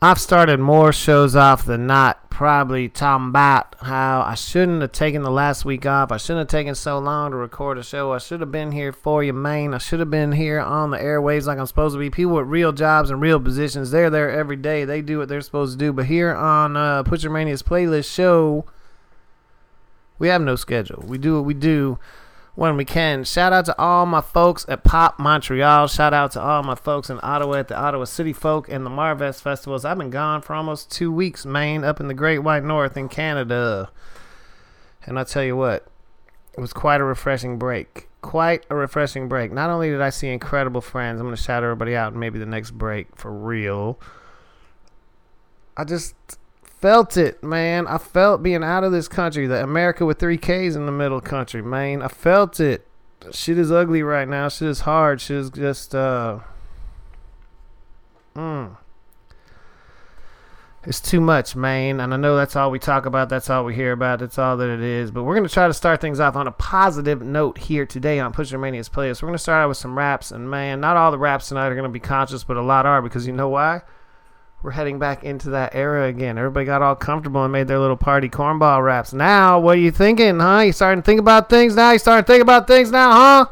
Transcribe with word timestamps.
I've 0.00 0.20
started 0.20 0.60
more 0.60 0.92
shows 0.92 1.34
off 1.34 1.64
than 1.64 1.88
not, 1.88 2.30
probably 2.30 2.88
talking 2.88 3.30
about 3.30 3.74
how 3.80 4.22
I 4.22 4.36
shouldn't 4.36 4.80
have 4.80 4.92
taken 4.92 5.22
the 5.22 5.30
last 5.30 5.64
week 5.64 5.86
off. 5.86 6.12
I 6.12 6.18
shouldn't 6.18 6.48
have 6.48 6.56
taken 6.56 6.76
so 6.76 7.00
long 7.00 7.32
to 7.32 7.36
record 7.36 7.78
a 7.78 7.82
show. 7.82 8.12
I 8.12 8.18
should 8.18 8.38
have 8.38 8.52
been 8.52 8.70
here 8.70 8.92
for 8.92 9.24
you, 9.24 9.32
man. 9.32 9.74
I 9.74 9.78
should 9.78 9.98
have 9.98 10.08
been 10.08 10.30
here 10.30 10.60
on 10.60 10.92
the 10.92 10.98
airwaves 10.98 11.46
like 11.46 11.58
I'm 11.58 11.66
supposed 11.66 11.96
to 11.96 11.98
be. 11.98 12.10
People 12.10 12.36
with 12.36 12.46
real 12.46 12.70
jobs 12.70 13.10
and 13.10 13.20
real 13.20 13.40
positions, 13.40 13.90
they're 13.90 14.08
there 14.08 14.30
every 14.30 14.54
day. 14.54 14.84
They 14.84 15.02
do 15.02 15.18
what 15.18 15.28
they're 15.28 15.40
supposed 15.40 15.76
to 15.76 15.84
do. 15.84 15.92
But 15.92 16.06
here 16.06 16.32
on 16.32 16.76
uh, 16.76 17.02
Pusher 17.02 17.28
Mania's 17.28 17.64
playlist 17.64 18.14
show, 18.14 18.66
we 20.20 20.28
have 20.28 20.42
no 20.42 20.54
schedule. 20.54 21.02
We 21.08 21.18
do 21.18 21.34
what 21.34 21.44
we 21.44 21.54
do 21.54 21.98
when 22.58 22.76
we 22.76 22.84
can. 22.84 23.22
Shout 23.22 23.52
out 23.52 23.66
to 23.66 23.78
all 23.78 24.04
my 24.04 24.20
folks 24.20 24.66
at 24.68 24.82
Pop 24.82 25.16
Montreal. 25.20 25.86
Shout 25.86 26.12
out 26.12 26.32
to 26.32 26.40
all 26.40 26.64
my 26.64 26.74
folks 26.74 27.08
in 27.08 27.20
Ottawa 27.22 27.58
at 27.58 27.68
the 27.68 27.78
Ottawa 27.78 28.02
City 28.02 28.32
Folk 28.32 28.68
and 28.68 28.84
the 28.84 28.90
Marvest 28.90 29.44
Festivals. 29.44 29.84
I've 29.84 29.96
been 29.96 30.10
gone 30.10 30.42
for 30.42 30.54
almost 30.54 30.90
two 30.90 31.12
weeks, 31.12 31.46
Maine, 31.46 31.84
up 31.84 32.00
in 32.00 32.08
the 32.08 32.14
Great 32.14 32.40
White 32.40 32.64
North 32.64 32.96
in 32.96 33.08
Canada. 33.08 33.92
And 35.06 35.20
I 35.20 35.22
tell 35.22 35.44
you 35.44 35.54
what, 35.54 35.86
it 36.52 36.60
was 36.60 36.72
quite 36.72 37.00
a 37.00 37.04
refreshing 37.04 37.60
break. 37.60 38.08
Quite 38.22 38.66
a 38.68 38.74
refreshing 38.74 39.28
break. 39.28 39.52
Not 39.52 39.70
only 39.70 39.90
did 39.90 40.00
I 40.00 40.10
see 40.10 40.26
incredible 40.26 40.80
friends, 40.80 41.20
I'm 41.20 41.26
going 41.28 41.36
to 41.36 41.40
shout 41.40 41.62
everybody 41.62 41.94
out 41.94 42.12
maybe 42.12 42.40
the 42.40 42.44
next 42.44 42.72
break 42.72 43.06
for 43.14 43.32
real. 43.32 44.00
I 45.76 45.84
just 45.84 46.16
felt 46.80 47.16
it, 47.16 47.42
man. 47.42 47.86
I 47.86 47.98
felt 47.98 48.42
being 48.42 48.64
out 48.64 48.84
of 48.84 48.92
this 48.92 49.08
country, 49.08 49.46
the 49.46 49.62
America 49.62 50.06
with 50.06 50.18
three 50.18 50.38
Ks 50.38 50.74
in 50.74 50.86
the 50.86 50.92
middle 50.92 51.20
country, 51.20 51.62
man. 51.62 52.02
I 52.02 52.08
felt 52.08 52.60
it. 52.60 52.86
Shit 53.32 53.58
is 53.58 53.72
ugly 53.72 54.02
right 54.02 54.28
now. 54.28 54.48
Shit 54.48 54.68
is 54.68 54.80
hard. 54.80 55.20
Shit 55.20 55.36
is 55.36 55.50
just, 55.50 55.94
uh, 55.94 56.38
mm. 58.34 58.76
It's 60.84 61.00
too 61.00 61.20
much, 61.20 61.56
man. 61.56 62.00
And 62.00 62.14
I 62.14 62.16
know 62.16 62.36
that's 62.36 62.56
all 62.56 62.70
we 62.70 62.78
talk 62.78 63.04
about. 63.04 63.28
That's 63.28 63.50
all 63.50 63.64
we 63.64 63.74
hear 63.74 63.92
about. 63.92 64.20
That's 64.20 64.38
all 64.38 64.56
that 64.56 64.70
it 64.70 64.80
is. 64.80 65.10
But 65.10 65.24
we're 65.24 65.34
going 65.34 65.46
to 65.46 65.52
try 65.52 65.66
to 65.66 65.74
start 65.74 66.00
things 66.00 66.20
off 66.20 66.36
on 66.36 66.46
a 66.46 66.52
positive 66.52 67.20
note 67.20 67.58
here 67.58 67.84
today 67.84 68.20
on 68.20 68.32
Pusher 68.32 68.56
Mania's 68.56 68.88
Playlist. 68.88 69.20
We're 69.20 69.28
going 69.28 69.34
to 69.34 69.42
start 69.42 69.64
out 69.64 69.68
with 69.68 69.76
some 69.76 69.98
raps. 69.98 70.30
And, 70.30 70.48
man, 70.48 70.80
not 70.80 70.96
all 70.96 71.10
the 71.10 71.18
raps 71.18 71.48
tonight 71.48 71.66
are 71.66 71.74
going 71.74 71.82
to 71.82 71.90
be 71.90 72.00
conscious, 72.00 72.44
but 72.44 72.56
a 72.56 72.62
lot 72.62 72.86
are 72.86 73.02
because 73.02 73.26
you 73.26 73.32
know 73.32 73.48
why? 73.48 73.82
We're 74.60 74.72
heading 74.72 74.98
back 74.98 75.22
into 75.22 75.50
that 75.50 75.76
era 75.76 76.08
again. 76.08 76.36
Everybody 76.36 76.66
got 76.66 76.82
all 76.82 76.96
comfortable 76.96 77.44
and 77.44 77.52
made 77.52 77.68
their 77.68 77.78
little 77.78 77.96
party 77.96 78.28
cornball 78.28 78.84
raps. 78.84 79.12
Now, 79.12 79.60
what 79.60 79.76
are 79.76 79.80
you 79.80 79.92
thinking, 79.92 80.40
huh? 80.40 80.60
You 80.66 80.72
starting 80.72 81.00
to 81.00 81.06
think 81.06 81.20
about 81.20 81.48
things 81.48 81.76
now? 81.76 81.92
You 81.92 81.98
starting 82.00 82.24
to 82.24 82.32
think 82.32 82.42
about 82.42 82.66
things 82.66 82.90
now, 82.90 83.12
huh? 83.12 83.46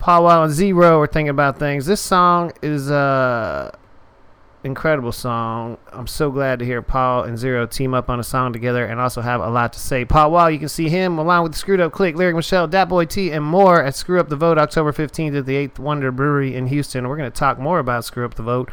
Paul 0.00 0.24
Wall 0.24 0.42
and 0.42 0.52
Z-Ro 0.52 1.00
are 1.00 1.06
thinking 1.06 1.28
about 1.28 1.60
things. 1.60 1.86
This 1.86 2.00
song 2.00 2.52
is 2.62 2.90
a 2.90 3.72
incredible 4.64 5.12
song. 5.12 5.78
I'm 5.92 6.08
so 6.08 6.32
glad 6.32 6.58
to 6.58 6.64
hear 6.64 6.82
Paul 6.82 7.22
and 7.22 7.38
Z-Ro 7.38 7.66
team 7.66 7.94
up 7.94 8.10
on 8.10 8.18
a 8.18 8.24
song 8.24 8.52
together 8.52 8.84
and 8.84 8.98
also 8.98 9.20
have 9.20 9.40
a 9.40 9.48
lot 9.48 9.72
to 9.74 9.78
say. 9.78 10.04
Paul 10.04 10.32
Wall, 10.32 10.50
you 10.50 10.58
can 10.58 10.68
see 10.68 10.88
him 10.88 11.16
along 11.16 11.44
with 11.44 11.54
Screwed 11.54 11.80
Up 11.80 11.92
Click, 11.92 12.16
Lyric 12.16 12.34
Michelle, 12.34 12.66
Dat 12.66 12.86
Boy 12.86 13.04
T, 13.04 13.30
and 13.30 13.44
more 13.44 13.80
at 13.84 13.94
Screw 13.94 14.18
Up 14.18 14.28
the 14.28 14.36
Vote 14.36 14.58
October 14.58 14.92
15th 14.92 15.38
at 15.38 15.46
the 15.46 15.68
8th 15.68 15.78
Wonder 15.78 16.10
Brewery 16.10 16.56
in 16.56 16.66
Houston. 16.66 17.06
We're 17.06 17.16
going 17.16 17.30
to 17.30 17.38
talk 17.38 17.60
more 17.60 17.78
about 17.78 18.04
Screw 18.04 18.24
Up 18.24 18.34
the 18.34 18.42
Vote 18.42 18.68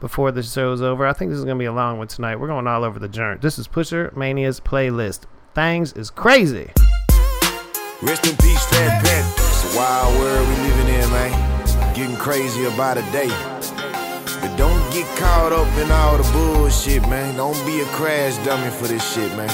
before 0.00 0.32
the 0.32 0.42
show's 0.42 0.82
over. 0.82 1.06
I 1.06 1.12
think 1.12 1.30
this 1.30 1.38
is 1.38 1.44
going 1.44 1.56
to 1.56 1.62
be 1.62 1.66
a 1.66 1.72
long 1.72 1.98
one 1.98 2.08
tonight. 2.08 2.36
We're 2.36 2.48
going 2.48 2.66
all 2.66 2.84
over 2.84 2.98
the 2.98 3.08
joint. 3.08 3.40
This 3.40 3.58
is 3.58 3.66
Pusher 3.66 4.12
Mania's 4.16 4.60
playlist. 4.60 5.22
Things 5.54 5.92
is 5.94 6.10
crazy. 6.10 6.70
Rest 8.02 8.26
in 8.26 8.36
peace, 8.36 8.64
Fat 8.66 9.02
Pat. 9.02 9.34
It's 9.38 9.74
a 9.74 9.76
wild 9.76 10.18
world 10.18 10.46
we 10.48 10.54
living 10.54 10.94
in, 10.94 11.10
man. 11.10 11.94
Getting 11.94 12.16
crazy 12.16 12.64
about 12.66 12.98
a 12.98 13.02
day. 13.10 13.28
But 14.40 14.54
don't 14.56 14.92
get 14.92 15.06
caught 15.16 15.52
up 15.52 15.66
in 15.78 15.90
all 15.90 16.18
the 16.18 16.30
bullshit, 16.32 17.02
man. 17.08 17.36
Don't 17.36 17.56
be 17.64 17.80
a 17.80 17.86
crash 17.86 18.36
dummy 18.44 18.70
for 18.70 18.86
this 18.86 19.02
shit, 19.14 19.34
man. 19.36 19.48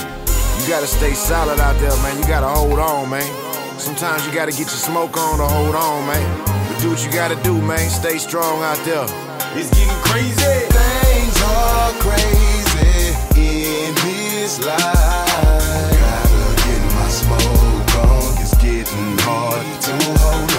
You 0.60 0.68
gotta 0.68 0.88
stay 0.88 1.12
solid 1.14 1.60
out 1.60 1.78
there, 1.80 1.96
man. 2.02 2.18
You 2.18 2.26
gotta 2.26 2.48
hold 2.48 2.78
on, 2.78 3.10
man. 3.10 3.78
Sometimes 3.78 4.26
you 4.26 4.32
gotta 4.32 4.50
get 4.50 4.60
your 4.60 4.68
smoke 4.68 5.16
on 5.16 5.38
to 5.38 5.46
hold 5.46 5.74
on, 5.74 6.06
man. 6.06 6.44
But 6.68 6.80
do 6.80 6.90
what 6.90 7.04
you 7.04 7.12
gotta 7.12 7.40
do, 7.42 7.60
man. 7.62 7.88
Stay 7.90 8.18
strong 8.18 8.62
out 8.62 8.78
there. 8.84 9.31
It's 9.54 9.68
getting 9.68 10.02
crazy. 10.02 10.66
Things 10.72 11.42
are 11.42 11.92
crazy 12.00 13.12
in 13.36 13.94
this 13.96 14.58
life. 14.64 14.80
Gotta 16.00 16.56
get 16.64 16.82
my 16.94 17.08
smoke 17.08 17.94
on. 18.06 18.40
It's 18.40 18.54
getting 18.56 19.18
hard 19.18 19.66
to 19.82 19.92
hold 20.20 20.51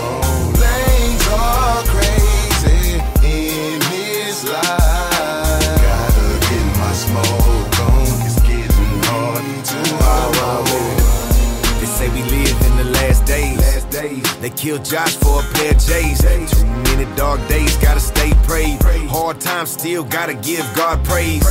They 14.04 14.50
killed 14.50 14.84
Josh 14.84 15.16
for 15.16 15.40
a 15.40 15.44
pair 15.54 15.72
of 15.72 15.78
J's. 15.78 16.20
Too 16.52 16.66
many 16.66 17.06
dark 17.16 17.40
days, 17.48 17.78
gotta 17.78 18.02
stay 18.02 18.32
prayed. 18.44 18.82
Hard 19.08 19.40
times, 19.40 19.72
still 19.72 20.04
gotta 20.04 20.34
give 20.34 20.70
God 20.76 21.04
praise. 21.06 21.42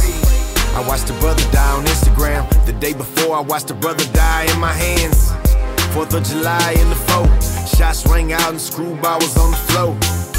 I 0.74 0.84
watched 0.86 1.08
a 1.08 1.14
brother 1.14 1.42
die 1.50 1.72
on 1.72 1.84
Instagram. 1.84 2.46
The 2.66 2.74
day 2.74 2.92
before, 2.92 3.36
I 3.36 3.40
watched 3.40 3.70
a 3.70 3.74
brother 3.74 4.04
die 4.12 4.44
in 4.52 4.60
my 4.60 4.72
hands. 4.72 5.32
Fourth 5.94 6.12
of 6.12 6.24
July 6.24 6.72
in 6.78 6.90
the 6.90 6.96
foe. 6.96 7.24
Shots 7.74 8.06
rang 8.06 8.34
out 8.34 8.50
and 8.50 8.60
screwball 8.60 9.18
was 9.18 9.34
on 9.38 9.52
the 9.52 9.56
floor. 9.56 10.31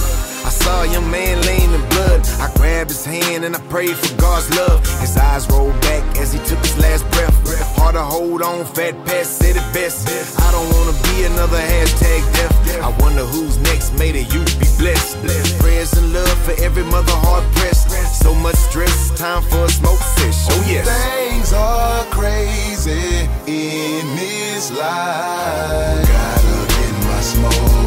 Saw 0.64 0.84
a 0.84 0.88
young 0.88 1.12
man 1.12 1.42
laying 1.42 1.74
in 1.74 1.82
blood. 1.90 2.22
I 2.40 2.50
grabbed 2.56 2.90
his 2.90 3.04
hand 3.04 3.44
and 3.44 3.54
I 3.54 3.60
prayed 3.68 3.98
for 3.98 4.16
God's 4.16 4.50
love. 4.56 4.80
His 5.02 5.18
eyes 5.18 5.46
rolled 5.50 5.80
back 5.82 6.04
as 6.18 6.32
he 6.32 6.40
took 6.40 6.60
his 6.60 6.78
last 6.78 7.04
breath. 7.12 7.36
Hard 7.76 7.96
to 7.96 8.02
hold 8.02 8.42
on, 8.42 8.64
Fat 8.66 8.96
Pat 9.06 9.26
said 9.26 9.58
it 9.58 9.74
best. 9.74 10.08
I 10.40 10.52
don't 10.54 10.70
wanna 10.74 10.96
be 11.10 11.26
another 11.26 11.60
hashtag 11.60 12.22
death. 12.34 12.56
I 12.82 12.90
wonder 13.04 13.26
who's 13.26 13.58
next. 13.58 13.92
May 14.00 14.12
the 14.14 14.24
youth 14.24 14.58
be 14.58 14.68
blessed. 14.80 15.18
Prayers 15.60 15.92
and 15.94 16.14
love 16.14 16.38
for 16.46 16.56
every 16.64 16.84
mother 16.84 17.18
hard 17.28 17.44
pressed. 17.56 17.90
So 18.24 18.34
much 18.34 18.56
stress, 18.56 19.12
time 19.20 19.44
for 19.44 19.66
a 19.66 19.70
smoke 19.70 20.00
session. 20.16 20.54
Oh 20.54 20.64
yes. 20.66 20.88
Things 20.88 21.52
are 21.52 22.06
crazy 22.06 23.28
in 23.48 24.16
this 24.16 24.72
life. 24.72 26.08
Gotta 26.08 26.56
get 26.72 26.94
my 27.08 27.20
smoke. 27.20 27.83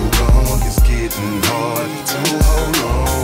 It's 1.19 1.47
hard 1.49 2.07
to 2.09 2.45
hold 2.45 3.09
on. 3.09 3.16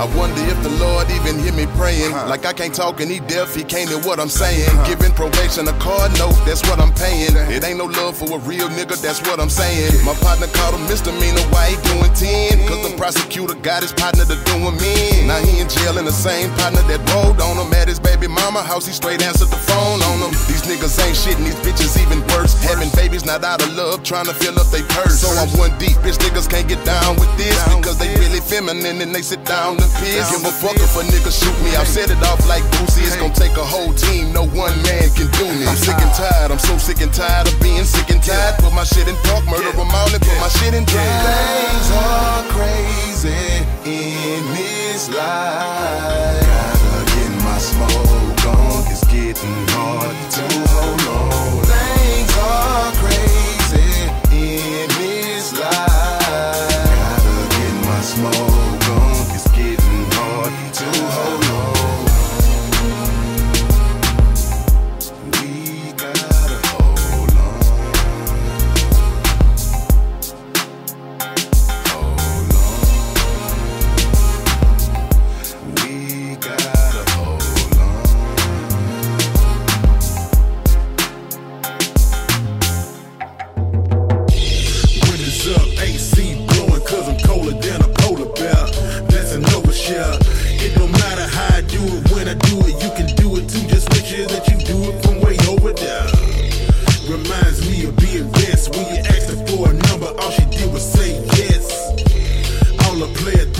I 0.00 0.08
wonder 0.16 0.40
if 0.48 0.56
the 0.62 0.72
Lord 0.80 1.10
even 1.10 1.38
hear 1.38 1.52
me 1.52 1.66
praying. 1.76 2.12
Like 2.12 2.46
I 2.46 2.54
can't 2.54 2.74
talk 2.74 3.00
and 3.00 3.10
he 3.10 3.20
deaf, 3.20 3.54
he 3.54 3.62
can't 3.62 3.88
hear 3.88 4.00
what 4.00 4.18
I'm 4.18 4.30
saying. 4.30 4.72
Giving 4.88 5.12
probation 5.12 5.68
a 5.68 5.76
card 5.76 6.16
note, 6.16 6.32
that's 6.48 6.64
what 6.64 6.80
I'm 6.80 6.92
paying. 6.94 7.36
It 7.52 7.64
ain't 7.64 7.76
no 7.76 7.84
love 7.84 8.16
for 8.16 8.36
a 8.36 8.40
real 8.40 8.68
nigga, 8.72 8.96
that's 8.96 9.20
what 9.28 9.38
I'm 9.38 9.50
saying. 9.50 9.92
My 10.04 10.14
partner 10.24 10.48
called 10.56 10.74
a 10.74 10.80
misdemeanor, 10.88 11.44
why 11.52 11.72
he 11.72 11.76
doing 11.84 12.08
10? 12.16 12.64
Cause 12.64 12.80
the 12.80 12.96
prosecutor 12.96 13.52
got 13.60 13.82
his 13.82 13.92
partner 13.92 14.24
to 14.24 14.40
do 14.40 14.50
doing 14.60 14.76
men. 14.80 15.28
Now 15.28 15.38
he 15.44 15.60
in 15.60 15.68
jail 15.68 15.98
in 15.98 16.04
the 16.04 16.16
same 16.16 16.48
partner 16.56 16.82
that 16.88 17.00
rolled 17.12 17.40
on 17.40 17.56
him. 17.56 17.72
At 17.74 17.88
his 17.88 18.00
baby 18.00 18.26
mama 18.26 18.62
house, 18.62 18.86
he 18.86 18.92
straight 18.92 19.22
answered 19.22 19.48
the 19.48 19.60
phone 19.68 20.00
on 20.00 20.18
him. 20.24 20.32
These 20.48 20.64
niggas 20.64 20.96
ain't 21.04 21.16
shit 21.16 21.36
and 21.36 21.46
these 21.46 21.60
bitches 21.60 22.00
even 22.00 22.24
worse. 22.32 22.56
Having 22.64 22.90
babies 22.96 23.24
not 23.24 23.44
out 23.44 23.62
of 23.62 23.72
love, 23.76 24.02
trying 24.02 24.26
to 24.26 24.34
fill 24.34 24.58
up 24.58 24.68
their 24.68 24.84
purse. 24.96 25.20
So 25.20 25.28
I'm 25.36 25.48
one 25.60 25.76
deep, 25.78 25.96
bitch 26.00 26.18
niggas 26.24 26.48
can't 26.48 26.68
get 26.68 26.82
down 26.84 27.16
with 27.16 27.30
this 27.36 27.56
because 27.76 27.98
they 27.98 28.08
really 28.16 28.40
feminine 28.40 29.00
and 29.00 29.14
they 29.14 29.22
sit 29.22 29.44
down 29.44 29.76
to 29.76 29.89
piss. 29.98 30.30
Give 30.30 30.44
a 30.46 30.52
fuck 30.52 30.76
if 30.76 30.94
a 30.96 31.02
nigga 31.02 31.32
shoot 31.32 31.56
me. 31.64 31.74
I've 31.76 31.88
set 31.88 32.10
it 32.10 32.22
off 32.28 32.46
like 32.46 32.62
Boosie. 32.76 33.02
It's 33.02 33.16
gonna 33.16 33.34
take 33.34 33.56
a 33.56 33.64
whole 33.64 33.92
team, 33.94 34.32
no 34.32 34.46
one 34.46 34.74
man 34.82 35.10
can 35.16 35.30
do 35.38 35.46
me. 35.58 35.66
I'm 35.66 35.76
sick 35.76 35.98
and 35.98 36.12
tired, 36.14 36.50
I'm 36.50 36.58
so 36.58 36.78
sick 36.78 37.00
and 37.00 37.12
tired 37.12 37.48
of 37.48 37.56
being 37.60 37.84
sick 37.84 38.10
and 38.10 38.22
tired. 38.22 38.58
Put 38.58 38.72
my 38.72 38.84
shit 38.84 39.08
in 39.08 39.16
park, 39.28 39.44
murder 39.46 39.72
them 39.72 39.90
all 39.90 40.10
and 40.12 40.22
put 40.22 40.38
my 40.38 40.48
shit 40.48 40.74
in 40.74 40.86
jail. 40.86 41.22
Things 41.26 41.88
are 41.96 42.42
crazy 42.54 43.64
in 43.84 44.42
this 44.54 45.08
life. 45.08 46.40
Gotta 46.44 47.04
get 47.16 47.32
my 47.42 47.58
smoke 47.58 48.44
on. 48.46 48.84
It's 48.92 49.04
getting 49.06 49.66
hard 49.74 50.14
to 50.36 50.44
hold 50.74 50.99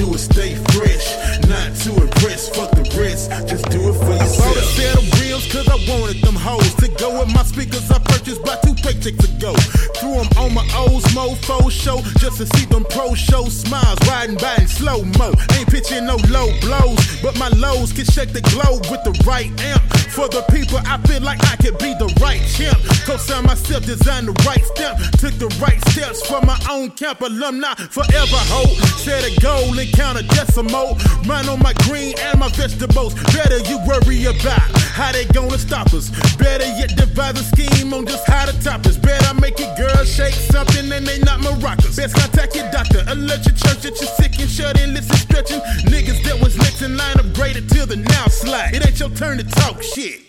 do 0.00 0.14
is 0.14 0.24
stay 0.24 0.54
fresh. 0.72 1.06
Not 1.46 1.74
to 1.82 2.02
impress, 2.02 2.48
fuck 2.48 2.70
the 2.70 2.82
rest. 2.98 3.30
Just 3.46 3.68
do 3.70 3.90
it 3.90 3.94
for 3.94 4.12
yourself. 4.12 5.19
Cause 5.48 5.68
I 5.68 5.76
wanted 5.88 6.22
them 6.22 6.34
hoes 6.34 6.74
to 6.76 6.88
go 6.98 7.18
with 7.18 7.32
my 7.34 7.42
speakers 7.42 7.90
I 7.90 7.98
purchased 7.98 8.44
by 8.44 8.56
two 8.62 8.74
paychecks 8.74 9.24
ago. 9.24 9.54
Threw 9.96 10.14
them 10.14 10.28
on 10.38 10.54
my 10.54 10.66
old 10.76 11.02
mofo 11.16 11.70
show 11.70 12.00
just 12.18 12.38
to 12.38 12.46
see 12.56 12.66
them 12.66 12.84
pro 12.90 13.14
show 13.14 13.44
smiles 13.46 13.98
riding 14.06 14.36
by 14.36 14.56
in 14.56 14.68
slow 14.68 15.02
mo. 15.18 15.32
Ain't 15.56 15.68
pitching 15.68 16.06
no 16.06 16.16
low 16.28 16.52
blows, 16.60 17.00
but 17.22 17.38
my 17.38 17.48
lows 17.48 17.92
can 17.92 18.04
shake 18.04 18.32
the 18.32 18.42
globe 18.52 18.86
with 18.90 19.02
the 19.04 19.12
right 19.26 19.50
amp. 19.62 19.82
For 20.10 20.28
the 20.28 20.42
people, 20.50 20.78
I 20.84 20.98
feel 21.06 21.22
like 21.22 21.38
I 21.46 21.56
could 21.56 21.78
be 21.78 21.94
the 21.94 22.12
right 22.20 22.42
champ. 22.54 22.78
Co-sign 23.06 23.44
myself, 23.44 23.86
designed 23.86 24.26
the 24.28 24.36
right 24.44 24.64
step, 24.74 24.98
took 25.22 25.34
the 25.38 25.48
right 25.62 25.80
steps 25.90 26.26
for 26.26 26.42
my 26.42 26.58
own 26.68 26.90
camp 26.90 27.20
alumni. 27.20 27.74
Forever 27.74 28.42
hope, 28.50 28.74
set 28.98 29.22
a 29.24 29.32
goal 29.40 29.78
and 29.78 29.90
count 29.92 30.18
a 30.18 30.24
decimal. 30.34 30.98
Mine 31.24 31.48
on 31.48 31.62
my 31.62 31.72
green 31.86 32.14
and 32.18 32.40
my 32.40 32.48
vegetables. 32.50 33.14
Better 33.32 33.58
you 33.70 33.78
worry 33.86 34.24
about 34.26 34.66
how 34.98 35.12
they 35.12 35.24
gonna 35.32 35.58
stop 35.58 35.92
us. 35.92 36.10
Better 36.36 36.66
yet 36.78 36.96
devise 36.96 37.38
a 37.40 37.44
scheme 37.44 37.92
on 37.92 38.06
just 38.06 38.26
how 38.26 38.46
to 38.46 38.54
top 38.62 38.86
us. 38.86 38.96
Better 38.96 39.34
make 39.40 39.58
it 39.58 39.76
girl 39.76 40.04
shake 40.04 40.34
something 40.34 40.90
and 40.92 41.06
they 41.06 41.18
not 41.20 41.40
maracas. 41.40 41.96
Best 41.96 42.14
contact 42.14 42.54
your 42.54 42.70
doctor, 42.70 43.04
alert 43.08 43.44
your 43.46 43.56
church 43.56 43.80
that 43.82 43.96
you're 44.00 44.14
sick 44.18 44.38
and 44.38 44.50
shut 44.50 44.80
in. 44.80 44.94
Listen 44.94 45.16
stretching. 45.16 45.60
Niggas 45.92 46.22
that 46.24 46.40
was 46.42 46.56
next 46.56 46.82
in 46.82 46.96
line 46.96 47.16
upgraded 47.16 47.68
till 47.70 47.86
the 47.86 47.96
now 47.96 48.26
slide. 48.26 48.74
It 48.74 48.86
ain't 48.86 48.98
your 49.00 49.10
turn 49.10 49.38
to 49.38 49.44
talk 49.44 49.82
shit. 49.82 50.22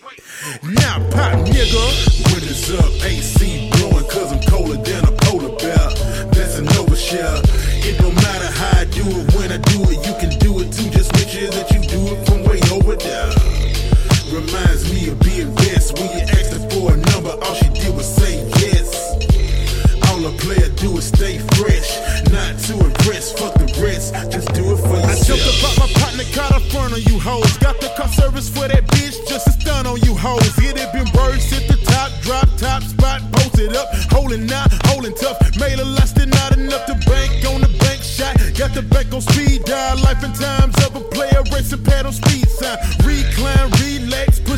Now 0.62 0.98
pop 1.10 1.46
nigga. 1.46 1.84
When 2.32 2.42
it's 2.42 2.70
up, 2.70 2.90
AC 3.04 3.70
blowing 3.76 4.08
cause 4.08 4.32
I'm 4.32 4.42
colder 4.50 4.76
than 4.82 5.04
a 5.04 5.12
polar 5.22 5.54
bear. 5.56 5.88
That's 6.34 6.58
an 6.58 6.66
overshare. 6.78 7.38
It 7.84 7.98
don't 7.98 8.14
matter 8.14 8.50
how 8.58 8.80
I 8.80 8.84
do 8.84 9.04
it, 9.06 9.34
when 9.34 9.52
I 9.52 9.58
do 9.58 9.82
it, 9.90 10.06
you 10.06 10.14
can 10.20 10.38
do 10.38 10.60
it 10.60 10.72
too. 10.72 10.90
Just 10.90 11.12
make 11.14 11.28
sure 11.28 11.50
that 11.50 11.70
you 11.70 11.80
do 11.82 12.14
it 12.14 12.26
from 12.26 12.44
way 12.44 12.60
over 12.72 12.96
there. 12.96 13.41
Reminds 14.52 14.92
me 14.92 15.08
of 15.08 15.18
being 15.20 15.54
best 15.54 15.96
when 15.98 16.12
you 16.12 16.20
asked 16.28 16.52
her 16.52 16.60
for 16.68 16.92
a 16.92 16.96
number, 17.12 17.30
all 17.30 17.54
she 17.54 17.68
did 17.72 17.96
was 17.96 18.04
say 18.04 18.44
yes. 18.60 19.16
All 20.12 20.20
a 20.26 20.32
player 20.44 20.68
do 20.76 20.92
is 20.98 21.08
stay 21.08 21.38
fresh, 21.56 21.88
not 22.28 22.60
to 22.68 22.84
impress. 22.84 23.32
Fuck 23.32 23.54
the 23.54 23.64
rest, 23.80 24.12
just 24.30 24.52
do 24.52 24.74
it 24.74 24.76
for 24.76 24.92
yourself. 24.92 25.08
I 25.08 25.24
joked 25.24 25.56
about 25.56 25.76
my 25.80 25.88
partner, 25.96 26.24
caught 26.36 26.52
a 26.52 26.60
front 26.68 26.92
on 26.92 27.00
you 27.00 27.18
hoes. 27.18 27.56
Got 27.64 27.80
the 27.80 27.88
car 27.96 28.08
service 28.08 28.50
for 28.50 28.68
that 28.68 28.84
bitch, 28.92 29.16
just 29.26 29.46
to 29.46 29.52
stun 29.52 29.86
on 29.86 29.98
you 30.02 30.14
hoes. 30.14 30.44
It 30.58 30.76
had 30.76 30.92
been 30.92 31.08
birds 31.16 31.48
at 31.56 31.64
the 31.64 31.80
top, 31.88 32.12
drop 32.20 32.44
top 32.58 32.82
spot, 32.82 33.22
posted 33.32 33.74
up, 33.74 33.88
holding 34.12 34.52
out, 34.52 34.68
holding 34.92 35.14
tough. 35.14 35.40
Made 35.56 35.80
a 35.80 35.84
lot, 35.86 36.08
still 36.08 36.28
not 36.28 36.52
enough 36.58 36.84
to 36.92 36.94
bank 37.08 37.40
on 37.48 37.62
the 37.62 37.72
bank 37.80 38.02
shot. 38.04 38.36
Got 38.52 38.74
the 38.74 38.82
bank 38.82 39.14
on 39.14 39.22
speed 39.22 39.64
dial, 39.64 39.96
life 40.04 40.22
and 40.22 40.34
times 40.36 40.76
of 40.84 40.94
a 40.94 41.00
player 41.00 41.40
racing 41.50 41.80
on 41.88 42.12
speed 42.12 42.48
sign. 42.48 42.76
Recline, 43.00 43.70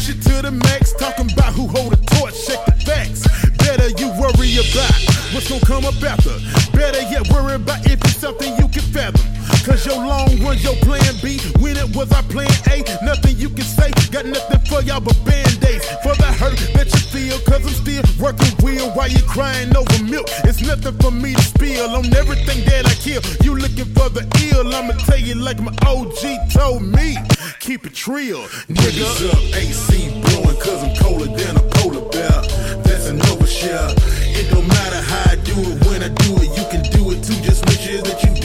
push 0.05 0.15
it 0.15 0.23
to 0.23 0.43
the 0.43 0.51
max. 0.51 0.93
Talking 0.95 1.31
about 1.33 1.53
who 1.55 1.67
hold 1.67 1.93
the 1.93 1.97
torch, 2.17 2.35
check 2.47 2.65
the 2.67 2.73
facts. 2.85 3.25
Better 3.59 3.89
you 4.01 4.09
worry 4.21 4.56
about 4.56 4.95
what's 5.33 5.49
gonna 5.49 5.65
come 5.65 5.85
up 5.85 5.95
after. 6.03 6.35
Better 6.77 7.01
yet 7.11 7.29
worry 7.29 7.55
about 7.55 7.87
if 7.87 8.01
it's 8.01 8.17
something 8.17 8.56
you 8.59 8.69
can 8.69 8.83
fathom. 8.83 9.34
Cause 9.65 9.87
your 9.87 9.97
long 9.97 10.29
run, 10.45 10.59
your 10.59 10.77
plan 10.85 11.01
B. 11.23 11.41
When 11.59 11.77
it 11.79 11.97
was 11.97 12.13
our 12.13 12.23
plan 12.25 12.53
A, 12.69 12.85
nothing 13.03 13.39
you 13.39 13.49
can 13.49 13.65
say. 13.65 13.91
Got 14.13 14.27
nothing 14.27 14.61
for 14.69 14.83
y'all 14.83 15.01
but 15.01 15.17
band-aids. 15.25 15.89
For 16.05 16.15
the 16.21 16.29
hurt 16.37 16.61
that 16.77 16.85
you 16.93 17.01
feel, 17.09 17.39
cause 17.49 17.65
I'm 17.65 17.73
still 17.73 18.05
working 18.21 18.53
real 18.63 18.91
while 18.93 19.09
you 19.09 19.23
crying 19.23 19.75
over 19.75 20.05
milk. 20.05 20.29
It's 20.45 20.61
nothing 20.61 20.93
for 21.01 21.11
me 21.11 21.35
to 21.35 21.43
spill 21.43 21.97
on 21.97 22.13
everything 22.15 22.63
that 22.69 22.85
I 22.85 22.95
kill. 23.01 23.23
You 23.41 23.57
looking 23.57 23.89
for 23.97 24.11
the 24.11 24.29
ill, 24.53 24.69
I'ma 24.69 25.01
tell 25.09 25.19
you 25.19 25.35
like 25.35 25.61
my 25.61 25.73
OG 25.87 26.53
told 26.53 26.83
me. 26.83 27.17
Keep 27.61 27.87
it 27.87 28.07
real, 28.07 28.45
nigga. 28.69 29.33
up, 29.33 29.41
AC 29.57 30.13
blowing 30.21 30.61
cause 30.61 30.85
I'm 30.85 30.95
colder 30.97 31.33
than 31.33 31.57
a 31.57 31.65
polar 31.81 32.05
bear. 32.13 32.37
That's 32.85 33.09
an 33.09 33.19
overshare. 33.33 33.97
It 34.29 34.51
don't 34.51 34.69
matter 34.69 35.01
how 35.01 35.33
I 35.33 35.37
do 35.37 35.57
it, 35.57 35.87
when 35.87 36.03
I 36.03 36.11
do 36.21 36.37
it, 36.37 36.53
you 36.53 36.65
can 36.69 36.83
do 36.93 37.13
it 37.13 37.25
too. 37.25 37.41
Just 37.41 37.65
make 37.65 37.81
sure 37.81 38.03
that 38.03 38.23
you 38.23 38.44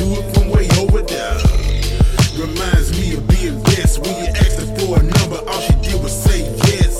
all 5.49 5.61
she 5.61 5.73
did 5.81 6.01
was 6.01 6.13
say 6.13 6.41
yes. 6.69 6.95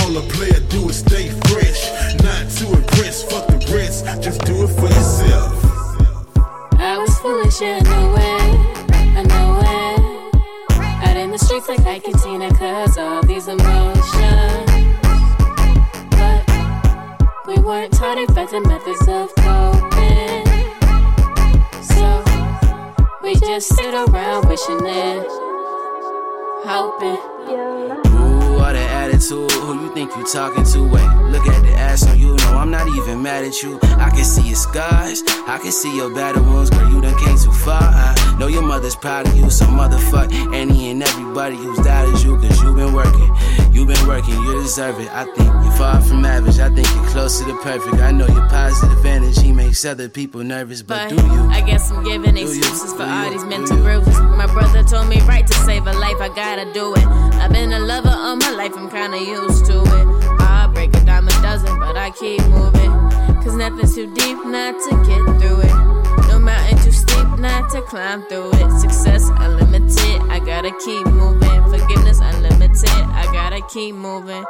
All 0.00 0.16
a 0.16 0.22
player 0.32 0.60
do 0.68 0.88
is 0.88 0.98
stay 0.98 1.28
fresh, 1.48 1.80
not 2.22 2.48
to 2.58 2.64
impress. 2.78 3.22
Fuck 3.24 3.46
the 3.48 3.58
rest, 3.74 4.04
just 4.22 4.40
do 4.42 4.64
it 4.64 4.68
for 4.68 4.86
yourself. 4.86 5.52
I 6.78 6.98
was 6.98 7.18
foolish, 7.18 7.60
yeah, 7.60 7.80
know 7.80 8.14
it, 8.16 8.92
I 9.18 9.22
know 9.32 9.60
it. 9.60 10.00
Out 11.06 11.16
in 11.16 11.30
the 11.30 11.38
streets 11.38 11.68
like 11.68 11.86
I 11.86 11.98
Tina, 11.98 12.52
cause 12.54 12.98
all 12.98 13.22
these 13.22 13.48
emotions. 13.48 14.70
But 16.10 16.42
we 17.46 17.56
weren't 17.58 17.92
taught 17.92 18.18
effective 18.18 18.64
methods 18.66 19.08
of 19.08 19.34
coping. 19.36 20.46
So 21.82 22.24
we 23.22 23.34
just 23.36 23.74
sit 23.74 23.94
around 23.94 24.48
wishing 24.48 24.84
it, 24.86 25.43
hoping. 26.66 27.18
Ooh, 27.44 28.56
that 28.58 28.76
attitude, 28.76 29.50
who 29.52 29.82
you 29.82 29.94
think 29.94 30.16
you 30.16 30.24
talking 30.26 30.64
to? 30.64 30.82
Wait, 30.82 31.06
look 31.30 31.46
at 31.46 31.62
the 31.62 31.72
ass 31.76 32.06
on 32.08 32.18
you. 32.18 32.34
No, 32.36 32.56
I'm 32.56 32.70
not 32.70 32.88
even 32.88 33.22
mad 33.22 33.44
at 33.44 33.62
you. 33.62 33.78
I 33.82 34.10
can 34.10 34.24
see 34.24 34.48
your 34.48 34.56
scars, 34.56 35.22
I 35.46 35.58
can 35.60 35.72
see 35.72 35.94
your 35.94 36.12
battle 36.14 36.42
wounds. 36.42 36.70
Girl, 36.70 36.88
you 36.90 37.00
done 37.00 37.18
came 37.18 37.36
too 37.36 37.52
far. 37.52 37.82
I 37.82 38.36
know 38.38 38.46
your 38.46 38.62
mother's 38.62 38.96
proud 38.96 39.28
of 39.28 39.36
you, 39.36 39.50
so 39.50 39.66
motherfuck 39.66 40.32
any 40.54 40.90
and 40.90 41.02
everybody 41.02 41.56
who's 41.56 41.78
doubted 41.80 42.22
you. 42.22 42.38
Cause 42.38 42.62
you 42.62 42.74
been 42.74 42.94
working, 42.94 43.30
you 43.74 43.84
been 43.84 44.06
working, 44.06 44.34
you 44.34 44.62
deserve 44.62 45.00
it. 45.00 45.10
I 45.12 45.24
think 45.24 45.48
you're 45.48 45.72
far 45.72 46.00
from 46.00 46.24
average, 46.24 46.58
I 46.58 46.70
think 46.70 46.86
you're 46.94 47.06
close 47.06 47.38
to 47.40 47.44
the 47.44 47.54
perfect. 47.54 47.96
I 47.96 48.12
know 48.12 48.26
your 48.26 48.48
positive 48.48 49.04
energy 49.04 49.52
makes 49.52 49.84
other 49.84 50.08
people 50.08 50.42
nervous, 50.44 50.82
but, 50.82 51.10
But 51.10 51.16
do 51.16 51.26
you? 51.26 51.42
I 51.50 51.60
guess 51.60 51.90
I'm 51.90 52.04
giving 52.04 52.36
excuses 52.36 52.92
for 52.94 53.02
all 53.02 53.30
these 53.30 53.44
mental 53.44 53.76
bruises. 53.78 54.18
My 54.20 54.46
brother 54.46 54.82
told 54.84 55.08
me 55.08 55.20
right 55.22 55.46
to 55.46 55.54
save 55.66 55.86
a 55.86 55.92
life, 55.92 56.20
I 56.20 56.28
gotta 56.28 56.72
do 56.72 56.94
it. 56.94 57.04
I've 57.42 57.52
been 57.52 57.72
a 57.72 57.80
lover 57.80 58.14
all 58.14 58.36
my 58.36 58.50
life, 58.50 58.72
I'm 58.76 58.88
kinda 58.88 59.18
used 59.18 59.66
to 59.66 59.82
it. 59.82 60.06
I 60.40 60.70
break 60.72 60.94
a 60.96 61.00
dime 61.04 61.26
a 61.26 61.32
dozen, 61.42 61.78
but 61.80 61.96
I 61.96 62.10
keep 62.12 62.42
moving. 62.46 62.92
Cause 63.42 63.56
nothing's 63.56 63.94
too 63.94 64.12
deep 64.14 64.38
not 64.46 64.74
to 64.88 64.90
get 65.04 65.22
through 65.40 65.60
it. 65.60 65.74
No 66.28 66.38
mountain 66.38 66.78
too 66.78 66.92
steep 66.92 67.38
not 67.38 67.70
to 67.72 67.82
climb 67.82 68.22
through 68.28 68.50
it. 68.54 68.80
Success 68.80 69.28
unlimited, 69.36 70.22
I 70.30 70.38
gotta 70.38 70.72
keep 70.84 71.06
moving. 71.06 71.62
Forgiveness 71.70 72.20
unlimited, 72.20 72.88
gotta 73.60 73.72
keep 73.72 73.94
moving. 73.94 74.44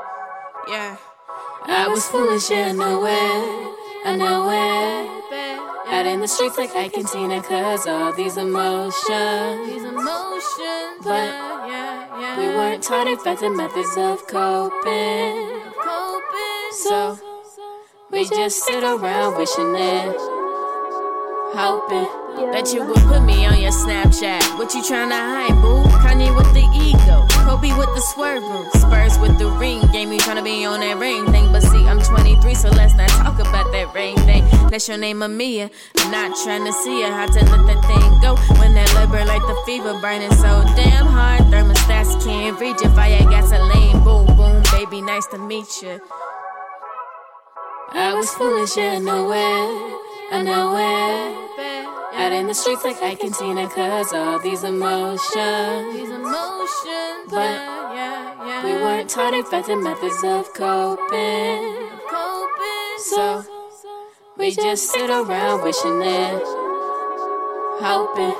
Yeah. 0.69 0.97
I 1.67 1.89
was 1.89 2.07
foolish, 2.07 2.51
yeah, 2.51 2.69
I 2.69 2.73
know 2.73 3.05
it. 3.05 4.07
I 4.07 4.17
know 4.17 4.49
it. 4.49 5.93
Out 5.93 6.07
in 6.07 6.21
the 6.21 6.29
streets 6.29 6.57
like 6.57 6.75
Ike 6.75 6.97
and 6.97 7.07
Tina, 7.07 7.43
cause 7.43 7.87
all 7.87 8.13
these 8.15 8.37
emotions. 8.37 9.69
These 9.69 9.85
emotions, 9.85 11.05
but 11.05 11.29
yeah, 11.69 12.19
yeah. 12.19 12.39
We 12.39 12.47
weren't 12.57 12.83
taught 12.83 13.07
effective 13.07 13.53
methods 13.53 13.95
of 13.97 14.27
coping. 14.27 15.61
Coping. 15.83 16.73
So 16.73 17.19
we 18.11 18.25
just 18.29 18.65
sit 18.65 18.83
around 18.83 19.37
wishing 19.37 19.75
it, 19.75 20.17
hoping 21.53 22.09
that 22.53 22.73
you 22.73 22.85
would 22.85 23.03
put 23.05 23.23
me 23.23 23.45
on 23.45 23.61
your 23.61 23.73
Snapchat. 23.73 24.59
What 24.59 24.73
you 24.75 24.83
tryna 24.83 25.13
hide, 25.13 25.61
boo? 25.61 25.85
Kanye 26.01 26.35
with 26.35 26.53
the 26.55 26.65
ego, 26.73 27.27
Kobe 27.45 27.77
with 27.77 27.93
the 27.95 28.01
swerve 28.01 28.43
Spurs 28.73 29.19
with 29.19 29.39
the 29.39 29.49
ring. 29.61 29.81
Game 29.93 30.11
me 30.11 30.19
tryna 30.19 30.43
be 30.43 30.65
on 30.65 30.81
that 30.81 30.97
ring 30.97 31.31
thing, 31.31 31.53
but 31.53 31.63
see 31.63 31.85
I'm 31.85 32.01
23, 32.01 32.55
so 32.55 32.71
let's 32.71 32.95
not 32.95 33.09
talk 33.11 33.39
about 33.39 33.71
that 33.73 33.93
ring 33.95 34.17
thing. 34.25 34.45
That's 34.71 34.89
your 34.89 34.97
name, 34.97 35.21
Amia. 35.21 35.71
I'm 35.99 36.11
not 36.11 36.33
tryna 36.39 36.73
see 36.73 37.03
ya, 37.03 37.11
how 37.13 37.27
to 37.27 37.41
let 37.45 37.67
that 37.69 37.81
thing 37.85 38.21
go. 38.21 38.37
When 38.59 38.75
that 38.75 38.93
labor 38.95 39.25
like 39.27 39.43
the 39.43 39.57
fever 39.67 39.93
burning 40.01 40.33
so 40.33 40.65
damn 40.75 41.07
hard, 41.07 41.43
thermostats 41.53 42.25
can't 42.25 42.59
reach 42.59 42.81
if 42.83 42.97
I 42.97 43.09
had 43.09 43.29
gasoline. 43.31 44.03
Boom, 44.03 44.27
boom, 44.37 44.63
baby, 44.73 45.03
nice 45.03 45.27
to 45.29 45.39
meet 45.39 45.83
you. 45.83 46.01
I 47.93 48.15
was 48.15 48.31
foolish, 48.31 48.77
yeah, 48.77 48.97
it. 48.97 49.05
I 50.33 50.43
know 50.43 50.77
it. 50.77 51.74
Out 52.17 52.33
in 52.33 52.47
the 52.47 52.55
streets 52.55 52.85
like 52.85 53.03
Ike 53.03 53.25
and 53.25 53.35
Tina, 53.35 53.69
cause 53.69 54.13
all 54.13 54.39
these 54.39 54.63
emotions. 54.63 55.95
These 55.95 56.11
emotions, 56.11 57.29
but 57.29 57.51
yeah, 57.51 58.47
yeah. 58.47 58.65
We 58.65 58.73
weren't 58.73 59.11
taught 59.11 59.35
effective 59.35 59.83
methods 59.83 60.23
of 60.23 60.55
coping. 60.55 61.91
Coping. 62.09 62.99
So 62.99 63.45
we 64.39 64.53
just 64.53 64.91
sit 64.93 65.11
around 65.11 65.63
wishing 65.65 66.03
it, 66.03 66.43
hoping. 67.83 68.35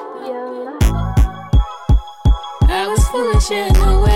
I 2.71 2.87
was 2.89 3.07
foolish, 3.09 3.51
yeah, 3.51 3.71
I 3.71 3.79
know 3.79 4.05
it. 4.05 4.11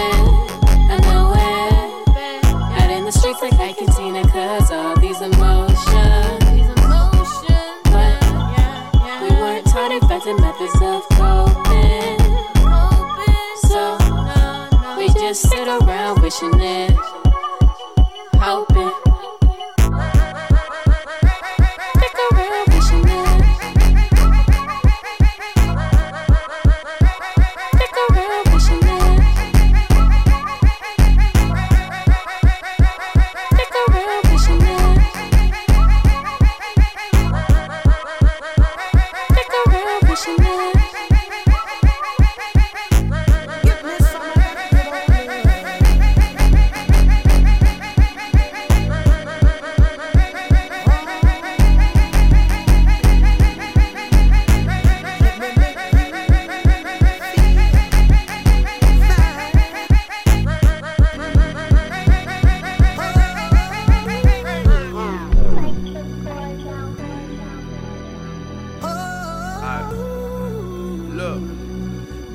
I 0.90 0.96
know 1.08 1.32
it. 1.34 2.82
Out 2.82 2.90
in 2.90 3.04
the 3.04 3.12
streets 3.12 3.42
like 3.42 3.54
Ike 3.54 3.80
and 3.80 3.92
Tina, 3.96 4.22
cause 4.28 4.70
all 4.70 4.96
these 4.96 5.20
emotions. 5.20 5.37
Just 15.28 15.50
sit 15.50 15.68
around 15.68 16.22
wishing 16.22 16.58
it, 16.58 16.96
hoping. 18.36 19.07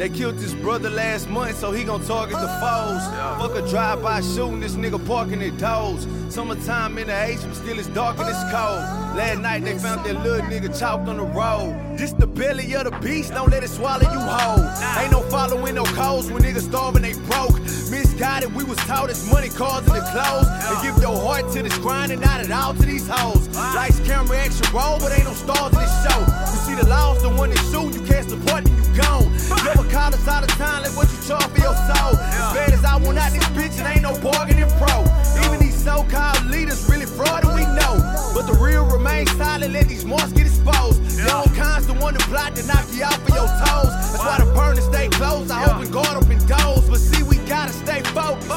Killed 0.09 0.35
his 0.35 0.53
brother 0.55 0.89
last 0.89 1.29
month, 1.29 1.57
so 1.57 1.71
he 1.71 1.83
gon' 1.83 2.03
target 2.05 2.35
the 2.35 2.47
foes. 2.59 3.03
Fuck 3.39 3.55
a 3.55 3.67
drive-by 3.69 4.21
shooting, 4.21 4.59
this 4.59 4.75
nigga 4.75 4.99
parking 5.07 5.39
their 5.39 5.51
doors. 5.51 6.07
Summertime 6.29 6.97
in 6.97 7.07
the 7.07 7.23
H, 7.23 7.39
but 7.43 7.55
still 7.55 7.77
it's 7.77 7.87
dark 7.89 8.17
and 8.17 8.27
it's 8.27 8.43
cold. 8.51 8.81
Last 9.15 9.39
night 9.39 9.63
they 9.63 9.77
found 9.77 10.03
that 10.05 10.23
little 10.23 10.45
nigga 10.47 10.77
chalked 10.77 11.07
on 11.07 11.17
the 11.17 11.23
road. 11.23 11.97
This 11.97 12.11
the 12.13 12.25
belly 12.25 12.73
of 12.75 12.85
the 12.85 12.91
beast, 12.99 13.33
don't 13.33 13.51
let 13.51 13.63
it 13.63 13.69
swallow 13.69 14.01
you 14.01 14.19
whole. 14.19 14.65
Ain't 14.99 15.11
no 15.11 15.21
following 15.29 15.75
no 15.75 15.83
codes 15.83 16.31
when 16.31 16.41
niggas 16.41 16.63
starving, 16.63 17.03
they 17.03 17.13
broke. 17.29 17.59
Misguided, 17.91 18.53
we 18.55 18.63
was 18.63 18.77
taught 18.79 19.09
it's 19.09 19.31
money, 19.31 19.49
cars, 19.49 19.85
and 19.85 19.95
the 19.95 20.01
clothes. 20.11 20.47
And 20.49 20.81
give 20.81 21.01
your 21.01 21.15
heart 21.15 21.51
to 21.53 21.61
this 21.61 21.77
grind 21.77 22.11
and 22.11 22.19
not 22.19 22.41
at 22.41 22.51
all 22.51 22.73
to 22.73 22.81
these 22.81 23.07
hoes. 23.07 23.47
Lights, 23.55 23.99
camera, 24.01 24.37
action, 24.37 24.65
roll, 24.73 24.97
but 24.99 25.11
ain't 25.13 25.25
no 25.25 25.33
stars 25.33 25.71
in 25.73 25.79
this 25.79 25.93
show. 26.03 26.19
You 26.19 26.59
see 26.65 26.75
the 26.81 26.89
laws, 26.89 27.21
the 27.21 27.29
one 27.29 27.51
that 27.51 27.59
shoot, 27.69 27.93
you 27.93 28.01
can't 28.07 28.27
support, 28.27 28.65
then 28.65 28.75
you 28.75 29.01
gone. 29.01 29.32
Never 29.63 29.85
call 29.89 30.13
us 30.13 30.27
out 30.27 30.43
of 30.43 30.49
time, 30.57 30.83
like 30.83 30.95
what 30.97 31.11
you 31.11 31.19
charge 31.27 31.45
for 31.53 31.61
your 31.61 31.75
soul. 31.87 32.17
As 32.17 32.53
bad 32.53 32.73
as 32.73 32.83
I 32.83 32.97
want 32.97 33.17
out 33.17 33.31
this 33.31 33.45
bitch, 33.55 33.79
it 33.79 33.85
ain't 33.85 34.01
no 34.01 34.17
bargaining 34.19 34.69
pro. 34.81 35.05
Even 35.45 35.59
these 35.59 35.77
so-called 35.77 36.45
leaders 36.47 36.89
really 36.89 37.05
fraud, 37.05 37.45
and 37.45 37.53
we 37.55 37.61
know. 37.77 38.01
But 38.33 38.47
the 38.47 38.57
real 38.59 38.85
remain 38.85 39.27
silent, 39.27 39.73
let 39.73 39.87
these 39.87 40.05
marks 40.05 40.31
get 40.31 40.47
exposed. 40.47 41.01
Own 41.29 41.47
kind's 41.55 41.87
the 41.87 41.93
one 41.93 42.13
to 42.13 42.19
plot 42.27 42.55
to 42.55 42.65
knock 42.65 42.85
you 42.91 43.03
out 43.03 43.19
for 43.23 43.35
your 43.35 43.47
toes. 43.47 43.93
That's 44.11 44.19
why 44.19 44.37
the 44.39 44.51
burners 44.53 44.85
stay 44.85 45.07
closed. 45.09 45.51
I 45.51 45.63
open 45.71 45.91
guard, 45.91 46.17
open 46.17 46.39
doors. 46.47 46.89
But 46.89 46.99
see, 46.99 47.23
we 47.23 47.37
gotta 47.47 47.71
stay 47.73 48.01
focused. 48.11 48.49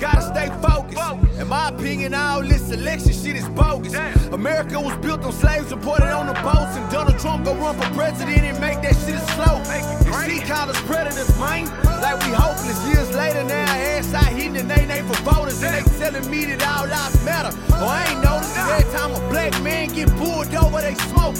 Gotta 0.00 0.22
stay 0.22 0.48
focused. 0.60 1.31
In 1.42 1.48
my 1.48 1.70
opinion, 1.70 2.14
all 2.14 2.40
this 2.40 2.70
election 2.70 3.12
shit 3.12 3.34
is 3.34 3.48
bogus. 3.48 3.92
America 4.30 4.80
was 4.80 4.96
built 4.98 5.24
on 5.24 5.32
slaves 5.32 5.72
reported 5.72 6.14
on 6.14 6.28
the 6.28 6.34
boats. 6.34 6.76
And 6.78 6.88
Donald 6.88 7.18
Trump 7.18 7.44
go 7.44 7.52
run 7.56 7.74
for 7.74 7.94
president 7.96 8.42
and 8.42 8.60
make 8.60 8.80
that 8.82 8.94
shit 9.02 9.18
slow. 9.34 9.58
And 9.66 10.30
she 10.30 10.38
call 10.46 10.70
us 10.70 10.80
predators, 10.82 11.36
man. 11.40 11.66
Like 12.00 12.24
we 12.24 12.30
hopeless. 12.30 12.78
Years 12.86 13.12
later 13.16 13.42
now, 13.42 13.66
ass 13.74 14.14
out 14.14 14.26
hitting 14.26 14.52
the 14.52 14.62
nay 14.62 14.86
nay 14.86 15.02
for 15.02 15.18
voters. 15.22 15.60
And 15.64 15.74
they 15.74 15.98
telling 15.98 16.30
me 16.30 16.44
that 16.44 16.62
all 16.62 16.86
lives 16.86 17.24
matter. 17.24 17.50
Oh, 17.72 17.88
I 17.88 18.06
ain't 18.06 18.22
noticed 18.22 18.56
every 18.56 18.92
time 18.92 19.10
a 19.10 19.28
black 19.28 19.60
man 19.64 19.88
get 19.88 20.10
pulled 20.10 20.54
over, 20.54 20.80
they 20.80 20.94
smoke. 21.10 21.34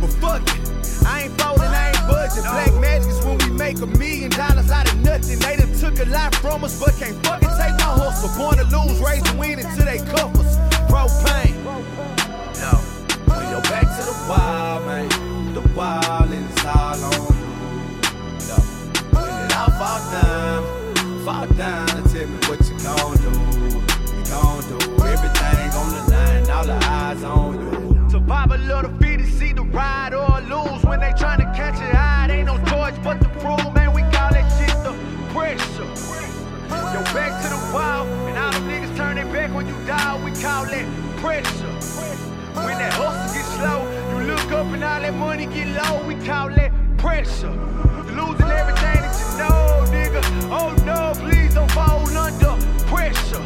But 0.00 0.10
fuck 0.24 0.40
it. 0.40 1.04
I 1.04 1.24
ain't 1.24 1.38
folding, 1.38 1.73
Budging. 2.06 2.42
Black 2.42 2.74
magic 2.80 3.10
is 3.10 3.24
when 3.24 3.38
we 3.38 3.50
make 3.50 3.78
a 3.78 3.86
million 3.86 4.30
dollars 4.30 4.70
out 4.70 4.90
of 4.92 4.98
nothing. 5.00 5.38
They 5.38 5.56
done 5.56 5.72
took 5.78 5.98
a 6.00 6.08
lot 6.10 6.34
from 6.36 6.64
us, 6.64 6.78
but 6.80 6.94
can't 6.98 7.16
fucking 7.26 7.48
take 7.48 7.76
my 7.78 7.92
hustle. 7.98 8.30
Born 8.38 8.56
to 8.58 8.64
lose, 8.64 9.00
raise 9.00 9.22
and 9.28 9.38
win 9.38 9.58
until 9.58 9.84
they 9.84 9.98
cuff 9.98 10.34
us. 10.38 10.56
Propane. 10.90 11.56
Yo, 12.60 12.70
when 13.26 13.48
you're 13.50 13.62
back 13.62 13.86
to 13.96 14.02
the 14.04 14.14
wild, 14.28 14.86
man. 14.86 15.08
The 15.54 15.60
wild 15.76 16.30
and 16.32 16.50
it's 16.50 16.64
all 16.64 17.04
on 17.04 17.12
you. 17.12 17.46
Yo, 18.48 18.56
when 19.14 19.30
it 19.44 19.56
all 19.56 19.70
fall 19.78 20.00
down, 20.10 20.60
fall 21.24 21.46
down 21.56 21.90
and 21.90 22.06
tell 22.10 22.26
me 22.26 22.36
what 22.48 22.60
you 22.68 22.76
gon' 22.82 23.16
do. 23.22 23.30
You 24.16 24.24
gon' 24.30 24.62
do 24.66 24.76
everything 25.04 25.70
on 25.78 25.88
the 25.94 26.00
line, 26.10 26.50
all 26.50 26.64
the 26.64 26.74
eyes 26.84 27.22
on 27.22 27.54
you. 27.60 28.10
Survival 28.10 28.72
of 28.72 28.82
the 28.82 28.90
fittest, 28.98 29.02
see 29.02 29.02
the 29.02 29.03
ride 29.74 30.14
or 30.14 30.40
lose 30.42 30.82
when 30.84 31.00
they 31.00 31.10
tryna 31.12 31.54
catch 31.54 31.74
it 31.82 31.94
high. 31.94 32.30
Ain't 32.30 32.46
no 32.46 32.56
choice 32.70 32.96
but 33.02 33.20
to 33.20 33.28
prove, 33.42 33.74
man. 33.74 33.92
We 33.92 34.02
call 34.02 34.30
that 34.30 34.46
shit 34.56 34.76
the 34.86 34.94
pressure. 35.34 35.90
Yo, 36.94 37.02
back 37.12 37.42
to 37.42 37.48
the 37.50 37.60
wild, 37.74 38.06
and 38.28 38.38
all 38.38 38.52
them 38.52 38.68
niggas 38.70 38.96
turn 38.96 39.16
their 39.16 39.26
back 39.26 39.52
when 39.52 39.66
you 39.66 39.74
die. 39.84 40.14
We 40.24 40.30
call 40.40 40.64
that 40.66 40.86
pressure. 41.18 41.74
When 42.54 42.78
that 42.78 42.92
hustle 42.94 43.34
gets 43.34 43.50
slow, 43.58 43.82
you 44.10 44.26
look 44.30 44.52
up 44.52 44.66
and 44.72 44.84
all 44.84 45.00
that 45.00 45.14
money 45.14 45.46
get 45.46 45.68
low. 45.74 46.06
We 46.06 46.14
call 46.24 46.50
that 46.50 46.70
pressure. 46.96 47.50
You 47.50 48.14
losing 48.14 48.46
everything 48.46 49.00
that 49.02 49.14
you 49.18 49.28
know, 49.42 49.82
nigga. 49.90 50.22
Oh 50.54 50.70
no, 50.86 51.12
please 51.18 51.54
don't 51.54 51.70
fall 51.72 52.06
under 52.16 52.54
pressure. 52.86 53.42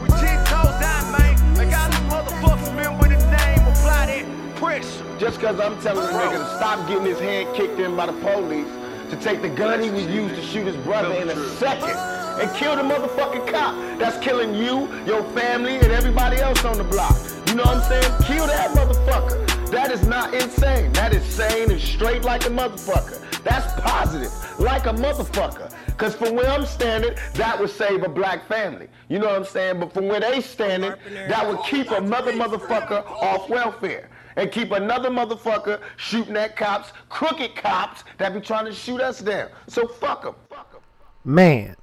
We 0.00 0.08
ten 0.22 0.38
toes 0.46 0.76
down, 0.78 1.04
man. 1.18 1.34
Like 1.58 1.74
all 1.74 1.90
these 1.90 2.06
motherfuckers 2.06 2.70
remember 2.70 3.08
the 3.08 3.18
name, 3.26 3.66
apply 3.66 4.06
that 4.06 4.24
pressure. 4.58 5.18
Just 5.18 5.40
cause 5.40 5.58
I'm 5.60 5.80
telling 5.80 6.06
the 6.06 6.12
nigga 6.12 6.38
to 6.38 6.56
stop 6.56 6.86
getting 6.88 7.04
his 7.04 7.18
hand 7.18 7.54
kicked 7.54 7.78
in 7.78 7.96
by 7.96 8.06
the 8.06 8.12
police, 8.12 8.68
to 9.10 9.16
take 9.16 9.40
the 9.40 9.48
gun 9.48 9.82
he 9.82 9.90
was 9.90 10.06
used 10.06 10.34
to 10.34 10.42
shoot 10.42 10.66
his 10.66 10.76
brother 10.84 11.14
in 11.14 11.28
a 11.28 11.48
second, 11.56 11.96
and 12.40 12.54
kill 12.56 12.76
the 12.76 12.82
motherfucking 12.82 13.50
cop 13.50 13.74
that's 13.98 14.22
killing 14.24 14.54
you, 14.54 14.88
your 15.04 15.22
family, 15.32 15.76
and 15.76 15.92
everybody 15.92 16.38
else 16.38 16.64
on 16.64 16.76
the 16.76 16.84
block. 16.84 17.16
You 17.48 17.54
know 17.54 17.64
what 17.64 17.78
I'm 17.78 17.82
saying? 17.82 18.22
Kill 18.24 18.46
that 18.46 18.70
motherfucker. 18.70 19.70
That 19.70 19.90
is 19.90 20.06
not 20.06 20.34
insane. 20.34 20.92
That 20.92 21.14
is 21.14 21.24
sane 21.24 21.70
and 21.70 21.80
straight 21.80 22.22
like 22.22 22.46
a 22.46 22.50
motherfucker. 22.50 23.24
That's 23.42 23.80
positive, 23.80 24.32
like 24.60 24.86
a 24.86 24.92
motherfucker. 24.92 25.72
Cause 25.96 26.14
from 26.14 26.36
where 26.36 26.48
I'm 26.48 26.66
standing, 26.66 27.14
that 27.34 27.58
would 27.58 27.70
save 27.70 28.02
a 28.02 28.08
black 28.08 28.46
family. 28.46 28.88
You 29.08 29.18
know 29.18 29.26
what 29.26 29.36
I'm 29.36 29.44
saying? 29.44 29.80
But 29.80 29.92
from 29.92 30.08
where 30.08 30.20
they 30.20 30.40
standing, 30.40 30.94
that 31.28 31.46
would 31.48 31.60
keep 31.64 31.90
a 31.90 32.00
mother 32.00 32.32
motherfucker 32.32 33.04
off 33.06 33.48
welfare. 33.48 34.08
And 34.38 34.52
keep 34.52 34.70
another 34.70 35.10
motherfucker 35.10 35.80
shooting 35.96 36.36
at 36.36 36.54
cops, 36.54 36.92
crooked 37.08 37.56
cops 37.56 38.04
that 38.18 38.32
be 38.32 38.40
trying 38.40 38.66
to 38.66 38.72
shoot 38.72 39.00
us 39.00 39.18
down. 39.18 39.48
So 39.66 39.88
fuck 39.88 40.22
them. 40.22 40.36
Fuck 40.48 40.70
them. 40.70 40.80
Man. 41.24 41.74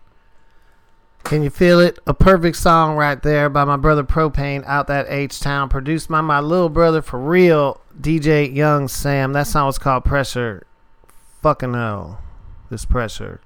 Can 1.26 1.44
you 1.44 1.50
feel 1.50 1.82
it? 1.82 2.00
A 2.08 2.14
perfect 2.14 2.56
song 2.56 2.96
right 2.96 3.22
there 3.22 3.50
by 3.50 3.66
my 3.66 3.76
brother 3.76 4.06
Propane 4.06 4.64
out 4.66 4.88
that 4.88 5.08
H 5.10 5.42
Town, 5.42 5.68
produced 5.68 6.08
by 6.08 6.22
my 6.22 6.40
little 6.40 6.70
brother 6.70 7.02
for 7.02 7.20
real, 7.20 7.82
DJ 8.00 8.56
Young 8.56 8.88
Sam. 8.88 9.34
That 9.34 9.48
song 9.48 9.66
was 9.66 9.78
called 9.78 10.06
Pressure. 10.06 10.66
Fucking 11.42 11.74
hell. 11.74 12.22
This 12.70 12.86
pressure. 12.86 13.42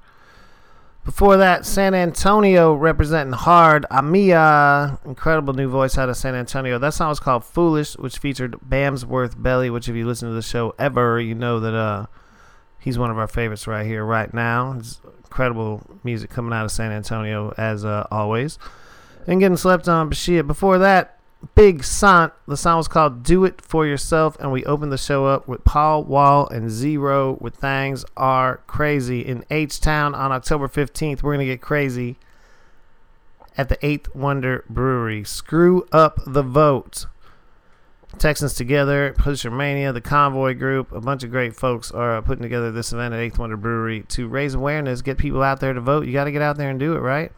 Before 1.10 1.38
that, 1.38 1.66
San 1.66 1.96
Antonio 1.96 2.76
representing 2.76 3.34
hard. 3.34 3.84
Amia, 3.90 5.04
incredible 5.08 5.56
new 5.56 5.68
voice 5.68 5.98
out 5.98 6.08
of 6.08 6.16
San 6.16 6.36
Antonio. 6.36 6.78
That 6.78 6.94
song 6.94 7.10
was 7.10 7.20
called 7.20 7.44
Foolish, 7.44 7.98
which 7.98 8.20
featured 8.20 8.52
Bamsworth 8.60 9.42
Belly, 9.42 9.72
which 9.72 9.90
if 9.90 9.96
you 9.96 10.06
listen 10.06 10.30
to 10.30 10.36
the 10.36 10.44
show 10.44 10.76
ever, 10.78 11.20
you 11.20 11.34
know 11.34 11.60
that 11.62 11.74
uh 11.74 12.06
he's 12.78 13.00
one 13.00 13.10
of 13.10 13.18
our 13.18 13.28
favorites 13.28 13.66
right 13.66 13.88
here, 13.88 14.06
right 14.06 14.32
now. 14.36 14.74
It's 14.74 15.02
incredible 15.24 15.82
music 16.04 16.30
coming 16.30 16.54
out 16.54 16.66
of 16.66 16.72
San 16.72 16.92
Antonio 16.92 17.56
as 17.58 17.84
uh, 17.84 18.06
always. 18.12 18.60
And 19.26 19.40
getting 19.40 19.58
slept 19.58 19.90
on, 19.90 20.10
but 20.10 20.18
shit. 20.18 20.46
Before 20.46 20.78
that, 20.78 21.19
Big 21.56 21.84
Sant. 21.84 22.34
The 22.48 22.58
song 22.58 22.78
was 22.78 22.88
called 22.88 23.24
"Do 23.24 23.46
It 23.46 23.62
for 23.62 23.86
Yourself," 23.86 24.38
and 24.40 24.52
we 24.52 24.66
opened 24.66 24.92
the 24.92 24.98
show 24.98 25.26
up 25.26 25.48
with 25.48 25.64
Paul 25.64 26.04
Wall 26.04 26.48
and 26.48 26.70
Z-Ro 26.70 27.38
with 27.40 27.56
"Things 27.56 28.04
Are 28.18 28.58
Crazy" 28.68 29.22
in 29.22 29.46
H 29.50 29.80
Town 29.80 30.14
on 30.14 30.32
October 30.34 30.68
fifteenth. 30.68 31.24
We're 31.24 31.34
gonna 31.34 31.46
get 31.46 31.62
crazy 31.62 32.18
at 33.58 33.70
the 33.70 33.78
Eighth 33.86 34.14
Wonder 34.14 34.66
Brewery. 34.70 35.24
Screw 35.24 35.88
up 35.92 36.20
the 36.26 36.44
vote. 36.44 37.06
Texans 38.18 38.56
Together, 38.56 39.14
Pusher 39.18 39.52
Mania, 39.52 39.94
the 39.94 40.02
Convoy 40.02 40.56
Group, 40.56 40.92
a 40.92 41.00
bunch 41.00 41.24
of 41.24 41.30
great 41.30 41.56
folks 41.56 41.92
are 41.92 42.22
putting 42.22 42.42
together 42.42 42.72
this 42.72 42.92
event 42.92 43.14
at 43.14 43.20
Eighth 43.20 43.38
Wonder 43.38 43.56
Brewery 43.56 44.02
to 44.10 44.28
raise 44.28 44.56
awareness, 44.56 45.02
get 45.02 45.18
people 45.18 45.44
out 45.44 45.60
there 45.60 45.74
to 45.74 45.80
vote. 45.80 46.06
You 46.06 46.14
got 46.14 46.24
to 46.24 46.32
get 46.32 46.42
out 46.42 46.58
there 46.58 46.72
and 46.72 46.80
do 46.80 46.96
it, 46.96 47.00
right? 47.00 47.32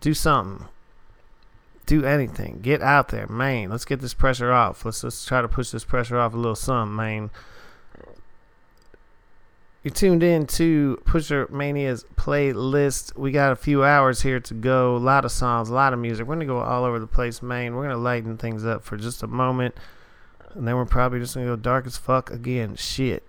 Do 0.00 0.14
something. 0.14 0.66
Do 1.86 2.04
anything. 2.04 2.60
Get 2.62 2.80
out 2.80 3.08
there, 3.08 3.26
man. 3.26 3.70
Let's 3.70 3.84
get 3.84 4.00
this 4.00 4.14
pressure 4.14 4.52
off. 4.52 4.84
Let's 4.84 5.04
let's 5.04 5.24
try 5.24 5.42
to 5.42 5.48
push 5.48 5.70
this 5.70 5.84
pressure 5.84 6.18
off 6.18 6.32
a 6.32 6.36
little 6.36 6.54
something, 6.54 6.96
man. 6.96 7.30
You're 9.82 9.92
tuned 9.92 10.22
in 10.22 10.46
to 10.46 10.98
Pusher 11.04 11.46
Mania's 11.50 12.06
playlist. 12.16 13.18
We 13.18 13.32
got 13.32 13.52
a 13.52 13.56
few 13.56 13.84
hours 13.84 14.22
here 14.22 14.40
to 14.40 14.54
go. 14.54 14.96
A 14.96 14.98
lot 14.98 15.26
of 15.26 15.30
songs, 15.30 15.68
a 15.68 15.74
lot 15.74 15.92
of 15.92 15.98
music. 15.98 16.26
We're 16.26 16.36
gonna 16.36 16.46
go 16.46 16.60
all 16.60 16.84
over 16.84 16.98
the 16.98 17.06
place, 17.06 17.42
man. 17.42 17.74
We're 17.74 17.82
gonna 17.82 17.98
lighten 17.98 18.38
things 18.38 18.64
up 18.64 18.82
for 18.82 18.96
just 18.96 19.22
a 19.22 19.26
moment, 19.26 19.74
and 20.54 20.66
then 20.66 20.76
we're 20.76 20.86
probably 20.86 21.18
just 21.18 21.34
gonna 21.34 21.46
go 21.46 21.56
dark 21.56 21.86
as 21.86 21.98
fuck 21.98 22.30
again. 22.30 22.76
Shit. 22.76 23.24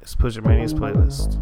It's 0.00 0.16
Pusher 0.16 0.42
Mania's 0.42 0.74
playlist. 0.74 1.36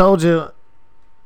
Told 0.00 0.22
you 0.22 0.50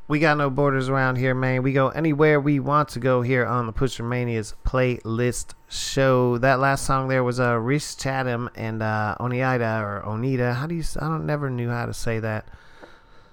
we 0.09 0.19
got 0.19 0.37
no 0.37 0.51
borders 0.51 0.89
around 0.89 1.15
here, 1.15 1.33
man. 1.33 1.63
We 1.63 1.73
go 1.73 1.91
anywhere 1.91 2.41
we 2.41 2.59
want 2.59 2.89
to 2.89 2.99
go 2.99 3.23
here 3.23 3.47
on 3.47 3.67
the 3.67 3.73
Pusher 3.73 4.03
Mania's 4.03 4.57
playlist 4.67 5.55
show. 5.69 6.39
That 6.39 6.59
last 6.59 6.85
song 6.85 7.07
there 7.07 7.23
was 7.23 7.39
uh, 7.39 7.55
Rhys 7.55 7.95
Chatham 7.95 8.51
and 8.57 8.83
uh, 8.83 9.15
Oneida 9.21 9.81
or 9.81 10.03
Onita. 10.05 10.57
How 10.57 10.67
do 10.67 10.75
you? 10.75 10.83
I 11.01 11.07
don't 11.07 11.25
never 11.25 11.49
knew 11.49 11.71
how 11.71 11.87
to 11.87 11.95
say 11.95 12.19
that. 12.19 12.47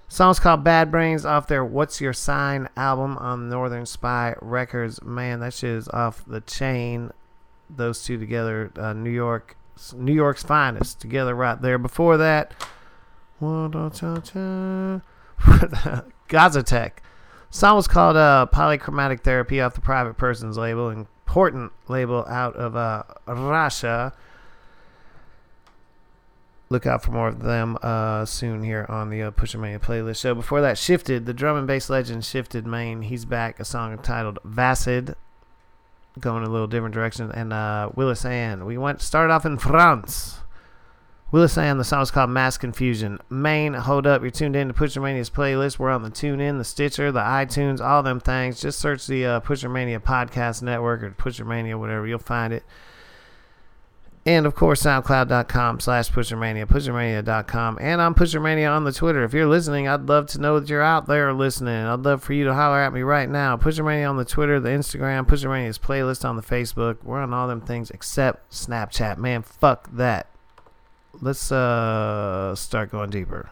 Song's 0.06 0.38
called 0.38 0.62
Bad 0.62 0.92
Brains 0.92 1.26
off 1.26 1.48
their 1.48 1.64
What's 1.64 2.00
Your 2.00 2.12
Sign 2.12 2.68
album 2.76 3.18
on 3.18 3.48
Northern 3.48 3.84
Spy 3.84 4.36
Records. 4.40 5.02
Man, 5.02 5.40
that 5.40 5.54
shit 5.54 5.70
is 5.70 5.88
off 5.88 6.24
the 6.24 6.40
chain. 6.42 7.10
Those 7.68 8.04
two 8.04 8.16
together, 8.16 8.70
uh, 8.76 8.92
New 8.92 9.10
York, 9.10 9.56
New 9.92 10.14
York's 10.14 10.44
finest 10.44 11.00
together 11.00 11.34
right 11.34 11.60
there. 11.60 11.78
Before 11.78 12.16
that, 12.16 12.54
Gaza 16.28 16.62
Tech. 16.62 17.02
Song 17.50 17.76
was 17.76 17.86
called 17.86 18.16
uh, 18.16 18.46
Polychromatic 18.52 19.20
Therapy 19.20 19.60
off 19.60 19.74
the 19.74 19.80
Private 19.80 20.16
Persons 20.16 20.56
label, 20.56 20.88
important 20.88 21.70
label 21.86 22.24
out 22.26 22.56
of 22.56 22.74
uh, 22.74 23.02
Russia. 23.26 24.14
Look 26.70 26.86
out 26.86 27.02
for 27.02 27.10
more 27.10 27.28
of 27.28 27.42
them 27.42 27.76
uh, 27.82 28.24
soon 28.24 28.62
here 28.62 28.86
on 28.88 29.10
the 29.10 29.20
uh, 29.24 29.30
Pusher 29.32 29.58
Mania 29.58 29.78
playlist 29.78 30.22
show. 30.22 30.34
Before 30.34 30.62
that, 30.62 30.78
Shifted, 30.78 31.26
the 31.26 31.34
drum 31.34 31.58
and 31.58 31.66
bass 31.66 31.90
legend 31.90 32.24
Shifted 32.24 32.66
Main. 32.66 33.02
He's 33.02 33.26
back, 33.26 33.60
a 33.60 33.66
song 33.66 33.92
entitled 33.92 34.38
Vacid, 34.46 35.14
going 36.18 36.44
a 36.44 36.48
little 36.48 36.66
different 36.66 36.94
direction. 36.94 37.30
And 37.30 37.52
uh, 37.52 37.90
Willis 37.94 38.24
Ann. 38.24 38.64
We 38.64 38.78
went 38.78 39.02
started 39.02 39.30
off 39.30 39.44
in 39.44 39.58
France. 39.58 40.41
Willis 41.32 41.56
Ann, 41.56 41.78
the 41.78 41.84
song's 41.84 42.10
called 42.10 42.28
Mass 42.28 42.58
Confusion. 42.58 43.18
Main, 43.30 43.72
hold 43.72 44.06
up, 44.06 44.20
you're 44.20 44.30
tuned 44.30 44.54
in 44.54 44.68
to 44.68 44.74
Pusher 44.74 45.00
Mania's 45.00 45.30
playlist. 45.30 45.78
We're 45.78 45.88
on 45.88 46.02
the 46.02 46.10
TuneIn, 46.10 46.58
the 46.58 46.64
Stitcher, 46.64 47.10
the 47.10 47.20
iTunes, 47.20 47.80
all 47.80 48.02
them 48.02 48.20
things. 48.20 48.60
Just 48.60 48.78
search 48.78 49.06
the 49.06 49.24
uh, 49.24 49.40
Pusher 49.40 49.70
Mania 49.70 49.98
Podcast 49.98 50.62
Network 50.62 51.02
or 51.02 51.10
Pusher 51.12 51.46
Mania, 51.46 51.78
whatever, 51.78 52.06
you'll 52.06 52.18
find 52.18 52.52
it. 52.52 52.64
And 54.26 54.44
of 54.44 54.54
course, 54.54 54.82
SoundCloud.com 54.82 55.80
slash 55.80 56.10
PusherMania, 56.10 56.66
PusherMania.com, 56.66 57.78
and 57.80 58.00
I'm 58.00 58.14
PusherMania 58.14 58.70
on 58.70 58.84
the 58.84 58.92
Twitter. 58.92 59.24
If 59.24 59.32
you're 59.32 59.46
listening, 59.46 59.88
I'd 59.88 60.08
love 60.08 60.26
to 60.28 60.40
know 60.40 60.60
that 60.60 60.68
you're 60.68 60.82
out 60.82 61.06
there 61.06 61.32
listening. 61.32 61.74
I'd 61.74 62.00
love 62.00 62.22
for 62.22 62.34
you 62.34 62.44
to 62.44 62.54
holler 62.54 62.78
at 62.78 62.92
me 62.92 63.00
right 63.00 63.28
now. 63.28 63.56
PusherMania 63.56 64.08
on 64.08 64.18
the 64.18 64.24
Twitter, 64.26 64.60
the 64.60 64.68
Instagram, 64.68 65.26
PusherMania's 65.26 65.78
playlist 65.78 66.28
on 66.28 66.36
the 66.36 66.42
Facebook. 66.42 67.02
We're 67.02 67.22
on 67.22 67.32
all 67.32 67.48
them 67.48 67.62
things 67.62 67.90
except 67.90 68.52
Snapchat. 68.52 69.16
Man, 69.16 69.42
fuck 69.42 69.88
that. 69.92 70.28
Let's 71.20 71.52
uh 71.52 72.54
start 72.56 72.90
going 72.90 73.10
deeper. 73.10 73.50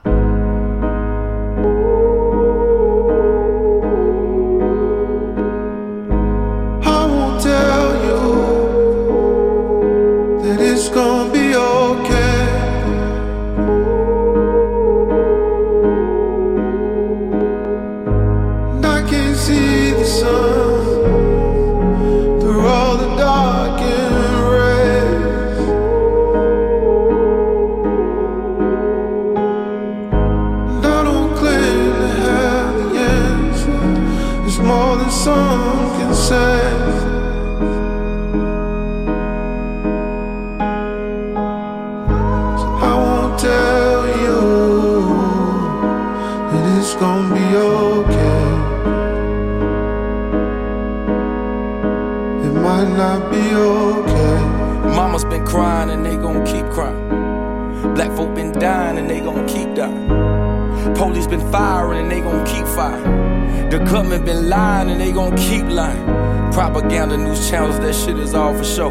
Police 60.97 61.27
been 61.27 61.51
firing 61.53 62.01
and 62.01 62.11
they 62.11 62.21
gon' 62.21 62.45
keep 62.47 62.67
firing. 62.67 63.69
The 63.71 63.79
government 63.79 64.25
been 64.25 64.49
lying 64.49 64.91
and 64.91 65.01
they 65.01 65.13
gon' 65.13 65.37
keep 65.37 65.65
lying. 65.65 66.05
Propaganda 66.53 67.17
news 67.17 67.49
channels, 67.49 67.79
that 67.79 67.95
shit 67.95 68.19
is 68.19 68.35
all 68.35 68.55
for 68.55 68.65
show. 68.65 68.91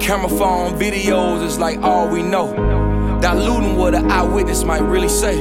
Camera 0.00 0.28
phone 0.28 0.78
videos 0.78 1.42
is 1.44 1.58
like 1.58 1.78
all 1.82 2.08
we 2.08 2.22
know. 2.22 2.52
Diluting 3.20 3.76
what 3.76 3.94
an 3.94 4.10
eyewitness 4.10 4.64
might 4.64 4.82
really 4.82 5.08
say. 5.08 5.36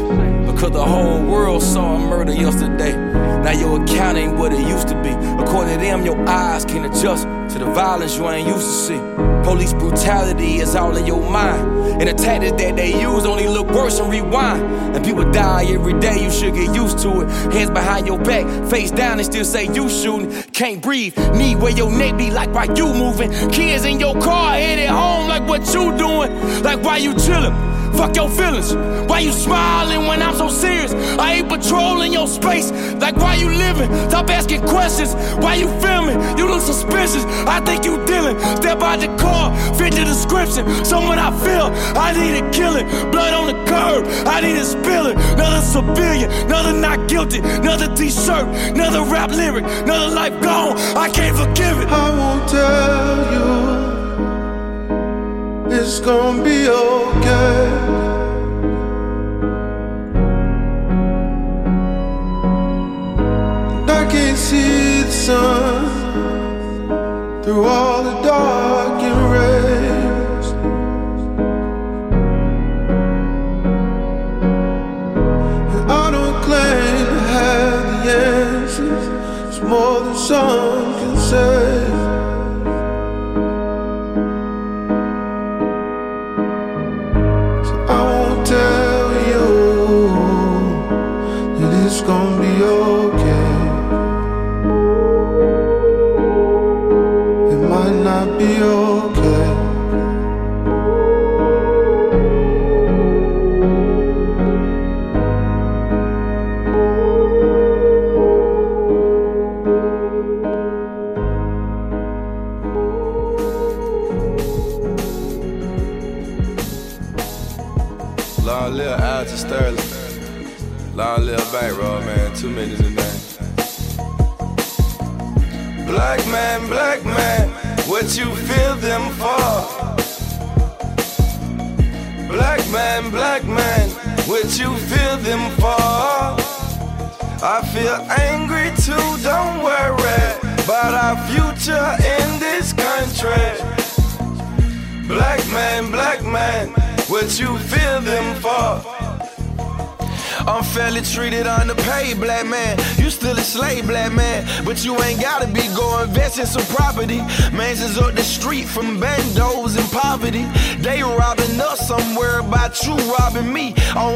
Because 0.45 0.71
the 0.71 0.85
whole 0.85 1.23
world 1.23 1.61
saw 1.61 1.95
a 1.95 1.99
murder 1.99 2.33
yesterday. 2.33 2.95
Now 3.43 3.51
your 3.51 3.83
account 3.83 4.17
ain't 4.17 4.37
what 4.37 4.51
it 4.53 4.67
used 4.67 4.87
to 4.89 5.01
be. 5.01 5.09
According 5.43 5.75
to 5.75 5.79
them, 5.79 6.05
your 6.05 6.17
eyes 6.27 6.65
can 6.65 6.85
adjust 6.85 7.27
to 7.57 7.65
the 7.65 7.71
violence 7.71 8.17
you 8.17 8.29
ain't 8.29 8.47
used 8.47 8.65
to 8.65 8.73
see. 8.73 8.97
Police 9.43 9.73
brutality 9.73 10.57
is 10.57 10.75
all 10.75 10.95
in 10.95 11.05
your 11.05 11.29
mind. 11.29 12.01
And 12.01 12.09
the 12.09 12.13
tactics 12.13 12.61
that 12.61 12.75
they 12.75 12.99
use 13.01 13.25
only 13.25 13.47
look 13.47 13.67
worse 13.67 13.99
and 13.99 14.11
rewind. 14.11 14.61
And 14.95 15.03
people 15.03 15.29
die 15.31 15.65
every 15.65 15.93
day, 15.99 16.23
you 16.23 16.31
should 16.31 16.53
get 16.53 16.75
used 16.75 16.99
to 16.99 17.21
it. 17.21 17.29
Hands 17.53 17.71
behind 17.71 18.05
your 18.05 18.19
back, 18.19 18.45
face 18.69 18.91
down 18.91 19.19
and 19.19 19.25
still 19.25 19.45
say 19.45 19.65
you 19.73 19.89
shooting. 19.89 20.31
Can't 20.51 20.81
breathe, 20.81 21.17
need 21.35 21.55
where 21.55 21.71
your 21.71 21.91
neck 21.91 22.17
be 22.17 22.29
like 22.31 22.53
why 22.53 22.65
you 22.65 22.93
moving. 22.93 23.31
Kids 23.49 23.85
in 23.85 23.99
your 23.99 24.19
car 24.21 24.53
headed 24.53 24.89
home 24.89 25.27
like 25.27 25.47
what 25.47 25.65
you 25.73 25.97
doing. 25.97 26.63
Like 26.63 26.83
why 26.83 26.97
you 26.97 27.13
chillin'? 27.13 27.66
Fuck 27.97 28.15
your 28.15 28.29
feelings. 28.29 28.75
Why 29.09 29.19
you 29.21 29.31
smiling 29.31 30.05
when 30.05 30.21
I'm 30.21 30.35
so 30.35 30.49
serious? 30.49 30.93
I 31.17 31.33
ain't 31.33 31.49
patrolling 31.49 32.13
your 32.13 32.27
space. 32.27 32.71
Like 33.01 33.15
why 33.17 33.35
you 33.35 33.49
living? 33.49 33.91
Stop 34.09 34.29
asking 34.29 34.61
questions. 34.61 35.15
Why 35.43 35.55
you 35.55 35.67
filming? 35.81 36.19
You 36.37 36.47
look 36.47 36.61
suspicious. 36.61 37.25
I 37.47 37.59
think 37.61 37.85
you 37.85 37.97
dealing. 38.05 38.37
Step 38.57 38.81
out 38.81 38.99
the 38.99 39.07
car, 39.17 39.51
fit 39.73 39.93
the 39.95 40.05
description. 40.05 40.63
Someone 40.85 41.17
I 41.17 41.31
feel. 41.43 41.71
I 41.97 42.13
need 42.13 42.37
a 42.37 42.51
killing. 42.51 42.85
Blood 43.09 43.33
on 43.33 43.47
the 43.47 43.57
curb. 43.65 44.05
I 44.27 44.41
need 44.41 44.57
a 44.57 44.63
spilling. 44.63 45.17
Another 45.33 45.61
civilian. 45.61 46.29
Another 46.45 46.73
not 46.73 47.09
guilty. 47.09 47.39
Another 47.39 47.93
t-shirt. 47.95 48.47
Another 48.75 49.01
rap 49.03 49.31
lyric. 49.31 49.65
Another 49.65 50.13
life 50.13 50.39
gone. 50.43 50.77
I 50.95 51.09
can't 51.09 51.35
forgive 51.35 51.79
it. 51.79 51.87
I 51.89 52.09
won't 52.19 52.47
tell 52.47 53.33
you 53.33 53.87
it's 55.69 55.99
gonna 55.99 56.43
be 56.43 56.69
okay. 56.69 57.86
More 80.29 80.76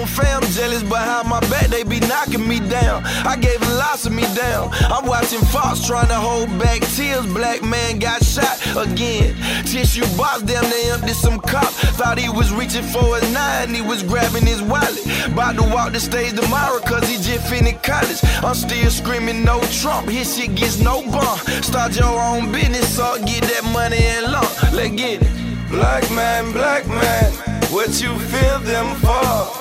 On 0.02 0.08
fam 0.08 0.42
jealous 0.54 0.82
behind 0.82 1.30
my 1.30 1.40
back, 1.42 1.68
they 1.68 1.84
be 1.84 2.00
knocking 2.00 2.48
me 2.48 2.60
down. 2.60 3.04
I 3.06 3.36
gave 3.36 3.62
lots 3.78 4.08
of 4.08 4.14
me 4.14 4.24
down. 4.34 4.72
I'm 4.90 5.06
watching 5.06 5.42
Fox 5.54 5.86
trying 5.86 6.08
to 6.08 6.16
hold 6.16 6.50
back 6.58 6.82
tears. 6.96 7.28
Black 7.28 7.62
man 7.62 8.00
got 8.00 8.24
shot 8.24 8.58
again. 8.76 9.36
Tissue 9.64 10.02
box, 10.18 10.42
damn, 10.42 10.68
they 10.72 10.90
empty 10.90 11.14
some 11.14 11.40
cop. 11.40 11.70
Thought 12.00 12.18
he 12.18 12.30
was 12.30 12.52
reaching 12.52 12.82
for 12.82 13.20
his 13.20 13.32
nine, 13.32 13.76
he 13.76 13.82
was 13.84 14.02
grabbing 14.02 14.44
his 14.44 14.64
wallet. 14.64 15.06
About 15.28 15.56
to 15.58 15.64
walk 15.70 15.94
the 15.94 16.00
stage 16.00 16.34
tomorrow, 16.34 16.80
cause 16.80 17.08
he 17.08 17.18
just 17.18 17.48
finished 17.48 17.84
college. 17.84 18.24
I'm 18.44 18.56
still 18.56 18.90
screaming 18.90 19.44
no 19.44 19.62
Trump, 19.82 20.10
his 20.10 20.36
shit 20.36 20.56
gets 20.56 20.80
no 20.80 21.04
bump. 21.12 21.42
Start 21.64 21.96
your 21.96 22.20
own 22.20 22.52
business, 22.52 22.90
so 22.96 23.24
get 23.24 23.44
that 23.44 23.70
money 23.72 24.02
and 24.02 24.32
lump. 24.32 24.74
Let's 24.74 24.96
get 24.96 25.22
it. 25.22 25.70
Black 25.70 26.10
man, 26.10 26.52
black 26.54 26.88
man, 26.88 27.32
what 27.70 28.02
you 28.02 28.18
feel 28.18 28.60
them 28.62 28.96
for? 28.96 29.61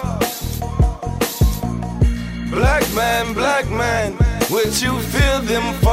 Man, 2.95 3.34
black 3.34 3.70
man, 3.70 4.14
what 4.49 4.82
you 4.82 4.99
feel 4.99 5.41
them 5.43 5.74
for? 5.80 5.91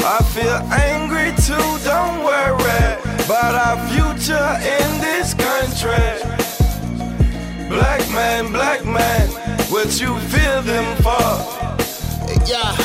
I 0.00 0.20
feel 0.32 0.58
angry 0.72 1.32
too, 1.42 1.84
don't 1.84 2.24
worry 2.24 2.96
about 3.24 3.54
our 3.54 3.76
future 3.88 4.48
in 4.62 5.00
this 5.00 5.34
country. 5.34 6.38
Black 7.68 8.00
man, 8.10 8.52
black 8.52 8.84
man, 8.86 9.28
what 9.70 10.00
you 10.00 10.18
feel 10.30 10.62
them 10.62 10.96
for? 11.02 11.58
Yeah. 12.46 12.77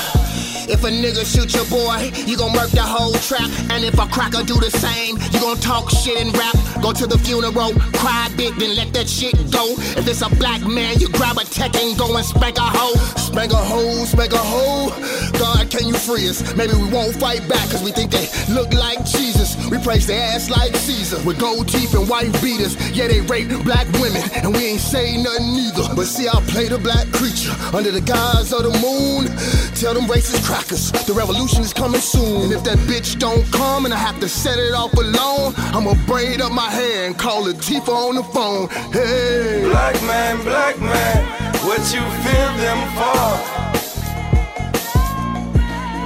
If 0.83 0.89
a 0.89 0.91
nigga 0.91 1.23
shoot 1.23 1.55
your 1.55 1.63
boy, 1.71 2.11
you 2.27 2.35
gon' 2.35 2.51
murk 2.51 2.69
the 2.71 2.83
whole 2.83 3.13
trap. 3.23 3.49
And 3.71 3.85
if 3.85 3.93
a 3.97 4.05
cracker 4.05 4.43
do 4.43 4.59
the 4.59 4.69
same, 4.69 5.15
you 5.31 5.39
gon' 5.39 5.55
talk 5.63 5.89
shit 5.89 6.19
and 6.19 6.35
rap. 6.35 6.55
Go 6.83 6.91
to 6.91 7.07
the 7.07 7.17
funeral, 7.17 7.71
cry 7.95 8.27
big, 8.35 8.59
then 8.59 8.75
let 8.75 8.91
that 8.91 9.07
shit 9.07 9.31
go. 9.49 9.63
If 9.95 10.05
it's 10.05 10.21
a 10.21 10.29
black 10.35 10.59
man, 10.67 10.99
you 10.99 11.07
grab 11.07 11.37
a 11.37 11.45
tech 11.45 11.73
and 11.77 11.97
go 11.97 12.17
and 12.17 12.25
spank 12.25 12.57
a 12.57 12.67
hoe. 12.67 12.99
Spank 13.15 13.53
a 13.53 13.63
hoe, 13.63 14.03
spank 14.03 14.33
a 14.33 14.43
hoe. 14.43 14.91
God, 15.39 15.71
can 15.71 15.87
you 15.87 15.95
free 15.95 16.27
us? 16.27 16.43
Maybe 16.57 16.73
we 16.73 16.91
won't 16.91 17.15
fight 17.15 17.47
back, 17.47 17.63
cause 17.71 17.81
we 17.81 17.91
think 17.91 18.11
they 18.11 18.27
look 18.53 18.73
like 18.73 19.05
Jesus. 19.05 19.42
We 19.73 19.79
praise 19.79 20.05
their 20.05 20.21
ass 20.21 20.51
like 20.51 20.75
Caesar. 20.75 21.17
With 21.25 21.39
gold 21.39 21.67
teeth 21.67 21.95
and 21.95 22.07
white 22.07 22.31
beaters. 22.43 22.77
Yeah, 22.95 23.07
they 23.07 23.21
rape 23.21 23.49
black 23.65 23.91
women, 23.93 24.21
and 24.35 24.53
we 24.53 24.65
ain't 24.65 24.79
say 24.79 25.17
nothing 25.17 25.49
either. 25.49 25.95
But 25.95 26.05
see, 26.05 26.27
I 26.27 26.39
play 26.45 26.67
the 26.67 26.77
black 26.77 27.07
creature 27.11 27.49
under 27.75 27.89
the 27.89 28.01
guise 28.01 28.53
of 28.53 28.61
the 28.61 28.69
moon. 28.69 29.25
Tell 29.73 29.95
them 29.95 30.05
racist 30.05 30.45
crackers, 30.45 30.91
the 31.07 31.13
revolution 31.13 31.63
is 31.63 31.73
coming 31.73 32.01
soon. 32.01 32.43
And 32.43 32.53
if 32.53 32.63
that 32.65 32.77
bitch 32.85 33.17
don't 33.17 33.51
come 33.51 33.85
and 33.85 33.93
I 33.95 33.97
have 33.97 34.19
to 34.19 34.29
set 34.29 34.59
it 34.59 34.75
off 34.75 34.93
alone, 34.93 35.55
I'ma 35.73 35.95
braid 36.05 36.39
up 36.39 36.51
my 36.51 36.69
hair 36.69 37.07
and 37.07 37.17
call 37.17 37.45
Latifah 37.45 37.89
on 37.89 38.13
the 38.13 38.23
phone. 38.25 38.69
Hey, 38.93 39.63
black 39.65 39.99
man, 40.03 40.43
black 40.43 40.79
man, 40.79 41.25
what 41.65 41.81
you 41.89 42.05
feel 42.21 42.53
them 42.61 42.79
for? 42.93 43.63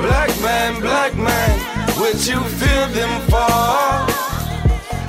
Black 0.07 0.30
man, 0.39 0.80
black 0.80 1.15
man, 1.15 1.66
what 2.08 2.26
you 2.26 2.39
feel 2.39 2.88
them 2.95 3.22
for? 3.28 3.51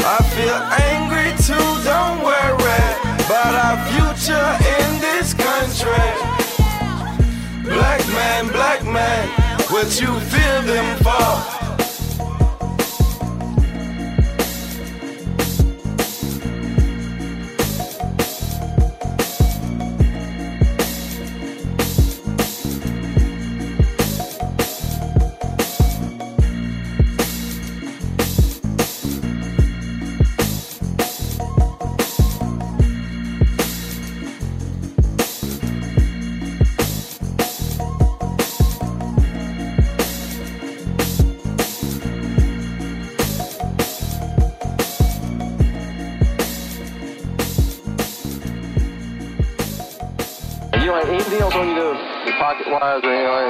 I 0.03 0.18
feel 0.34 0.61
angry 0.90 1.30
too, 1.46 1.68
don't 1.84 2.24
worry 2.24 2.88
about 3.24 3.55
our 3.55 3.78
future 3.92 4.49
in 4.74 5.01
this 5.01 5.32
country. 5.32 6.11
Black 7.62 8.05
man, 8.09 8.49
black 8.49 8.84
man, 8.84 9.28
what 9.70 10.01
you 10.01 10.09
feel 10.18 10.62
them 10.62 10.96
for? 11.05 11.57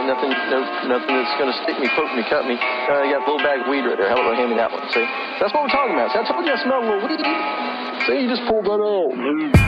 Nothing, 0.05 0.33
no, 0.53 0.59
nothing 0.91 1.15
that's 1.17 1.35
going 1.39 1.51
to 1.51 1.59
stick 1.65 1.77
me, 1.81 1.89
poke 1.97 2.13
me, 2.13 2.23
cut 2.29 2.45
me. 2.45 2.57
Uh, 2.57 3.09
got 3.09 3.23
a 3.23 3.27
little 3.27 3.41
bag 3.41 3.65
of 3.65 3.69
weed 3.69 3.85
right 3.87 3.97
there. 3.97 4.09
How 4.09 4.21
about 4.21 4.37
hand 4.37 4.51
me 4.51 4.57
that 4.57 4.73
one? 4.73 4.85
See, 4.93 5.07
that's 5.41 5.53
what 5.55 5.65
we're 5.65 5.75
talking 5.75 5.95
about. 5.97 6.13
See, 6.13 6.21
I 6.21 6.25
told 6.29 6.45
you 6.45 6.53
I 6.53 6.61
smell 6.61 6.81
a 6.81 6.87
little 6.87 7.05
weed. 7.05 7.23
See, 8.07 8.17
you 8.23 8.29
just 8.29 8.45
pulled 8.49 8.67
that 8.69 8.81
out. 8.81 9.13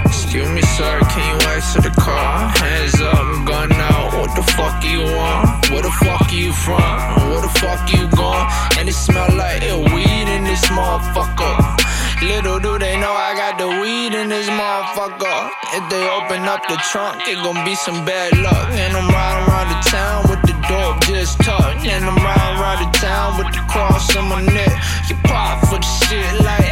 Excuse 0.06 0.50
me, 0.50 0.62
sir, 0.76 1.00
can 1.10 1.22
you 1.26 1.36
exit 1.50 1.82
the 1.82 1.94
car? 2.00 2.48
Hands 2.60 3.00
up, 3.00 3.26
gun 3.48 3.72
out. 3.72 4.12
What 4.14 4.32
the 4.36 4.46
fuck 4.54 4.84
you 4.84 5.02
want? 5.02 5.70
Where 5.70 5.82
the 5.82 5.94
fuck 6.04 6.32
you 6.32 6.52
from? 6.52 7.30
Where 7.30 7.42
the 7.42 7.52
fuck 7.58 7.82
you 7.92 8.06
going? 8.14 8.46
And 8.78 8.88
it 8.88 8.94
smell 8.94 9.28
like 9.36 9.62
weed 9.92 10.28
in 10.28 10.44
this 10.44 10.64
motherfucker. 10.70 11.79
Little 12.22 12.60
do 12.60 12.78
they 12.78 13.00
know 13.00 13.12
I 13.12 13.32
got 13.34 13.56
the 13.56 13.68
weed 13.80 14.12
in 14.12 14.28
this 14.28 14.48
motherfucker. 14.48 15.50
If 15.72 15.88
they 15.88 16.04
open 16.04 16.44
up 16.44 16.60
the 16.68 16.76
trunk, 16.92 17.26
it 17.26 17.40
gon' 17.42 17.64
be 17.64 17.74
some 17.74 18.04
bad 18.04 18.36
luck. 18.38 18.68
And 18.72 18.96
I'm 18.96 19.08
riding 19.08 19.48
around 19.48 19.68
the 19.72 19.80
town 19.88 20.28
with 20.28 20.42
the 20.44 20.52
dope 20.68 21.00
just 21.08 21.40
tucked. 21.40 21.86
And 21.86 22.04
I'm 22.04 22.20
riding 22.20 22.60
around 22.60 22.80
the 22.84 22.98
town 22.98 23.38
with 23.38 23.48
the 23.56 23.64
cross 23.72 24.14
on 24.16 24.28
my 24.28 24.42
neck. 24.42 24.76
You 25.08 25.16
pop 25.24 25.64
for 25.68 25.80
the 25.80 25.90
shit 26.04 26.44
like, 26.44 26.70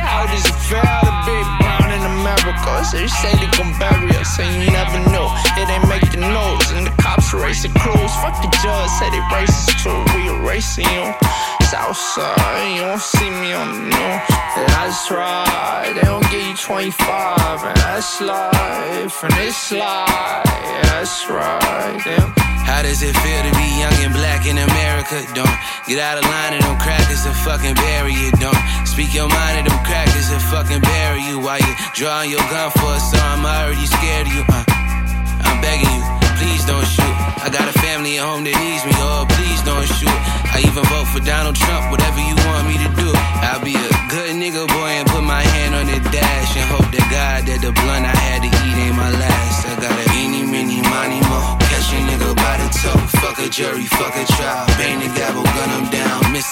feel 0.69 0.85
to 0.85 1.13
be 1.25 1.41
brown 1.57 1.63
in 1.63 1.68
America? 2.21 2.85
So 2.85 2.99
they 2.99 3.07
say 3.07 3.33
they 3.39 3.51
gon' 3.57 3.73
bury 3.79 4.11
us, 4.17 4.39
and 4.39 4.51
you 4.63 4.71
never 4.71 4.99
know. 5.11 5.31
It 5.57 5.69
ain't 5.69 5.89
making 5.89 6.21
noise, 6.21 6.71
and 6.73 6.87
the 6.87 6.95
cops 7.03 7.33
racing 7.33 7.75
crews. 7.75 8.13
Fuck 8.23 8.37
the 8.43 8.51
judge, 8.63 8.91
say 8.99 9.11
they 9.11 9.23
racist 9.35 9.79
too. 9.83 9.99
We 10.15 10.29
erasing 10.29 10.89
you. 10.91 11.15
Southside, 11.71 12.75
you 12.75 12.81
don't 12.81 13.01
see 13.01 13.29
me 13.29 13.53
on 13.53 13.69
the 13.69 13.81
news. 13.93 14.21
That's 14.73 15.11
right, 15.11 15.93
they 15.95 16.01
don't 16.01 16.29
give 16.31 16.43
you 16.43 16.57
25, 16.57 17.65
and 17.65 17.77
that's 17.77 18.21
life, 18.23 19.25
and 19.25 19.35
it's 19.35 19.73
life, 19.73 20.45
that's 20.83 21.29
right. 21.29 22.01
Damn. 22.05 22.48
How 22.69 22.85
does 22.85 23.01
it 23.01 23.17
feel 23.17 23.43
to 23.49 23.53
be 23.57 23.69
young 23.81 23.97
and 24.05 24.13
black 24.13 24.45
in 24.45 24.61
America? 24.61 25.25
Don't 25.33 25.57
get 25.89 25.97
out 26.05 26.21
of 26.21 26.25
line 26.29 26.53
and 26.53 26.61
them 26.61 26.77
crackers 26.77 27.25
to 27.25 27.33
fucking 27.41 27.73
bury 27.81 28.13
you. 28.13 28.29
Don't 28.37 28.61
speak 28.85 29.17
your 29.17 29.25
mind 29.25 29.65
to 29.65 29.73
them 29.73 29.81
crackers 29.89 30.29
to 30.29 30.37
fucking 30.53 30.85
bury 30.85 31.25
you 31.25 31.41
while 31.41 31.57
you 31.57 31.73
drawing 31.97 32.29
your 32.29 32.45
gun 32.53 32.69
for 32.77 32.93
a 32.93 33.01
song. 33.01 33.41
I'm 33.41 33.49
already 33.49 33.89
scared 33.89 34.29
of 34.29 34.33
you. 34.37 34.45
Uh, 34.53 34.69
I'm 35.49 35.65
begging 35.65 35.89
you, 35.89 36.05
please 36.37 36.61
don't 36.69 36.85
shoot. 36.85 37.15
I 37.41 37.49
got 37.49 37.73
a 37.73 37.77
family 37.81 38.21
at 38.21 38.29
home 38.29 38.45
that 38.45 38.53
needs 38.61 38.85
me. 38.85 38.93
Oh, 39.01 39.25
please 39.33 39.65
don't 39.65 39.89
shoot. 39.89 40.19
I 40.53 40.61
even 40.69 40.85
vote 40.93 41.09
for 41.09 41.25
Donald 41.25 41.57
Trump, 41.57 41.89
whatever 41.89 42.21
you 42.21 42.37
want 42.53 42.69
me 42.69 42.77
to 42.85 42.91
do. 43.01 43.09
I'll 43.49 43.65
be 43.65 43.78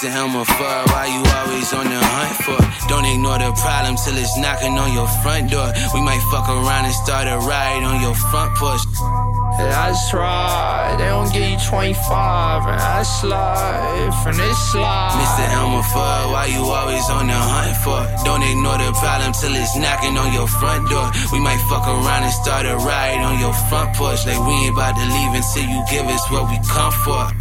gun 0.01 0.11
him 0.11 0.23
down. 0.23 0.37
Miss 0.37 0.37
Mr. 0.37 0.37
Elmer 0.37 0.45
Fudd, 0.45 0.87
why 0.91 1.05
you 1.07 1.21
always 1.37 1.73
on 1.73 1.85
the 1.85 1.99
hunt 1.99 2.35
for? 2.45 2.87
Don't 2.87 3.05
ignore 3.05 3.39
the 3.39 3.51
problem 3.53 3.95
till 3.97 4.17
it's 4.17 4.37
knocking 4.37 4.77
on 4.77 4.93
your 4.93 5.07
front 5.23 5.49
door. 5.49 5.73
We 5.93 6.01
might 6.01 6.21
fuck 6.31 6.47
around 6.49 6.85
and 6.85 6.93
start 6.93 7.27
a 7.27 7.37
ride 7.37 7.83
on 7.83 8.01
your 8.01 8.15
front 8.15 8.55
porch. 8.57 8.81
That's 9.57 10.13
right, 10.13 10.95
they 10.99 11.05
don't 11.05 11.33
give 11.33 11.49
you 11.49 11.57
25, 11.57 12.67
and 12.67 12.79
that's 12.79 13.23
life, 13.23 14.27
and 14.27 14.37
it's 14.37 14.75
life. 14.75 15.13
Mr. 15.17 15.49
Elmer 15.49 15.81
Fudd, 15.81 16.31
why 16.31 16.45
you 16.45 16.61
always 16.61 17.09
on 17.09 17.27
the 17.27 17.33
hunt 17.33 17.77
for? 17.81 18.05
Don't 18.23 18.43
ignore 18.43 18.77
the 18.77 18.93
problem 19.01 19.33
till 19.33 19.55
it's 19.55 19.75
knocking 19.75 20.17
on 20.17 20.31
your 20.33 20.47
front 20.47 20.89
door. 20.89 21.09
We 21.33 21.39
might 21.39 21.57
fuck 21.69 21.87
around 21.87 22.21
and 22.21 22.33
start 22.33 22.65
a 22.67 22.77
ride 22.77 23.17
on 23.25 23.39
your 23.39 23.53
front 23.65 23.95
porch. 23.95 24.25
Like 24.27 24.37
we 24.45 24.53
ain't 24.53 24.77
about 24.77 24.93
to 24.93 25.05
leave 25.09 25.33
until 25.33 25.65
you 25.65 25.81
give 25.89 26.05
us 26.05 26.21
what 26.29 26.49
we 26.53 26.57
come 26.69 26.93
for. 27.01 27.33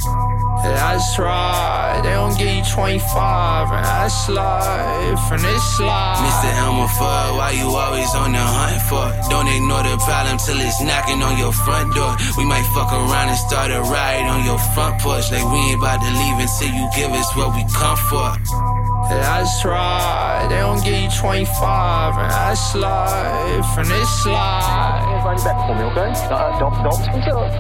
That's 0.62 1.18
right, 1.18 2.00
they 2.02 2.10
don't 2.10 2.36
give 2.38 2.45
you 2.46 2.62
25, 2.62 3.72
and 3.72 3.84
that's 3.84 4.28
life, 4.28 5.32
and 5.32 5.42
it's 5.44 5.80
life. 5.80 6.18
Mr. 6.22 6.50
Elmer 6.62 6.90
Fudd, 6.98 7.36
why 7.36 7.50
you 7.50 7.66
always 7.66 8.12
on 8.14 8.32
the 8.32 8.38
hunt 8.38 8.82
for? 8.88 9.06
Don't 9.30 9.48
ignore 9.48 9.82
the 9.82 9.96
problem 9.98 10.38
till 10.38 10.58
it's 10.60 10.80
knocking 10.82 11.22
on 11.22 11.38
your 11.38 11.52
front 11.52 11.94
door. 11.94 12.16
We 12.38 12.44
might 12.44 12.66
fuck 12.74 12.92
around 12.92 13.28
and 13.28 13.38
start 13.38 13.70
a 13.70 13.80
ride 13.80 14.26
on 14.30 14.44
your 14.44 14.58
front 14.74 15.00
porch. 15.00 15.30
Like 15.30 15.44
we 15.44 15.58
ain't 15.58 15.78
about 15.78 15.98
to 16.00 16.10
leave 16.10 16.38
until 16.38 16.70
you 16.70 16.84
give 16.94 17.10
us 17.10 17.28
what 17.36 17.54
we 17.54 17.62
come 17.74 17.98
for. 18.10 18.95
That's 19.08 19.64
right, 19.64 20.46
they 20.48 20.56
don't 20.56 20.82
give 20.82 21.00
you 21.00 21.10
25, 21.10 22.18
and 22.18 22.30
that's 22.30 22.74
life, 22.74 23.78
and 23.78 23.88
it's 23.90 24.26
life. 24.26 25.24
Right 25.24 25.42
back 25.42 25.58
for 25.66 25.74
me, 25.74 25.82
okay? 25.90 26.10
Uh, 26.30 26.58
don't 26.58 26.82
don't 26.82 27.02
tense 27.02 27.26
up. 27.26 27.50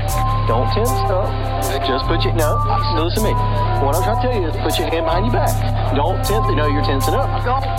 Don't 0.46 0.70
tense 0.74 0.90
up. 1.10 1.26
Just 1.86 2.06
put 2.06 2.22
your 2.22 2.34
no. 2.34 2.62
Listen 2.94 3.22
to 3.22 3.30
me. 3.30 3.34
What 3.82 3.94
I'm 3.94 4.02
trying 4.02 4.22
to 4.22 4.22
tell 4.22 4.40
you 4.40 4.48
is 4.48 4.56
put 4.62 4.78
your 4.78 4.88
hand 4.90 5.06
behind 5.06 5.26
your 5.26 5.34
back. 5.34 5.50
Don't 5.94 6.22
tense. 6.22 6.46
No, 6.54 6.66
you're 6.66 6.82
tensing 6.82 7.14
up. 7.14 7.26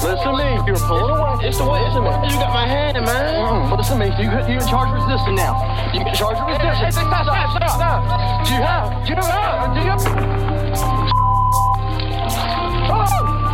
Listen 0.03 0.28
to 0.28 0.36
me. 0.36 0.59
You're 0.68 0.80
pulling 0.80 1.15
away. 1.15 1.47
It's 1.47 1.57
the 1.57 1.63
way. 1.63 1.80
Listen 1.84 2.03
to 2.03 2.11
me. 2.11 2.28
You 2.28 2.36
got 2.39 2.51
my 2.51 2.68
hand, 2.68 2.99
man. 3.03 3.47
Mm, 3.47 3.70
but 3.70 3.80
listen 3.80 3.99
to 3.99 4.05
me. 4.05 4.11
You 4.20 4.28
you 4.51 4.59
in 4.59 4.68
charge 4.68 4.91
of 4.91 4.99
resisting 4.99 5.36
now. 5.36 5.55
You're 5.93 6.07
in 6.07 6.13
charge 6.15 6.36
of 6.36 6.47
resisting. 6.47 7.07
Stop, 7.07 7.24
stop, 7.24 7.55
stop, 7.55 7.72
stop. 7.80 8.47
Do 8.47 8.53
you 8.55 8.61
have? 8.63 8.91
Do 9.07 9.11
you 9.11 9.24
have? 9.24 9.72
Do 9.72 9.80
you 9.80 9.91
have? 9.91 10.03
Oh! 12.89 13.46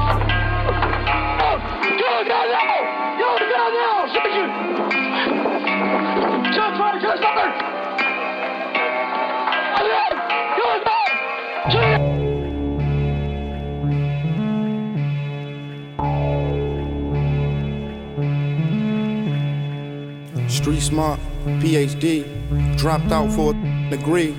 Street 20.50 20.82
smart, 20.82 21.20
PhD, 21.46 22.78
dropped 22.78 23.12
out 23.12 23.32
for 23.32 23.54
a 23.54 23.90
degree. 23.90 24.36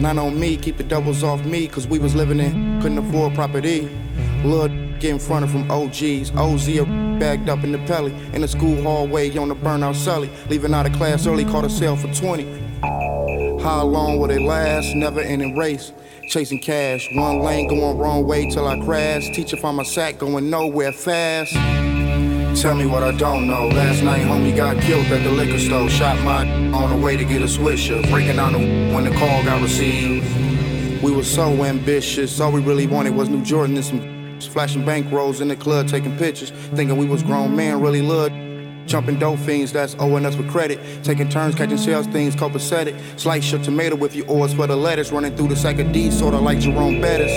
Not 0.00 0.18
on 0.18 0.38
me, 0.38 0.56
keep 0.56 0.76
the 0.76 0.84
doubles 0.84 1.24
off 1.24 1.44
me, 1.44 1.66
cause 1.66 1.86
we 1.88 1.98
was 1.98 2.14
living 2.14 2.38
in, 2.40 2.80
couldn't 2.80 2.98
afford 2.98 3.34
property. 3.34 3.88
Lord 4.44 4.70
getting 5.00 5.18
fronted 5.18 5.50
from 5.50 5.70
OGs, 5.70 6.30
OZ 6.36 7.07
bagged 7.18 7.48
up 7.48 7.64
in 7.64 7.72
the 7.72 7.78
pelly, 7.78 8.12
in 8.32 8.42
the 8.42 8.48
school 8.48 8.82
hallway 8.82 9.36
on 9.36 9.48
the 9.48 9.56
burnout 9.56 9.94
sully, 9.94 10.30
leaving 10.48 10.74
out 10.74 10.86
of 10.86 10.92
class 10.92 11.26
early, 11.26 11.44
caught 11.44 11.64
a 11.64 11.70
sale 11.70 11.96
for 11.96 12.12
20. 12.14 12.68
How 13.60 13.84
long 13.84 14.18
will 14.18 14.28
they 14.28 14.38
last? 14.38 14.94
Never 14.94 15.20
ending 15.20 15.56
race. 15.56 15.92
Chasing 16.28 16.60
cash, 16.60 17.08
one 17.14 17.40
lane 17.40 17.68
going 17.68 17.96
wrong 17.96 18.26
way 18.26 18.50
till 18.50 18.68
I 18.68 18.78
crash. 18.80 19.30
Teacher 19.34 19.56
found 19.56 19.78
my 19.78 19.82
sack 19.82 20.18
going 20.18 20.50
nowhere 20.50 20.92
fast. 20.92 21.54
Tell 22.60 22.74
me 22.74 22.86
what 22.86 23.02
I 23.02 23.12
don't 23.12 23.46
know. 23.46 23.68
Last 23.68 24.02
night, 24.02 24.22
homie 24.22 24.54
got 24.54 24.80
killed 24.82 25.06
at 25.06 25.22
the 25.22 25.30
liquor 25.30 25.58
store. 25.58 25.88
Shot 25.88 26.22
my 26.24 26.46
on 26.72 26.90
the 26.90 27.04
way 27.04 27.16
to 27.16 27.24
get 27.24 27.40
a 27.40 27.46
swisher. 27.46 28.02
Breaking 28.10 28.36
down 28.36 28.52
when 28.92 29.04
the 29.04 29.10
call 29.10 29.44
got 29.44 29.62
received. 29.62 30.26
We 31.02 31.12
were 31.12 31.24
so 31.24 31.64
ambitious. 31.64 32.40
All 32.40 32.52
we 32.52 32.60
really 32.60 32.86
wanted 32.86 33.14
was 33.14 33.28
New 33.28 33.42
Jordan 33.42 33.76
and 33.76 33.84
some 33.84 34.17
flashing 34.46 34.84
bank 34.84 35.10
rolls 35.10 35.40
in 35.40 35.48
the 35.48 35.56
club, 35.56 35.88
taking 35.88 36.16
pictures. 36.16 36.50
Thinking 36.50 36.96
we 36.96 37.06
was 37.06 37.22
grown 37.22 37.56
men, 37.56 37.80
really 37.80 38.02
loved. 38.02 38.34
Jumping 38.86 39.18
dope 39.18 39.38
fiends, 39.40 39.72
that's 39.72 39.94
owing 39.98 40.24
us 40.24 40.36
with 40.36 40.50
credit. 40.50 40.78
Taking 41.04 41.28
turns 41.28 41.54
catching 41.54 41.76
sales 41.76 42.06
things, 42.06 42.34
copacetic. 42.34 42.96
Slice 43.18 43.52
your 43.52 43.62
tomato 43.62 43.96
with 43.96 44.16
your 44.16 44.26
oars 44.28 44.54
for 44.54 44.66
the 44.66 44.76
lettuce. 44.76 45.12
Running 45.12 45.36
through 45.36 45.48
the 45.48 45.56
sack 45.56 45.78
of 45.78 45.92
D, 45.92 46.10
sorta 46.10 46.38
like 46.38 46.58
Jerome 46.58 47.00
Bettis. 47.00 47.32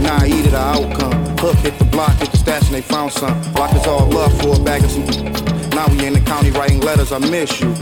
Now 0.00 0.18
I 0.20 0.26
eat 0.26 0.46
it, 0.46 0.50
the 0.50 0.58
outcome. 0.58 1.36
Hook 1.38 1.56
hit 1.56 1.78
the 1.78 1.84
block, 1.86 2.12
hit 2.18 2.30
the 2.30 2.36
stash, 2.36 2.66
and 2.66 2.74
they 2.74 2.82
found 2.82 3.12
some. 3.12 3.40
Block 3.52 3.74
is 3.74 3.86
all 3.86 4.08
love 4.08 4.40
for 4.40 4.60
a 4.60 4.64
bag 4.64 4.84
of 4.84 4.90
some. 4.90 5.06
Now 5.70 5.88
we 5.88 6.06
in 6.06 6.12
the 6.12 6.20
county 6.20 6.50
writing 6.50 6.80
letters, 6.80 7.10
I 7.10 7.18
miss 7.18 7.60
you. 7.60 7.74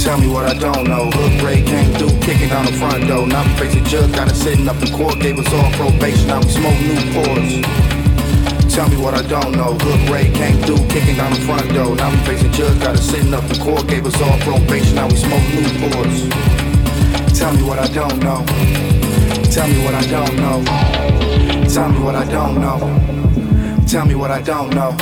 Tell 0.00 0.18
me 0.18 0.28
what 0.28 0.46
I 0.46 0.54
don't 0.54 0.88
know. 0.88 1.10
Hook 1.12 1.44
Ray 1.44 1.60
came 1.60 1.92
through, 1.92 2.18
kicking 2.20 2.48
down 2.48 2.64
the 2.64 2.72
front 2.72 3.06
door. 3.06 3.26
Now 3.26 3.44
we 3.44 3.52
facing 3.60 3.84
judge, 3.84 4.10
got 4.16 4.28
us 4.32 4.40
sitting 4.40 4.66
up 4.66 4.80
in 4.80 4.88
court, 4.96 5.20
gave 5.20 5.38
us 5.38 5.52
all 5.52 5.70
probation. 5.72 6.28
Now 6.28 6.40
we 6.40 6.48
smoke 6.48 6.80
new 6.80 6.96
pours. 7.12 7.60
Tell 8.72 8.88
me 8.88 8.96
what 8.96 9.12
I 9.12 9.20
don't 9.28 9.52
know. 9.52 9.76
Hook 9.76 10.08
Ray 10.08 10.32
came 10.32 10.56
through, 10.62 10.88
kicking 10.88 11.16
down 11.16 11.34
the 11.34 11.40
front 11.40 11.68
door. 11.74 11.94
Now 11.96 12.10
we 12.10 12.16
facing 12.24 12.50
judge, 12.50 12.80
got 12.80 12.96
us 12.96 13.04
sitting 13.04 13.34
up 13.34 13.44
in 13.44 13.60
court, 13.60 13.86
gave 13.88 14.06
us 14.06 14.16
all 14.22 14.38
probation. 14.40 14.94
Now 14.94 15.06
we 15.06 15.16
smoke 15.16 15.44
new 15.52 15.68
pours. 15.84 16.28
Tell 17.38 17.52
me 17.52 17.62
what 17.62 17.78
I 17.78 17.86
don't 17.92 18.18
know. 18.24 18.40
Tell 19.52 19.68
me 19.68 19.84
what 19.84 19.94
I 19.94 20.06
don't 20.08 20.36
know. 20.40 20.64
Tell 21.68 21.88
me 21.92 22.00
what 22.00 22.14
I 22.14 22.24
don't 22.24 22.58
know. 22.58 22.78
Tell 23.86 24.06
me 24.06 24.14
what 24.14 24.30
I 24.30 24.40
don't 24.40 24.70
know. 24.74 24.96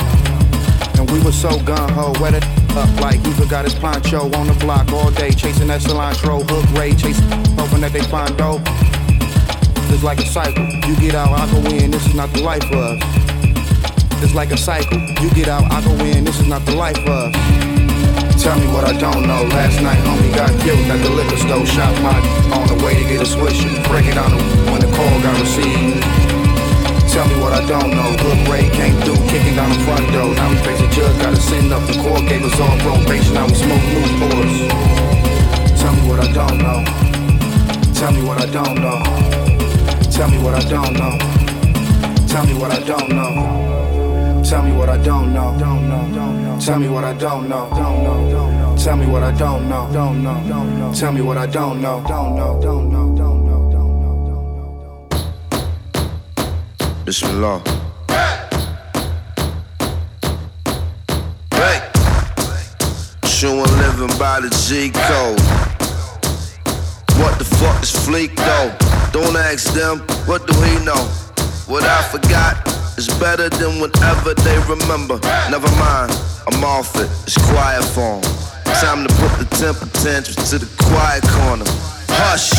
And 0.99 1.09
we 1.09 1.23
were 1.23 1.31
so 1.31 1.57
gun 1.63 1.87
ho, 1.93 2.11
wet 2.19 2.33
it 2.33 2.58
up 2.79 3.01
like 3.01 3.19
he 3.19 3.45
got 3.47 3.65
his 3.65 3.75
poncho 3.75 4.31
on 4.39 4.47
the 4.47 4.55
block 4.59 4.91
all 4.93 5.11
day, 5.11 5.31
chasing 5.31 5.67
that 5.67 5.81
cilantro. 5.81 6.41
Hook 6.49 6.65
Ray, 6.79 6.95
chasing, 6.95 7.27
hoping 7.59 7.81
that 7.81 7.91
they 7.91 8.01
find 8.03 8.31
dope. 8.37 8.61
It's 9.91 10.03
like 10.03 10.19
a 10.19 10.25
cycle. 10.25 10.63
You 10.87 10.95
get 10.95 11.15
out, 11.15 11.31
I 11.35 11.43
go 11.51 11.59
in. 11.75 11.91
This 11.91 12.05
is 12.07 12.15
not 12.15 12.31
the 12.31 12.41
life 12.41 12.63
for 12.63 12.77
us. 12.77 13.01
It's 14.23 14.33
like 14.33 14.51
a 14.51 14.57
cycle. 14.57 14.99
You 15.21 15.29
get 15.31 15.49
out, 15.49 15.69
I 15.71 15.83
go 15.83 15.93
in. 16.05 16.23
This 16.23 16.39
is 16.39 16.47
not 16.47 16.65
the 16.65 16.75
life 16.75 16.97
for 17.03 17.11
us. 17.11 17.35
Tell 18.41 18.57
me 18.57 18.67
what 18.71 18.85
I 18.85 18.93
don't 18.97 19.27
know. 19.27 19.43
Last 19.51 19.81
night, 19.81 19.99
homie 20.07 20.33
got 20.33 20.49
killed 20.61 20.79
at 20.87 21.03
the 21.03 21.09
liquor 21.09 21.37
store. 21.37 21.65
Shot 21.65 21.93
my 22.01 22.15
on 22.55 22.67
the 22.67 22.79
way 22.85 22.95
to 22.95 23.03
get 23.03 23.19
a 23.19 23.27
swisher. 23.27 23.71
Breaking 23.89 24.15
down 24.15 24.31
the 24.31 24.39
when 24.71 24.79
the 24.79 24.89
call 24.95 25.21
got 25.21 25.35
received. 25.41 26.28
Tell 27.11 27.27
me 27.27 27.35
what 27.41 27.53
I 27.53 27.65
don't 27.65 27.91
know. 27.91 28.15
Good 28.17 28.47
Ray 28.47 28.69
came 28.69 28.95
through, 29.01 29.17
kicking 29.27 29.55
down 29.55 29.69
the 29.69 29.79
front 29.83 30.05
door. 30.13 30.33
Now 30.35 30.49
we 30.49 30.57
face 30.57 30.79
a 30.79 30.87
judge, 30.89 31.17
gotta 31.21 31.35
send 31.35 31.73
up 31.73 31.85
the 31.87 31.97
court. 32.01 32.21
Gave 32.29 32.43
us 32.43 32.59
all 32.59 32.77
probation, 32.79 33.33
now 33.33 33.47
we 33.47 33.55
smoke 33.55 33.83
new 33.91 34.05
pours. 34.21 34.55
Tell 35.79 35.93
me 35.95 36.01
what 36.07 36.19
I 36.19 36.31
don't 36.31 36.57
know. 36.59 36.83
Tell 37.93 38.11
me 38.13 38.21
what 38.23 38.37
I 38.39 38.45
don't 38.45 38.75
know. 38.79 39.01
Tell 40.11 40.29
me 40.29 40.37
what 40.37 40.53
I 40.53 40.61
don't 40.69 40.93
know. 40.93 41.17
Tell 42.27 42.45
me 42.45 42.53
what 42.53 42.71
I 42.71 42.79
don't 42.83 43.09
know. 43.09 44.43
Tell 44.43 44.63
me 44.63 44.71
what 44.71 44.89
I 44.89 44.97
don't 44.97 45.33
know. 45.33 45.57
Don't 45.59 45.89
know. 45.89 46.59
Tell 46.59 46.77
me 46.77 46.87
what 46.87 47.03
I 47.03 47.13
don't 47.13 47.49
know. 47.49 47.69
Don't 47.73 48.03
know. 48.03 48.75
Tell 48.77 48.95
me 48.95 49.05
what 49.07 49.23
I 49.23 49.31
don't 49.31 49.67
know. 49.67 49.89
Don't 49.91 50.23
know. 50.23 50.93
Tell 50.93 51.11
me 51.11 51.21
what 51.21 51.37
I. 51.37 51.45
Don't 51.47 51.81
know. 51.81 52.03
Don't 52.07 52.35
know. 52.35 52.59
Don't 52.61 52.91
know. 52.91 53.38
Bismillah. 57.09 57.63
Hey! 61.49 61.81
Showing 63.25 63.65
living 63.81 64.15
by 64.19 64.41
the 64.41 64.49
G 64.69 64.91
code. 64.93 65.41
What 67.17 67.39
the 67.39 67.45
fuck 67.57 67.81
is 67.81 67.89
fleek 68.05 68.35
though? 68.35 68.69
Don't 69.11 69.35
ask 69.35 69.73
them, 69.73 70.01
what 70.27 70.45
do 70.45 70.53
he 70.61 70.85
know? 70.85 71.01
What 71.65 71.83
I 71.83 72.03
forgot 72.11 72.61
is 72.95 73.07
better 73.17 73.49
than 73.49 73.79
whatever 73.79 74.35
they 74.35 74.59
remember. 74.69 75.17
Never 75.49 75.71
mind, 75.81 76.13
I'm 76.45 76.63
off 76.63 76.95
it, 76.95 77.09
it's 77.25 77.39
quiet 77.49 77.85
form. 77.85 78.21
Time 78.85 79.07
to 79.07 79.11
put 79.15 79.33
the 79.41 79.47
temper 79.57 79.89
tantrums 79.97 80.51
to 80.51 80.59
the 80.59 80.69
quiet 80.77 81.23
corner. 81.23 81.65
Hush, 82.21 82.53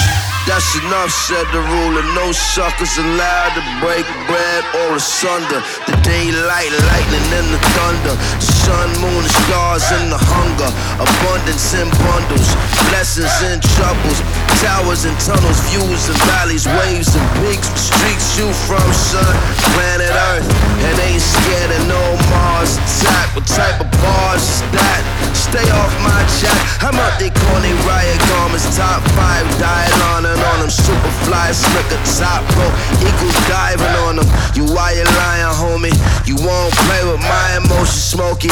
that's 0.46 0.76
enough, 0.80 1.10
said 1.10 1.46
the 1.52 1.60
ruler. 1.60 2.02
No 2.14 2.32
suckers 2.32 2.96
allowed 2.96 3.52
to 3.56 3.62
break 3.80 4.06
bread 4.26 4.62
or 4.84 4.96
asunder. 4.96 5.60
The 5.86 5.96
daylight, 6.02 6.72
lightning, 6.88 7.26
and 7.36 7.48
the 7.52 7.60
thunder. 7.76 8.14
Sun, 8.40 8.88
moon, 9.00 9.24
stars, 9.44 9.84
and 9.92 10.12
the 10.12 10.20
hunger. 10.20 10.70
Abundance 10.96 11.74
in 11.74 11.88
bundles, 12.04 12.48
blessings 12.88 13.36
and 13.44 13.60
troubles. 13.76 14.18
Towers 14.60 15.04
and 15.08 15.16
tunnels, 15.20 15.60
views 15.72 16.08
and 16.08 16.20
valleys, 16.28 16.66
waves 16.68 17.16
and 17.16 17.26
peaks. 17.40 17.68
Streets 17.74 18.38
you 18.38 18.48
from, 18.68 18.84
sun, 18.92 19.34
planet 19.74 20.12
Earth. 20.32 20.46
And 20.84 20.94
ain't 21.08 21.24
scared 21.24 21.72
of 21.72 21.82
no 21.88 22.02
Mars 22.30 22.76
attack. 22.76 23.34
What 23.36 23.46
type 23.46 23.80
of 23.80 23.88
bars 24.04 24.44
is 24.44 24.60
that? 24.76 25.02
Stay 25.32 25.66
off 25.72 25.92
my 26.04 26.20
chat. 26.38 26.60
I'm 26.84 26.94
out 26.94 27.18
they 27.18 27.30
corny 27.30 27.72
riot 27.88 28.20
Performance 28.30 28.76
top 28.76 29.02
five, 29.18 29.44
diet 29.58 29.92
on 30.14 30.24
and 30.24 30.40
on 30.40 30.60
them. 30.60 30.70
Super 30.70 31.12
fly, 31.26 31.52
slicker, 31.52 31.98
top 32.18 32.46
pro, 32.54 32.66
equal 33.02 33.30
diving 33.50 33.94
on 34.06 34.16
them. 34.16 34.26
You 34.54 34.64
why 34.72 34.92
you 34.92 35.04
lying, 35.04 35.52
homie? 35.54 35.94
You 36.26 36.36
won't 36.36 36.72
play 36.86 37.02
with 37.10 37.20
my 37.20 37.58
emotions, 37.58 38.02
smoky. 38.02 38.50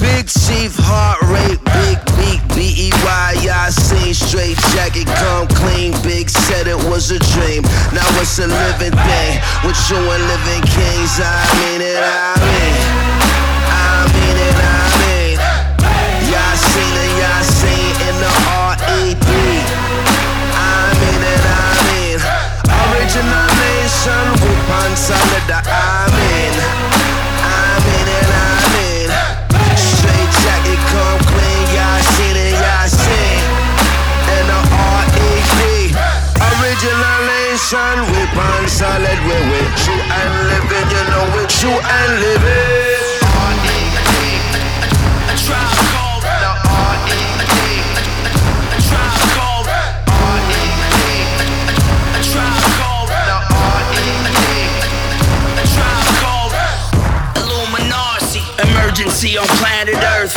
Big 0.00 0.26
chief, 0.26 0.72
heart 0.80 1.20
rate, 1.28 1.60
big 1.76 2.00
beat, 2.16 2.40
B-E-Y, 2.56 3.30
I 3.52 3.68
seen 3.68 4.14
straight 4.14 4.56
jacket, 4.72 5.06
come 5.20 5.46
clean, 5.48 5.92
big 6.02 6.30
said 6.30 6.66
it 6.66 6.80
was 6.88 7.10
a 7.10 7.18
dream. 7.36 7.62
Now 7.92 8.08
it's 8.16 8.38
a 8.38 8.48
living 8.48 8.96
thing, 8.96 9.32
with 9.60 9.76
you 9.92 10.00
and 10.00 10.22
living 10.24 10.64
kings, 10.72 11.20
I 11.20 11.36
mean 11.60 11.80
it, 11.84 12.00
I 12.00 12.32
mean. 12.40 12.74
I 13.68 14.08
mean 14.16 14.36
it, 14.40 14.56
I 14.56 14.88
mean. 15.04 15.36
Y'all 16.32 16.56
seen 16.56 16.94
it, 16.96 17.12
y'all 17.20 17.44
seen 17.44 17.92
in 18.08 18.16
the 18.24 18.59
on 59.40 59.46
planet 59.58 59.96
Earth. 60.18 60.34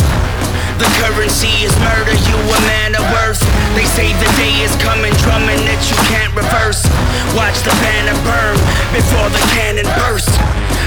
The 0.78 0.86
currency 0.99 1.66
is 1.66 1.78
murder, 1.80 2.14
you 2.14 2.36
a 2.36 2.59
man 2.68 2.95
of 2.95 3.03
worth. 3.11 3.53
They 3.74 3.89
say 3.89 4.13
the 4.21 4.30
day 4.38 4.53
is 4.61 4.74
coming, 4.78 5.13
drumming 5.26 5.57
that 5.65 5.82
you 5.89 5.97
can't 6.05 6.30
reverse. 6.38 6.86
Watch 7.34 7.57
the 7.65 7.74
banner 7.82 8.13
burn 8.21 8.53
before 8.93 9.30
the 9.34 9.41
cannon 9.57 9.89
burst. 9.97 10.30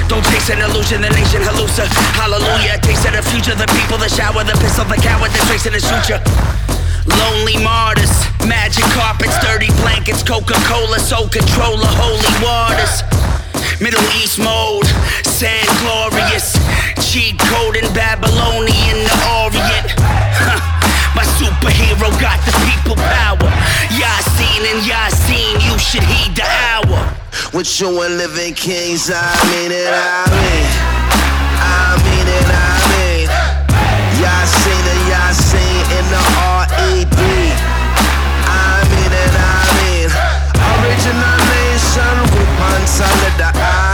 Don't 0.06 0.22
chase 0.30 0.54
an 0.54 0.62
illusion, 0.62 1.02
the 1.02 1.10
nation 1.10 1.42
hallucina. 1.42 1.90
Hallelujah, 2.14 2.78
taste 2.78 3.02
of 3.10 3.18
the 3.18 3.26
future. 3.26 3.58
The 3.58 3.66
people 3.74 3.98
the 3.98 4.06
shower, 4.06 4.46
the 4.46 4.54
pistol, 4.62 4.86
the 4.86 5.02
coward 5.02 5.34
that 5.34 5.42
tracing 5.50 5.74
the 5.74 5.82
suture. 5.82 6.22
Lonely 7.10 7.58
martyrs, 7.58 8.14
magic 8.46 8.86
carpets, 8.94 9.34
dirty 9.42 9.70
blankets, 9.82 10.22
Coca 10.22 10.54
Cola, 10.70 11.02
soul 11.02 11.26
controller, 11.26 11.90
holy 11.98 12.34
waters. 12.38 13.02
Middle 13.82 14.06
East 14.22 14.38
mode, 14.38 14.86
sand 15.26 15.66
glorious. 15.82 16.54
Cheat 17.02 17.34
code 17.50 17.74
in 17.74 17.86
Babylonian, 17.90 19.02
the 19.02 19.16
Orient. 19.42 20.25
My 21.16 21.24
superhero 21.40 22.12
got 22.20 22.38
the 22.44 22.52
people 22.68 22.96
power. 22.96 23.50
Yasin 23.88 24.62
and 24.68 24.84
Yasin, 24.84 25.56
you 25.64 25.78
should 25.78 26.04
heed 26.04 26.36
the 26.36 26.44
hour. 26.44 27.16
With 27.54 27.80
you 27.80 27.88
and 28.02 28.18
living 28.18 28.52
kings, 28.52 29.10
I 29.10 29.32
mean 29.48 29.72
it, 29.72 29.88
I 29.88 30.28
mean. 30.28 30.68
I 31.56 31.96
mean 32.04 32.28
it, 32.28 32.48
I 32.52 32.76
mean. 32.92 33.28
It, 34.68 35.00
y'all 35.08 35.32
seen 35.32 35.84
in 35.96 36.04
the 36.12 36.22
R.E.B. 36.36 37.16
I 38.44 38.84
mean 38.92 39.12
it, 39.24 39.34
I 39.34 39.62
mean. 39.78 40.10
Original 40.68 41.38
nation, 41.56 42.16
with 42.36 42.60
on 42.60 42.86
solid, 42.86 43.40
I 43.40 43.52
mean. 43.54 43.85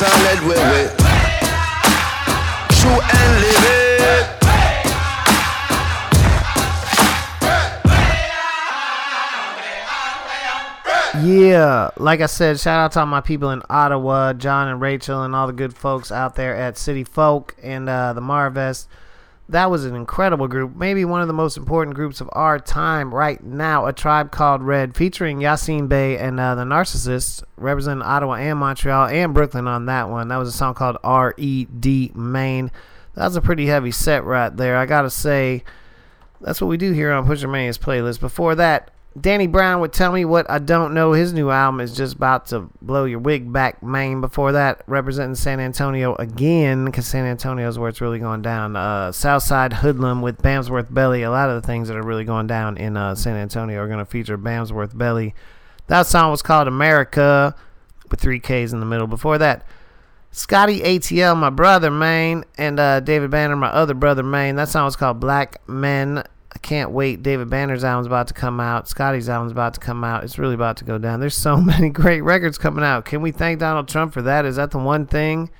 We 0.00 0.06
with. 0.46 0.96
True 2.80 3.00
and 3.00 3.40
live 3.40 3.64
it. 3.64 3.86
Yeah, 11.24 11.90
like 11.96 12.20
I 12.20 12.26
said, 12.26 12.60
shout 12.60 12.78
out 12.78 12.92
to 12.92 13.00
all 13.00 13.06
my 13.06 13.22
people 13.22 13.50
in 13.52 13.62
Ottawa, 13.70 14.34
John 14.34 14.68
and 14.68 14.82
Rachel, 14.82 15.22
and 15.22 15.34
all 15.34 15.46
the 15.46 15.54
good 15.54 15.74
folks 15.74 16.12
out 16.12 16.34
there 16.34 16.54
at 16.54 16.76
City 16.76 17.02
Folk 17.02 17.56
and 17.62 17.88
uh, 17.88 18.12
the 18.12 18.20
Marvest. 18.20 18.88
That 19.48 19.70
was 19.70 19.84
an 19.84 19.94
incredible 19.94 20.48
group, 20.48 20.74
maybe 20.74 21.04
one 21.04 21.20
of 21.20 21.28
the 21.28 21.34
most 21.34 21.56
important 21.56 21.94
groups 21.94 22.20
of 22.20 22.28
our 22.32 22.58
time 22.58 23.14
right 23.14 23.42
now. 23.42 23.86
A 23.86 23.92
Tribe 23.92 24.32
Called 24.32 24.60
Red, 24.60 24.96
featuring 24.96 25.38
Yasiin 25.38 25.88
Bey 25.88 26.18
and 26.18 26.40
uh, 26.40 26.56
the 26.56 26.64
Narcicyst, 26.64 27.44
representing 27.56 28.02
Ottawa 28.02 28.34
and 28.34 28.58
Montreal 28.58 29.06
and 29.06 29.32
Brooklyn 29.32 29.68
on 29.68 29.86
that 29.86 30.08
one. 30.08 30.28
That 30.28 30.38
was 30.38 30.48
a 30.48 30.52
song 30.52 30.74
called 30.74 30.96
R.E.D. 31.04 32.12
Main. 32.16 32.72
That's 33.14 33.36
a 33.36 33.40
pretty 33.40 33.66
heavy 33.66 33.92
set 33.92 34.24
right 34.24 34.54
there. 34.54 34.76
I 34.76 34.84
gotta 34.84 35.10
say, 35.10 35.62
that's 36.40 36.60
what 36.60 36.66
we 36.66 36.76
do 36.76 36.90
here 36.90 37.12
on 37.12 37.24
Pusher 37.24 37.48
Mania's 37.48 37.78
playlist. 37.78 38.18
Before 38.18 38.56
that, 38.56 38.90
Danny 39.18 39.46
Brown 39.46 39.80
would 39.80 39.92
tell 39.92 40.12
me 40.12 40.24
what 40.24 40.50
I 40.50 40.58
don't 40.58 40.92
know. 40.92 41.12
His 41.12 41.32
new 41.32 41.50
album 41.50 41.80
is 41.80 41.96
just 41.96 42.16
about 42.16 42.46
to 42.46 42.68
blow 42.82 43.04
your 43.04 43.18
wig 43.18 43.50
back, 43.50 43.82
man. 43.82 44.20
Before 44.20 44.52
that, 44.52 44.82
representing 44.86 45.36
San 45.36 45.58
Antonio 45.58 46.14
again, 46.16 46.84
because 46.84 47.06
San 47.06 47.24
Antonio 47.24 47.66
is 47.66 47.78
where 47.78 47.88
it's 47.88 48.00
really 48.00 48.18
going 48.18 48.42
down. 48.42 48.76
Uh, 48.76 49.12
Southside 49.12 49.72
Hoodlum 49.72 50.20
with 50.20 50.42
Bamsworth 50.42 50.92
Belly. 50.92 51.22
A 51.22 51.30
lot 51.30 51.48
of 51.48 51.60
the 51.60 51.66
things 51.66 51.88
that 51.88 51.96
are 51.96 52.02
really 52.02 52.24
going 52.24 52.46
down 52.46 52.76
in 52.76 52.96
uh, 52.96 53.14
San 53.14 53.36
Antonio 53.36 53.80
are 53.80 53.86
going 53.86 54.00
to 54.00 54.04
feature 54.04 54.36
Bamsworth 54.36 54.96
Belly. 54.96 55.34
That 55.86 56.06
song 56.06 56.30
was 56.30 56.42
called 56.42 56.68
America 56.68 57.54
with 58.10 58.20
three 58.20 58.40
Ks 58.40 58.72
in 58.72 58.80
the 58.80 58.86
middle. 58.86 59.06
Before 59.06 59.38
that, 59.38 59.66
Scotty 60.30 60.80
ATL, 60.80 61.36
my 61.38 61.48
brother, 61.48 61.90
man, 61.90 62.44
and 62.58 62.78
uh, 62.78 63.00
David 63.00 63.30
Banner, 63.30 63.56
my 63.56 63.68
other 63.68 63.94
brother, 63.94 64.22
man. 64.22 64.56
That 64.56 64.68
song 64.68 64.84
was 64.84 64.96
called 64.96 65.20
Black 65.20 65.66
Men. 65.66 66.22
I 66.56 66.58
can't 66.58 66.90
wait. 66.90 67.22
David 67.22 67.50
Banner's 67.50 67.84
album's 67.84 68.06
about 68.06 68.28
to 68.28 68.34
come 68.34 68.60
out. 68.60 68.88
Scotty's 68.88 69.28
album's 69.28 69.52
about 69.52 69.74
to 69.74 69.80
come 69.80 70.02
out. 70.02 70.24
It's 70.24 70.38
really 70.38 70.54
about 70.54 70.78
to 70.78 70.84
go 70.84 70.96
down. 70.96 71.20
There's 71.20 71.36
so 71.36 71.56
many 71.60 71.90
great 71.90 72.22
records 72.22 72.56
coming 72.56 72.82
out. 72.82 73.04
Can 73.04 73.20
we 73.20 73.30
thank 73.30 73.60
Donald 73.60 73.88
Trump 73.88 74.14
for 74.14 74.22
that? 74.22 74.46
Is 74.46 74.56
that 74.56 74.70
the 74.70 74.78
one 74.78 75.04
thing 75.06 75.50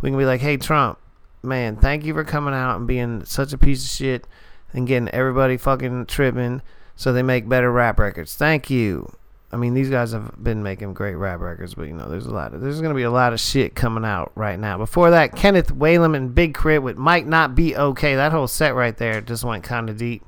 we 0.00 0.08
can 0.08 0.18
be 0.18 0.24
like, 0.24 0.40
hey, 0.40 0.56
Trump, 0.56 0.98
man, 1.42 1.76
thank 1.76 2.06
you 2.06 2.14
for 2.14 2.24
coming 2.24 2.54
out 2.54 2.76
and 2.78 2.86
being 2.86 3.22
such 3.26 3.52
a 3.52 3.58
piece 3.58 3.84
of 3.84 3.90
shit 3.90 4.26
and 4.72 4.86
getting 4.86 5.10
everybody 5.10 5.58
fucking 5.58 6.06
tripping 6.06 6.62
so 6.96 7.12
they 7.12 7.22
make 7.22 7.46
better 7.46 7.70
rap 7.70 7.98
records. 7.98 8.34
Thank 8.34 8.70
you. 8.70 9.12
I 9.52 9.56
mean, 9.56 9.74
these 9.74 9.90
guys 9.90 10.12
have 10.12 10.42
been 10.42 10.62
making 10.62 10.94
great 10.94 11.16
rap 11.16 11.40
records, 11.40 11.74
but 11.74 11.86
you 11.86 11.92
know, 11.92 12.08
there's 12.08 12.24
a 12.24 12.32
lot 12.32 12.54
of 12.54 12.62
there's 12.62 12.80
gonna 12.80 12.94
be 12.94 13.02
a 13.02 13.10
lot 13.10 13.34
of 13.34 13.40
shit 13.40 13.74
coming 13.74 14.06
out 14.06 14.32
right 14.34 14.58
now. 14.58 14.78
Before 14.78 15.10
that, 15.10 15.36
Kenneth 15.36 15.74
Whalum 15.74 16.16
and 16.16 16.34
Big 16.34 16.54
K.R.I.T. 16.54 16.78
with 16.78 16.96
"Might 16.96 17.26
Not 17.26 17.54
Be 17.54 17.76
Okay." 17.76 18.14
That 18.14 18.32
whole 18.32 18.46
set 18.46 18.74
right 18.74 18.96
there 18.96 19.20
just 19.20 19.44
went 19.44 19.64
kind 19.64 19.90
of 19.90 19.98
deep. 19.98 20.22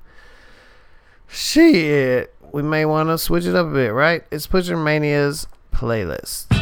Shit, 1.35 2.35
we 2.53 2.63
may 2.63 2.85
want 2.85 3.09
to 3.09 3.17
switch 3.17 3.47
it 3.47 3.55
up 3.55 3.67
a 3.67 3.71
bit, 3.71 3.95
right? 3.95 4.23
It's 4.31 4.47
Pusher 4.47 4.77
Mania's 4.77 5.47
playlist. 5.73 6.62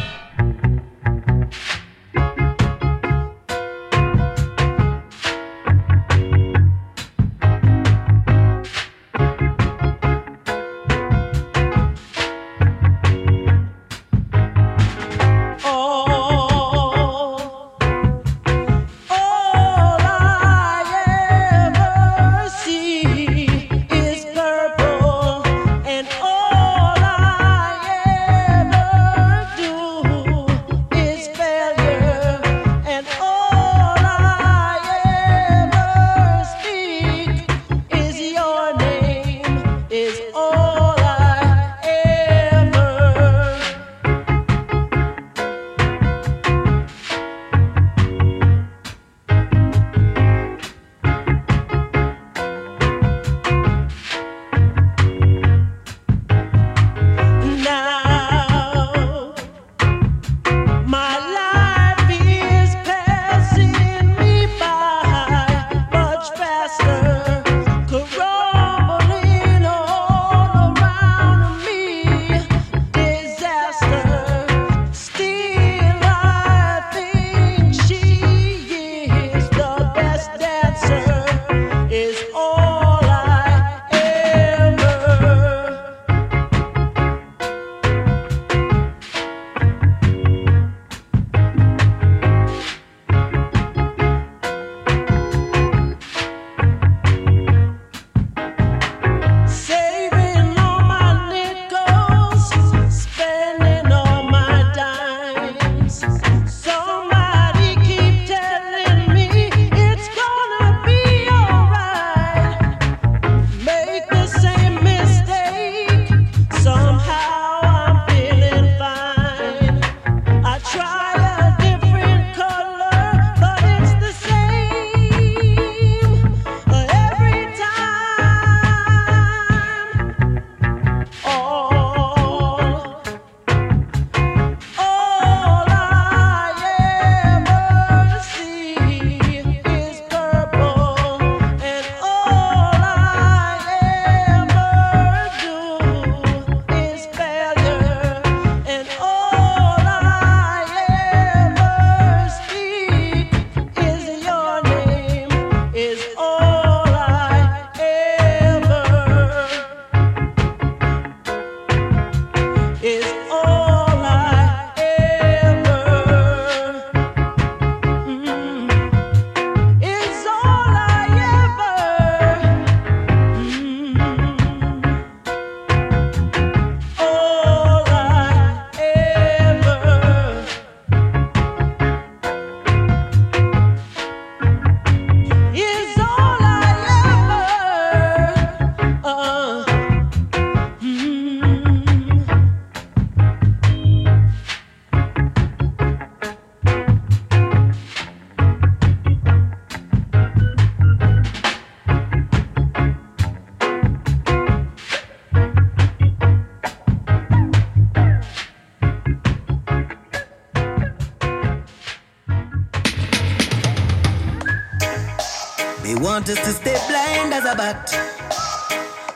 Want 216.21 216.37
us 216.37 216.45
to 216.45 216.53
stay 216.53 216.77
blind 216.87 217.33
as 217.33 217.45
a 217.45 217.55
bat. 217.55 217.89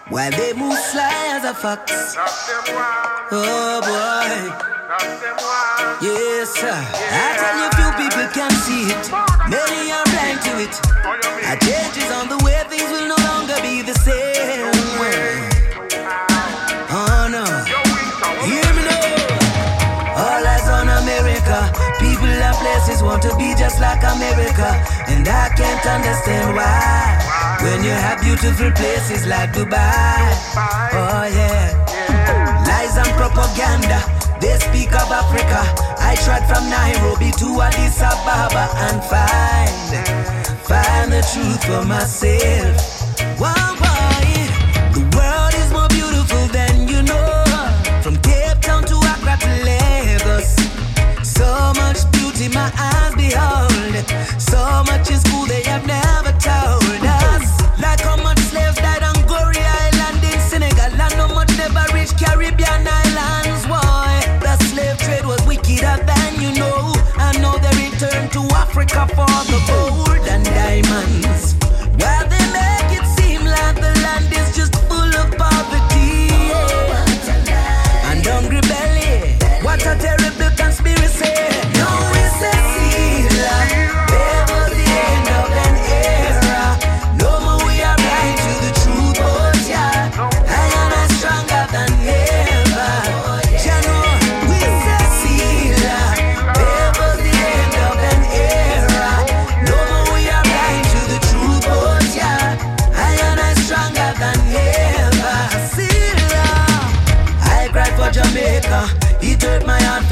While 0.09 0.31
they 0.31 0.53
move 0.53 0.77
sly 0.89 1.37
as 1.37 1.43
a 1.45 1.53
fox. 1.53 2.15
Oh 3.31 3.81
boy. 3.85 4.33
Yes, 6.01 6.49
sir. 6.49 6.73
I 6.73 7.37
tell 7.41 7.57
you, 7.61 7.69
few 7.77 7.91
people 8.01 8.27
can 8.33 8.51
see 8.65 8.89
it. 8.89 9.05
Many 9.53 9.91
are 9.93 10.05
blind 10.13 10.41
to 10.45 10.53
it. 10.65 10.73
A 11.45 11.53
change 11.61 11.97
is 11.97 12.11
on 12.11 12.27
the 12.27 12.43
way, 12.43 12.57
things 12.69 12.89
will 12.89 13.07
no 13.07 13.17
longer 13.29 13.57
be 13.61 13.81
the 13.83 13.93
same. 13.93 14.64
Places 22.61 23.01
want 23.03 23.21
to 23.23 23.35
be 23.37 23.53
just 23.55 23.79
like 23.79 24.01
America. 24.03 24.69
And 25.07 25.27
I 25.27 25.49
can't 25.55 25.85
understand 25.85 26.55
why. 26.55 27.15
When 27.63 27.83
you 27.83 27.91
have 27.91 28.21
beautiful 28.21 28.71
places 28.71 29.25
like 29.25 29.51
Dubai. 29.53 30.23
Oh 30.93 31.25
yeah. 31.27 31.73
Lies 32.67 32.97
and 32.97 33.11
propaganda. 33.19 33.99
They 34.41 34.55
speak 34.59 34.91
of 34.93 35.09
Africa. 35.11 35.61
I 35.99 36.15
tried 36.23 36.45
from 36.47 36.69
Nairobi 36.69 37.31
to 37.39 37.47
Addis 37.61 38.01
Ababa 38.01 38.69
and 38.87 38.99
find, 39.03 40.07
find 40.67 41.11
the 41.11 41.21
truth 41.31 41.63
for 41.65 41.83
myself. 41.85 42.95
So 53.85 54.83
much 54.87 55.11
is 55.11 55.23
cool 55.25 55.45
they 55.45 55.61
have 55.63 55.85
never 55.85 56.31
told 56.39 57.05
us. 57.05 57.61
Like 57.79 57.99
how 58.01 58.15
much 58.17 58.39
slaves 58.39 58.77
died 58.77 59.03
on 59.03 59.13
Goree 59.29 59.61
Island 59.61 60.23
in 60.23 60.39
Senegal, 60.39 60.85
and 60.85 61.13
how 61.13 61.27
much 61.27 61.55
never 61.55 61.85
reached 61.93 62.17
Caribbean 62.17 62.87
islands. 62.87 63.67
Why? 63.67 64.39
The 64.41 64.57
slave 64.65 64.97
trade 64.97 65.25
was 65.25 65.45
wickeder 65.45 66.03
than 66.03 66.41
you 66.41 66.57
know. 66.59 66.93
I 67.17 67.37
know 67.37 67.59
they 67.59 67.85
returned 67.85 68.31
to 68.33 68.41
Africa 68.55 69.07
for 69.09 69.37
the 69.51 69.61
gold 69.67 70.27
and 70.27 70.43
diamonds. 70.43 71.54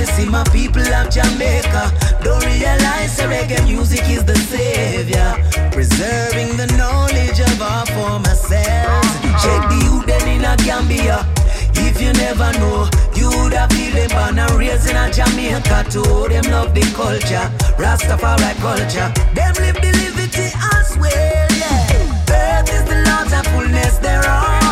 To 0.05 0.13
see 0.13 0.25
my 0.29 0.43
people 0.45 0.81
of 0.81 1.09
Jamaica. 1.09 1.91
Don't 2.23 2.43
realize 2.45 3.15
that 3.17 3.29
reggae 3.31 3.63
music 3.65 4.03
is 4.09 4.23
the 4.25 4.35
savior. 4.35 5.29
Preserving 5.71 6.57
the 6.57 6.67
knowledge 6.77 7.39
of 7.39 7.61
our 7.61 7.85
former 7.95 8.35
selves. 8.35 9.11
Check 9.43 9.61
the 9.71 9.79
youth 9.85 10.09
in 10.27 10.43
a 10.43 10.55
Gambia. 10.65 11.23
If 11.87 12.01
you 12.01 12.11
never 12.13 12.51
know, 12.59 12.89
you 13.15 13.29
would 13.29 13.53
have 13.53 13.71
feel 13.71 13.93
them 13.93 14.09
born 14.09 14.39
and 14.39 14.51
raised 14.59 14.89
in 14.89 14.97
a 14.97 15.11
Jamaica 15.11 15.85
too. 15.89 16.27
Them 16.27 16.45
love 16.51 16.73
the 16.73 16.83
culture, 16.95 17.47
Rastafari 17.79 18.53
culture. 18.59 19.09
Them 19.35 19.53
live 19.63 19.79
the 19.83 19.91
liberty 20.03 20.47
as 20.75 20.97
well, 20.97 21.47
yeah. 21.61 22.59
Earth 22.59 22.69
is 22.75 22.83
the 22.89 22.97
Lord's 23.07 23.31
and 23.33 23.47
fullness 23.47 23.97
thereof. 23.99 24.62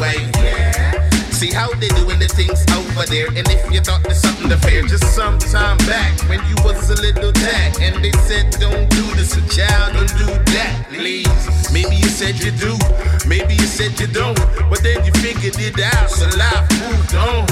See 0.00 1.52
how 1.52 1.68
they 1.74 1.88
doing 1.88 2.18
the 2.18 2.24
things 2.26 2.64
over 2.72 3.04
there, 3.04 3.28
and 3.28 3.44
if 3.52 3.60
you 3.70 3.80
thought 3.80 4.02
there's 4.02 4.16
something 4.16 4.48
to 4.48 4.56
fear, 4.56 4.80
just 4.80 5.04
some 5.14 5.38
time 5.38 5.76
back 5.84 6.16
when 6.24 6.40
you 6.48 6.56
was 6.64 6.88
a 6.88 6.96
little 7.02 7.30
tad, 7.32 7.76
and 7.84 8.02
they 8.02 8.12
said 8.24 8.48
don't 8.56 8.88
do 8.88 9.04
this, 9.12 9.36
a 9.36 9.44
child, 9.52 9.92
don't 9.92 10.08
do 10.16 10.24
that, 10.56 10.88
please. 10.88 11.28
Maybe 11.70 11.96
you 11.96 12.08
said 12.08 12.40
you 12.40 12.50
do, 12.50 12.80
maybe 13.28 13.52
you 13.52 13.68
said 13.68 13.92
you 14.00 14.06
don't, 14.06 14.40
but 14.72 14.82
then 14.82 15.04
you 15.04 15.12
figured 15.20 15.60
it 15.60 15.76
out, 15.76 16.08
so 16.08 16.24
life 16.32 16.64
moved 16.80 17.14
on. 17.20 17.44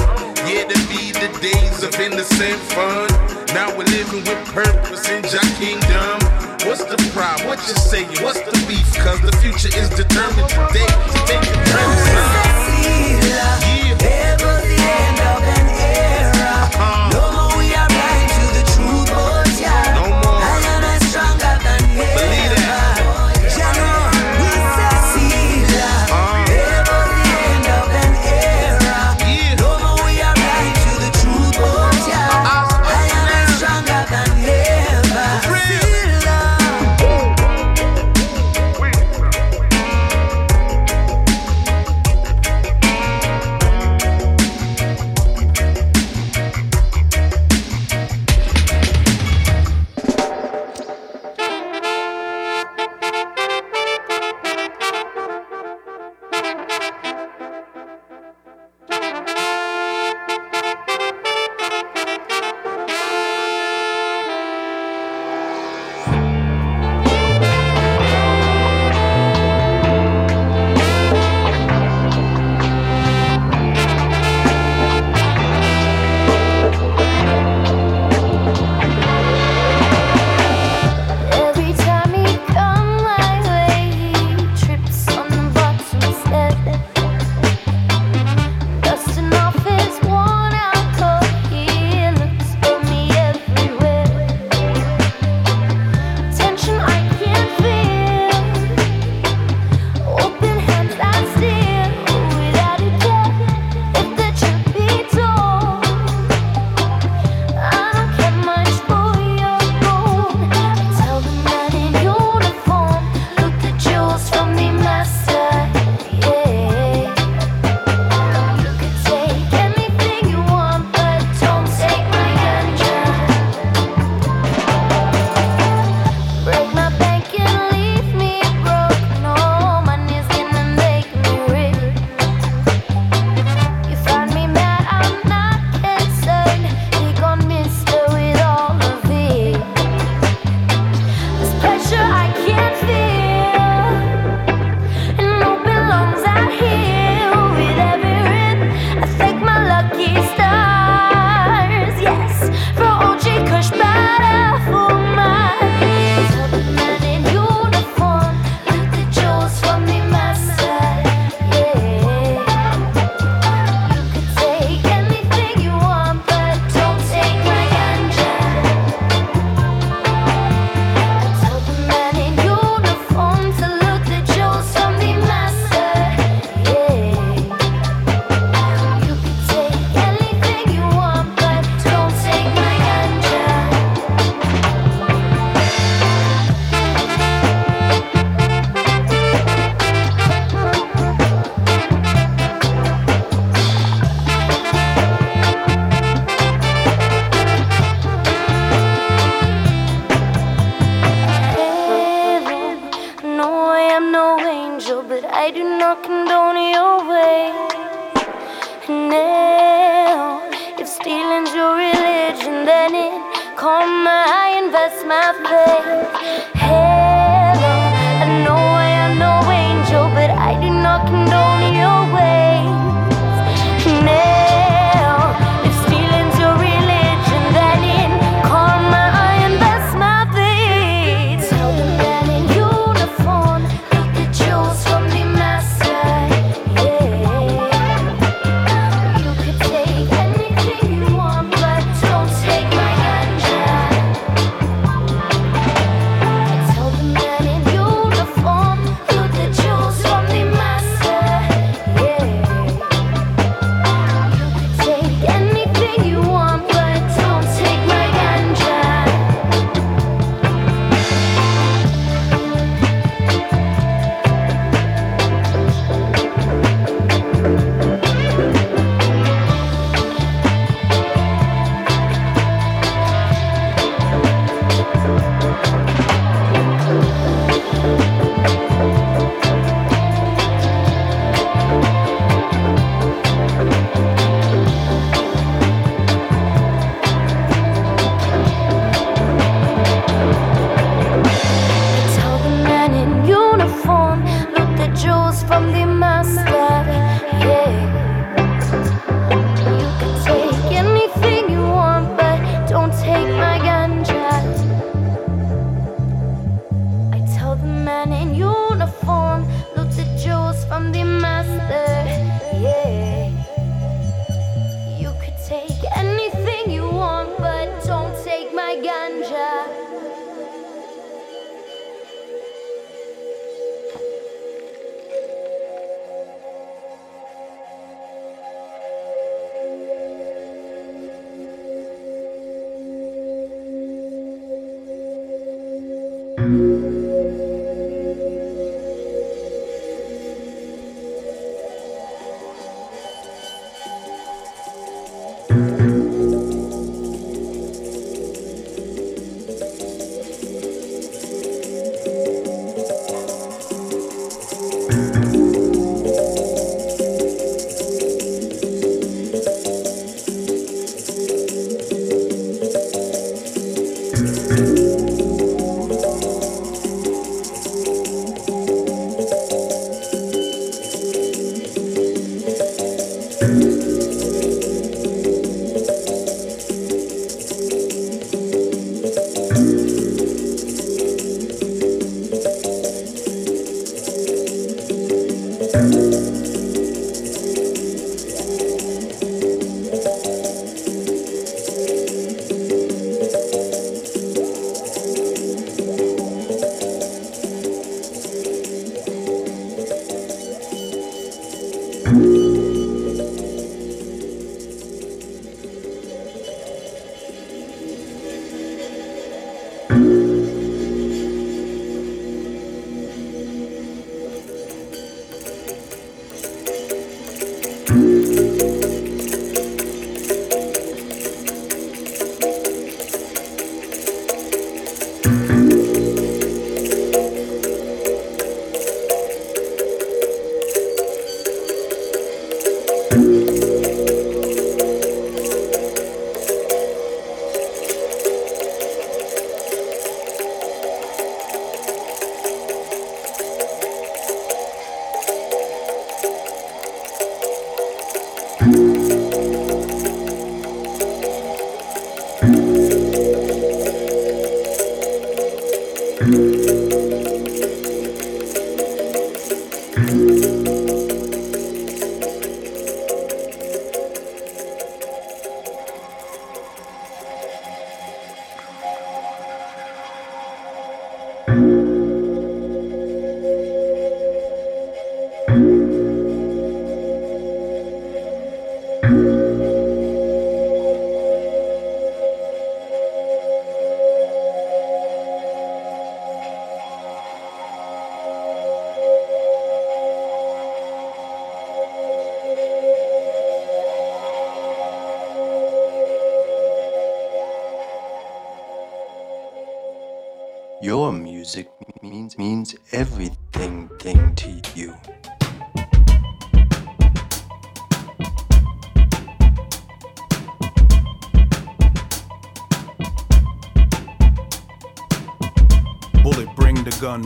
Yeah, 0.49 0.65
to 0.65 0.77
be 0.89 1.13
the 1.13 1.29
days 1.37 1.85
of 1.85 1.93
innocent 2.01 2.57
fun. 2.73 3.13
Now 3.53 3.69
we're 3.77 3.85
living 3.93 4.25
with 4.25 4.41
purpose 4.49 5.05
in 5.07 5.21
Jah 5.21 5.45
kingdom. 5.61 6.17
What's 6.65 6.81
the 6.83 6.97
problem? 7.13 7.45
What 7.45 7.61
you 7.69 7.77
saying? 7.77 8.09
What's 8.25 8.41
the 8.41 8.57
beef? 8.65 8.89
Cause 9.05 9.21
the 9.21 9.37
future 9.37 9.69
is 9.77 9.89
determined 9.93 10.49
today. 10.49 10.89
Take 11.29 11.45
your 11.45 11.61
time, 11.69 12.38
son. 13.21 13.68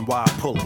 Why 0.06 0.24
pull 0.38 0.56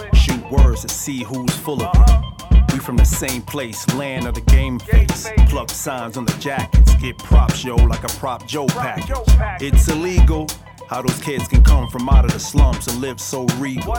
it? 0.00 0.14
Shoot 0.16 0.50
words 0.50 0.82
to 0.82 0.88
see 0.88 1.22
who's 1.22 1.54
full 1.56 1.82
of 1.82 1.94
it. 1.94 2.00
Uh-huh. 2.00 2.66
We 2.72 2.78
from 2.78 2.96
the 2.96 3.04
same 3.04 3.42
place, 3.42 3.86
land 3.94 4.26
of 4.26 4.34
the 4.34 4.40
game 4.42 4.78
face. 4.78 5.28
Plug 5.48 5.70
signs 5.70 6.16
on 6.16 6.24
the 6.24 6.32
jackets, 6.34 6.94
get 6.96 7.16
props, 7.18 7.64
yo, 7.64 7.76
like 7.76 8.04
a 8.04 8.08
prop 8.18 8.46
Joe 8.46 8.66
package. 8.66 9.16
It's 9.60 9.88
illegal. 9.88 10.46
How 10.88 11.02
those 11.02 11.20
kids 11.20 11.48
can 11.48 11.64
come 11.64 11.88
from 11.88 12.08
out 12.08 12.24
of 12.24 12.32
the 12.32 12.38
slums 12.38 12.86
and 12.86 13.00
live 13.00 13.20
so 13.20 13.44
regal. 13.58 13.96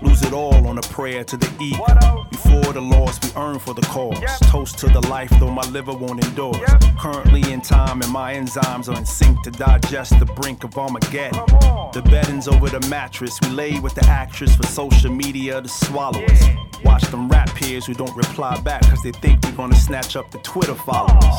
Lose 0.00 0.22
it 0.22 0.32
all 0.32 0.66
on 0.66 0.78
a 0.78 0.82
prayer 0.82 1.22
to 1.24 1.36
the 1.36 1.50
ego. 1.60 2.26
Before 2.50 2.72
the 2.72 2.80
loss 2.80 3.20
we 3.22 3.30
earn 3.40 3.60
for 3.60 3.74
the 3.74 3.82
cause. 3.82 4.18
Toast 4.40 4.78
to 4.78 4.88
the 4.88 5.00
life, 5.08 5.30
though 5.38 5.50
my 5.52 5.62
liver 5.70 5.92
won't 5.92 6.24
endorse. 6.24 6.58
Currently 6.98 7.52
in 7.52 7.60
time, 7.60 8.02
and 8.02 8.10
my 8.10 8.34
enzymes 8.34 8.92
are 8.92 8.98
in 8.98 9.06
sync 9.06 9.42
to 9.44 9.52
digest 9.52 10.18
the 10.18 10.26
brink 10.26 10.64
of 10.64 10.76
Armageddon. 10.76 11.44
The 11.92 12.02
bedding's 12.10 12.48
over 12.48 12.68
the 12.68 12.84
mattress. 12.88 13.38
We 13.42 13.50
lay 13.50 13.78
with 13.78 13.94
the 13.94 14.04
actress 14.06 14.56
for 14.56 14.64
social 14.64 15.12
media 15.12 15.62
to 15.62 15.68
swallow 15.68 16.24
us. 16.24 16.44
Watch 16.84 17.04
them 17.04 17.28
rap 17.28 17.54
peers 17.54 17.86
who 17.86 17.94
don't 17.94 18.16
reply 18.16 18.60
back 18.62 18.82
because 18.82 19.02
they 19.02 19.12
think 19.12 19.42
we're 19.44 19.52
gonna 19.52 19.76
snatch 19.76 20.16
up 20.16 20.30
the 20.32 20.38
Twitter 20.38 20.74
followers. 20.74 21.36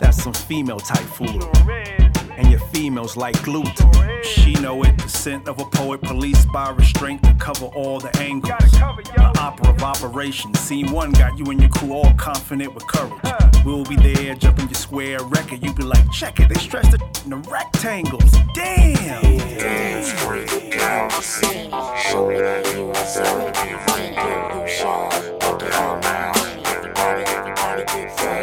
That's 0.00 0.20
some 0.20 0.32
female 0.32 0.80
type 0.80 1.06
foolery 1.06 2.10
and 2.36 2.50
your 2.50 2.60
females 2.60 3.16
like 3.16 3.40
gluten. 3.42 3.90
She 4.22 4.54
know 4.54 4.82
it, 4.84 4.96
the 4.98 5.08
scent 5.08 5.48
of 5.48 5.60
a 5.60 5.64
poet, 5.64 6.00
policed 6.00 6.50
by 6.52 6.70
restraint 6.70 7.22
cover 7.42 7.66
all 7.74 7.98
the 7.98 8.16
angles. 8.20 8.70
The 8.70 9.32
opera 9.40 9.70
of 9.70 9.82
operations. 9.82 10.60
Scene 10.60 10.92
one 10.92 11.10
got 11.10 11.36
you 11.36 11.44
and 11.46 11.60
your 11.60 11.70
crew 11.70 11.92
all 11.92 12.14
confident 12.14 12.72
with 12.72 12.86
courage. 12.86 13.20
We'll 13.64 13.84
be 13.84 13.96
there, 13.96 14.36
jumping 14.36 14.66
your 14.66 14.74
square 14.74 15.18
record. 15.24 15.60
You 15.62 15.74
be 15.74 15.82
like, 15.82 16.08
check 16.12 16.38
it, 16.38 16.48
they 16.48 16.60
stretch 16.60 16.88
the 16.92 17.02
in 17.24 17.30
the 17.30 17.36
rectangles. 17.50 18.30
Damn. 18.54 19.22
Dance 19.58 20.12
with 20.28 20.50
the 20.50 20.70
galaxy. 20.70 21.68
Show 22.08 22.28
me 22.28 22.36
that 22.38 22.64
you 22.74 22.90
are 22.90 22.94
celebrating. 22.94 24.14
Illusion. 24.14 25.38
Put 25.40 25.58
the 25.58 25.68
hell 25.72 26.00
down. 26.00 26.36
Everybody, 26.66 27.24
everybody 27.24 27.84
get 27.86 28.16
down. 28.18 28.41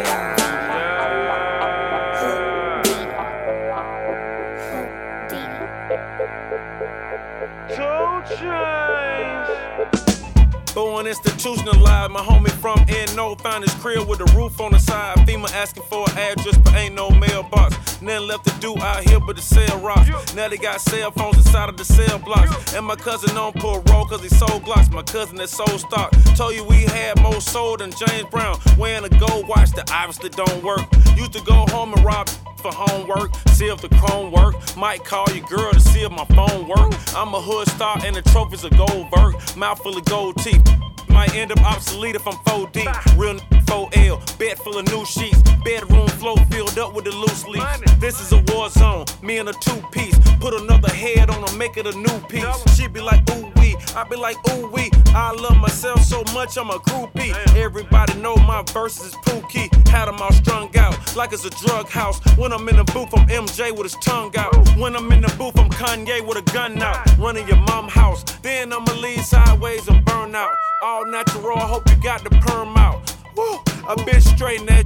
His 13.69 13.81
crib 13.81 14.07
with 14.07 14.19
a 14.19 14.37
roof 14.37 14.59
on 14.59 14.71
the 14.71 14.79
side. 14.79 15.17
FEMA 15.27 15.51
asking 15.53 15.83
for 15.83 16.09
an 16.09 16.17
address, 16.17 16.57
but 16.57 16.75
ain't 16.75 16.95
no 16.95 17.09
mailbox. 17.09 18.01
Nothing 18.01 18.27
left 18.27 18.45
to 18.45 18.59
do 18.59 18.77
out 18.79 19.07
here 19.07 19.19
but 19.19 19.35
to 19.35 19.41
sell 19.41 19.79
rocks. 19.79 20.35
Now 20.35 20.47
they 20.47 20.57
got 20.57 20.81
cell 20.81 21.11
phones 21.11 21.37
inside 21.37 21.69
of 21.69 21.77
the 21.77 21.85
cell 21.85 22.19
blocks. 22.19 22.73
And 22.73 22.85
my 22.85 22.95
cousin 22.95 23.37
on 23.37 23.53
parole 23.53 24.05
cause 24.05 24.21
he 24.21 24.29
sold 24.29 24.63
glocks. 24.63 24.91
My 24.91 25.03
cousin 25.03 25.37
that 25.37 25.49
sold 25.49 25.79
stock. 25.79 26.11
Told 26.35 26.55
you 26.55 26.63
we 26.63 26.83
had 26.83 27.21
more 27.21 27.41
soul 27.41 27.77
than 27.77 27.91
James 27.91 28.29
Brown. 28.29 28.57
Wearing 28.77 29.05
a 29.05 29.09
gold 29.09 29.47
watch 29.47 29.71
that 29.71 29.91
obviously 29.91 30.29
don't 30.29 30.63
work. 30.63 30.81
Used 31.15 31.33
to 31.33 31.41
go 31.43 31.65
home 31.69 31.93
and 31.93 32.03
rob 32.03 32.29
for 32.59 32.73
homework, 32.73 33.33
see 33.51 33.67
if 33.67 33.79
the 33.79 33.87
chrome 33.99 34.33
work. 34.33 34.53
Might 34.75 35.05
call 35.05 35.25
your 35.33 35.45
girl 35.47 35.71
to 35.71 35.79
see 35.79 36.01
if 36.01 36.11
my 36.11 36.25
phone 36.25 36.67
work. 36.67 36.93
I'm 37.15 37.33
a 37.33 37.41
hood 37.41 37.69
star 37.69 37.97
and 38.03 38.15
the 38.15 38.21
trophies 38.21 38.65
are 38.65 38.69
gold 38.69 39.09
vert. 39.11 39.55
Mouth 39.55 39.79
full 39.81 39.97
of 39.97 40.03
gold 40.05 40.37
teeth. 40.37 40.61
Might 41.09 41.35
end 41.35 41.51
up 41.51 41.61
obsolete 41.61 42.15
if 42.15 42.27
I'm 42.27 42.37
4D. 42.45 43.17
Real 43.17 43.39
4L, 43.69 44.39
bed 44.39 44.57
full 44.57 44.77
of 44.77 44.87
new 44.87 45.05
sheets. 45.05 45.41
Bedroom 45.63 46.07
floor 46.07 46.37
filled 46.51 46.77
up 46.79 46.93
with 46.93 47.05
the 47.05 47.11
loose 47.11 47.45
leaves. 47.47 47.99
This 47.99 48.19
is 48.19 48.31
a 48.31 48.43
war 48.53 48.69
zone, 48.69 49.05
me 49.21 49.37
and 49.37 49.49
a 49.49 49.53
two 49.53 49.81
piece. 49.91 50.17
Put 50.39 50.53
another 50.53 50.91
head 50.91 51.29
on 51.29 51.47
her, 51.47 51.57
make 51.57 51.77
it 51.77 51.85
a 51.85 51.95
new 51.95 52.19
piece. 52.27 52.75
She 52.75 52.87
be 52.87 53.01
like, 53.01 53.21
ooh 53.31 53.51
wee. 53.57 53.75
I 53.95 54.03
be 54.09 54.15
like, 54.15 54.37
ooh 54.51 54.69
wee. 54.71 54.89
I 55.13 55.31
love 55.33 55.57
myself 55.57 56.01
so 56.01 56.23
much, 56.33 56.57
I'm 56.57 56.69
a 56.69 56.79
groupie. 56.79 57.33
Everybody 57.55 58.13
know 58.21 58.35
my 58.35 58.63
verses 58.73 59.07
is 59.07 59.15
pookie. 59.25 59.69
Had 59.87 60.05
them 60.05 60.21
all 60.21 60.31
strung 60.31 60.75
out, 60.77 61.15
like 61.15 61.33
it's 61.33 61.45
a 61.45 61.49
drug 61.49 61.89
house. 61.89 62.19
When 62.37 62.53
I'm 62.53 62.67
in 62.69 62.77
the 62.77 62.83
booth, 62.85 63.09
I'm 63.13 63.27
MJ 63.27 63.71
with 63.71 63.83
his 63.83 63.95
tongue 64.03 64.35
out. 64.37 64.55
When 64.77 64.95
I'm 64.95 65.11
in 65.11 65.21
the 65.21 65.33
booth, 65.37 65.57
I'm 65.59 65.69
Kanye 65.69 66.25
with 66.25 66.37
a 66.37 66.53
gun 66.53 66.81
out. 66.81 67.17
Running 67.17 67.47
your 67.47 67.57
mom 67.57 67.87
house. 67.87 68.23
Then 68.41 68.71
I'ma 68.71 68.93
lead 68.93 69.21
sideways 69.21 69.87
and 69.87 70.03
burn 70.05 70.35
out. 70.35 70.55
All 70.81 70.98
natural, 71.05 71.57
I 71.57 71.67
hope 71.67 71.89
you 71.89 71.95
got 72.01 72.23
the 72.23 72.29
perm 72.29 72.75
out. 72.77 73.15
Woo, 73.35 73.59
I 73.87 73.95
been 74.05 74.21
straight 74.21 74.65
that. 74.67 74.85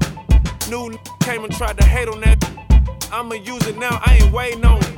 New 0.69 0.97
came 1.21 1.43
and 1.43 1.53
tried 1.53 1.77
to 1.77 1.85
hate 1.85 2.07
on 2.07 2.21
that. 2.21 2.39
I'ma 3.11 3.35
use 3.35 3.67
it 3.67 3.77
now, 3.77 4.01
I 4.05 4.19
ain't 4.21 4.33
waiting 4.33 4.65
on 4.65 4.79
it. 4.79 4.93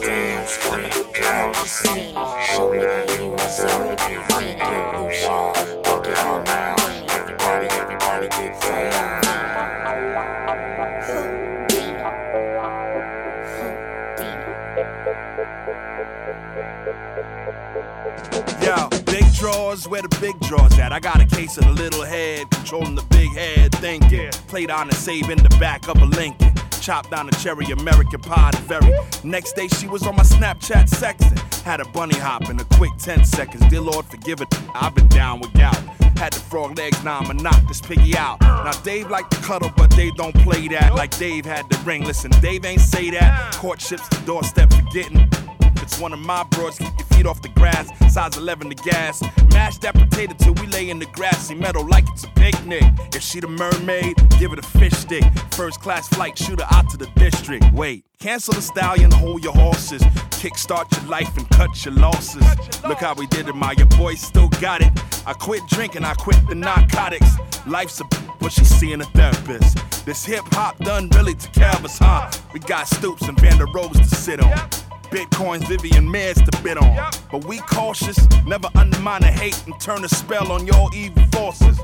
Dance 0.00 0.56
girl, 0.68 1.52
to 1.52 1.68
see. 1.68 2.12
Show 2.54 2.72
me 2.72 2.78
that 2.78 3.08
you 3.18 3.36
deserve 3.36 3.98
everything 4.00 4.94
you 4.94 5.99
where 19.70 20.02
the 20.02 20.08
big 20.20 20.38
drawers 20.40 20.76
at? 20.80 20.92
I 20.92 20.98
got 20.98 21.20
a 21.20 21.24
case 21.24 21.56
of 21.56 21.64
the 21.64 21.70
little 21.70 22.02
head, 22.02 22.50
controlling 22.50 22.96
the 22.96 23.04
big 23.04 23.30
head 23.34 23.72
thinking. 23.76 24.30
Played 24.48 24.68
on 24.68 24.88
a 24.88 24.92
save 24.92 25.30
in 25.30 25.38
the 25.38 25.56
back 25.60 25.88
of 25.88 25.96
a 26.02 26.06
Lincoln. 26.06 26.52
Chopped 26.80 27.12
down 27.12 27.28
a 27.28 27.32
cherry 27.32 27.66
American 27.66 28.20
pie 28.20 28.50
to 28.50 28.60
very. 28.62 28.92
Next 29.22 29.52
day 29.52 29.68
she 29.68 29.86
was 29.86 30.02
on 30.08 30.16
my 30.16 30.24
Snapchat 30.24 30.90
sexing. 30.90 31.38
Had 31.62 31.80
a 31.80 31.84
bunny 31.84 32.18
hop 32.18 32.50
in 32.50 32.58
a 32.58 32.64
quick 32.64 32.90
10 32.98 33.24
seconds. 33.24 33.64
Dear 33.68 33.82
Lord, 33.82 34.06
forgive 34.06 34.40
it. 34.40 34.48
I've 34.74 34.94
been 34.94 35.06
down 35.06 35.38
with 35.38 35.52
gout. 35.52 35.76
Had 36.18 36.32
the 36.32 36.40
frog 36.40 36.76
legs, 36.76 37.02
now 37.04 37.20
I'ma 37.20 37.34
knock 37.34 37.62
this 37.68 37.80
piggy 37.80 38.16
out. 38.16 38.40
Now 38.40 38.72
Dave 38.82 39.08
like 39.08 39.30
to 39.30 39.36
cuddle, 39.36 39.72
but 39.76 39.90
Dave 39.90 40.16
don't 40.16 40.34
play 40.38 40.66
that. 40.68 40.96
Like 40.96 41.16
Dave 41.16 41.44
had 41.46 41.70
the 41.70 41.78
ring. 41.84 42.04
Listen, 42.04 42.32
Dave 42.42 42.64
ain't 42.64 42.80
say 42.80 43.10
that. 43.10 43.54
Courtship's 43.54 44.08
the 44.08 44.20
doorstep 44.26 44.72
forgetting. 44.72 45.30
One 45.98 46.12
of 46.12 46.18
my 46.18 46.44
broads, 46.44 46.78
keep 46.78 46.96
your 46.98 47.06
feet 47.08 47.26
off 47.26 47.42
the 47.42 47.48
grass. 47.48 47.88
Size 48.12 48.36
11 48.36 48.68
the 48.68 48.74
gas. 48.74 49.22
Mash 49.52 49.78
that 49.78 49.94
potato 49.94 50.34
till 50.38 50.54
we 50.54 50.66
lay 50.68 50.90
in 50.90 50.98
the 50.98 51.06
grassy 51.06 51.54
meadow 51.54 51.80
like 51.82 52.04
it's 52.10 52.24
a 52.24 52.28
picnic. 52.28 52.82
If 53.14 53.22
she 53.22 53.40
the 53.40 53.48
mermaid, 53.48 54.16
give 54.38 54.52
it 54.52 54.58
a 54.58 54.62
fish 54.62 54.92
stick. 54.92 55.24
First 55.52 55.80
class 55.80 56.08
flight, 56.08 56.38
shoot 56.38 56.60
her 56.60 56.66
out 56.70 56.88
to 56.90 56.96
the 56.96 57.06
district. 57.16 57.64
Wait, 57.72 58.04
cancel 58.18 58.54
the 58.54 58.62
stallion, 58.62 59.10
hold 59.10 59.42
your 59.44 59.52
horses. 59.52 60.02
Kickstart 60.40 60.90
your 60.96 61.10
life 61.10 61.36
and 61.36 61.48
cut 61.50 61.84
your 61.84 61.94
losses. 61.94 62.44
Look 62.88 62.98
how 62.98 63.14
we 63.14 63.26
did 63.26 63.48
it, 63.48 63.54
my 63.54 63.72
your 63.72 63.86
boy 63.86 64.14
still 64.14 64.48
got 64.60 64.80
it. 64.80 64.90
I 65.26 65.34
quit 65.34 65.62
drinking, 65.68 66.04
I 66.04 66.14
quit 66.14 66.38
the 66.48 66.54
narcotics. 66.54 67.36
Life's 67.66 68.00
a 68.00 68.04
b- 68.04 68.16
but 68.40 68.52
she's 68.52 68.68
seeing 68.68 69.00
a 69.02 69.04
therapist. 69.04 69.76
This 70.06 70.24
hip 70.24 70.44
hop 70.52 70.78
done 70.78 71.10
really 71.10 71.34
to 71.34 71.48
canvas, 71.50 71.98
huh? 71.98 72.30
We 72.54 72.60
got 72.60 72.88
Stoops 72.88 73.28
and 73.28 73.38
Van 73.38 73.58
der 73.58 73.66
Rohes 73.66 73.98
to 73.98 74.16
sit 74.16 74.40
on. 74.40 74.89
Bitcoins, 75.10 75.66
Vivian 75.66 76.06
Maiers 76.06 76.44
to 76.44 76.62
bid 76.62 76.78
on. 76.78 77.10
But 77.30 77.44
we 77.44 77.58
cautious, 77.58 78.18
never 78.46 78.68
undermine 78.76 79.22
the 79.22 79.28
hate 79.28 79.60
and 79.66 79.78
turn 79.80 80.04
a 80.04 80.08
spell 80.08 80.52
on 80.52 80.66
your 80.66 80.88
evil 80.94 81.24
forces. 81.32 81.78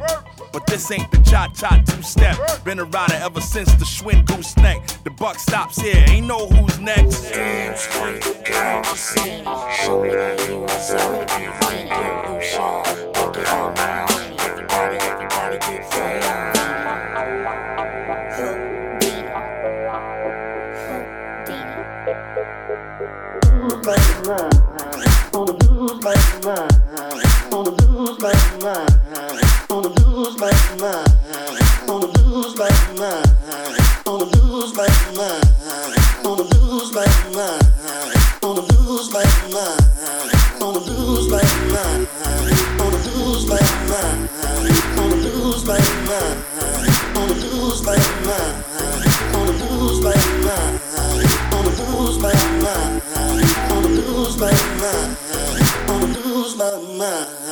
But 0.52 0.66
this 0.66 0.90
ain't 0.90 1.10
the 1.10 1.18
cha 1.18 1.48
cha 1.48 1.82
two 1.86 2.02
step. 2.02 2.36
Been 2.64 2.78
a 2.78 2.84
rider 2.84 3.14
ever 3.14 3.40
since 3.40 3.72
the 3.74 3.84
Schwinn 3.84 4.24
goose 4.24 4.56
neck. 4.56 4.86
The 5.04 5.10
buck 5.10 5.38
stops 5.38 5.80
here, 5.80 6.04
ain't 6.08 6.26
know 6.26 6.46
who's 6.46 6.78
next. 6.78 7.30
Dance 7.32 7.86
for 7.86 8.12
me, 8.12 8.20
girl, 8.44 8.82
to 8.82 8.96
see. 8.96 9.44
Show 9.84 10.02
me 10.02 10.10
that 10.10 10.40
you 10.48 10.66
deserve 10.66 11.28
everything 11.28 11.88
you 11.88 12.34
lose 12.34 12.52
your. 12.54 12.82
Work 13.22 13.36
it 13.36 13.48
all 13.48 13.72
now. 13.74 14.06
Everybody, 14.38 14.96
everybody 14.96 15.58
get 15.58 15.90
down. 15.90 16.55
Lose 24.26 24.55
my 57.06 57.45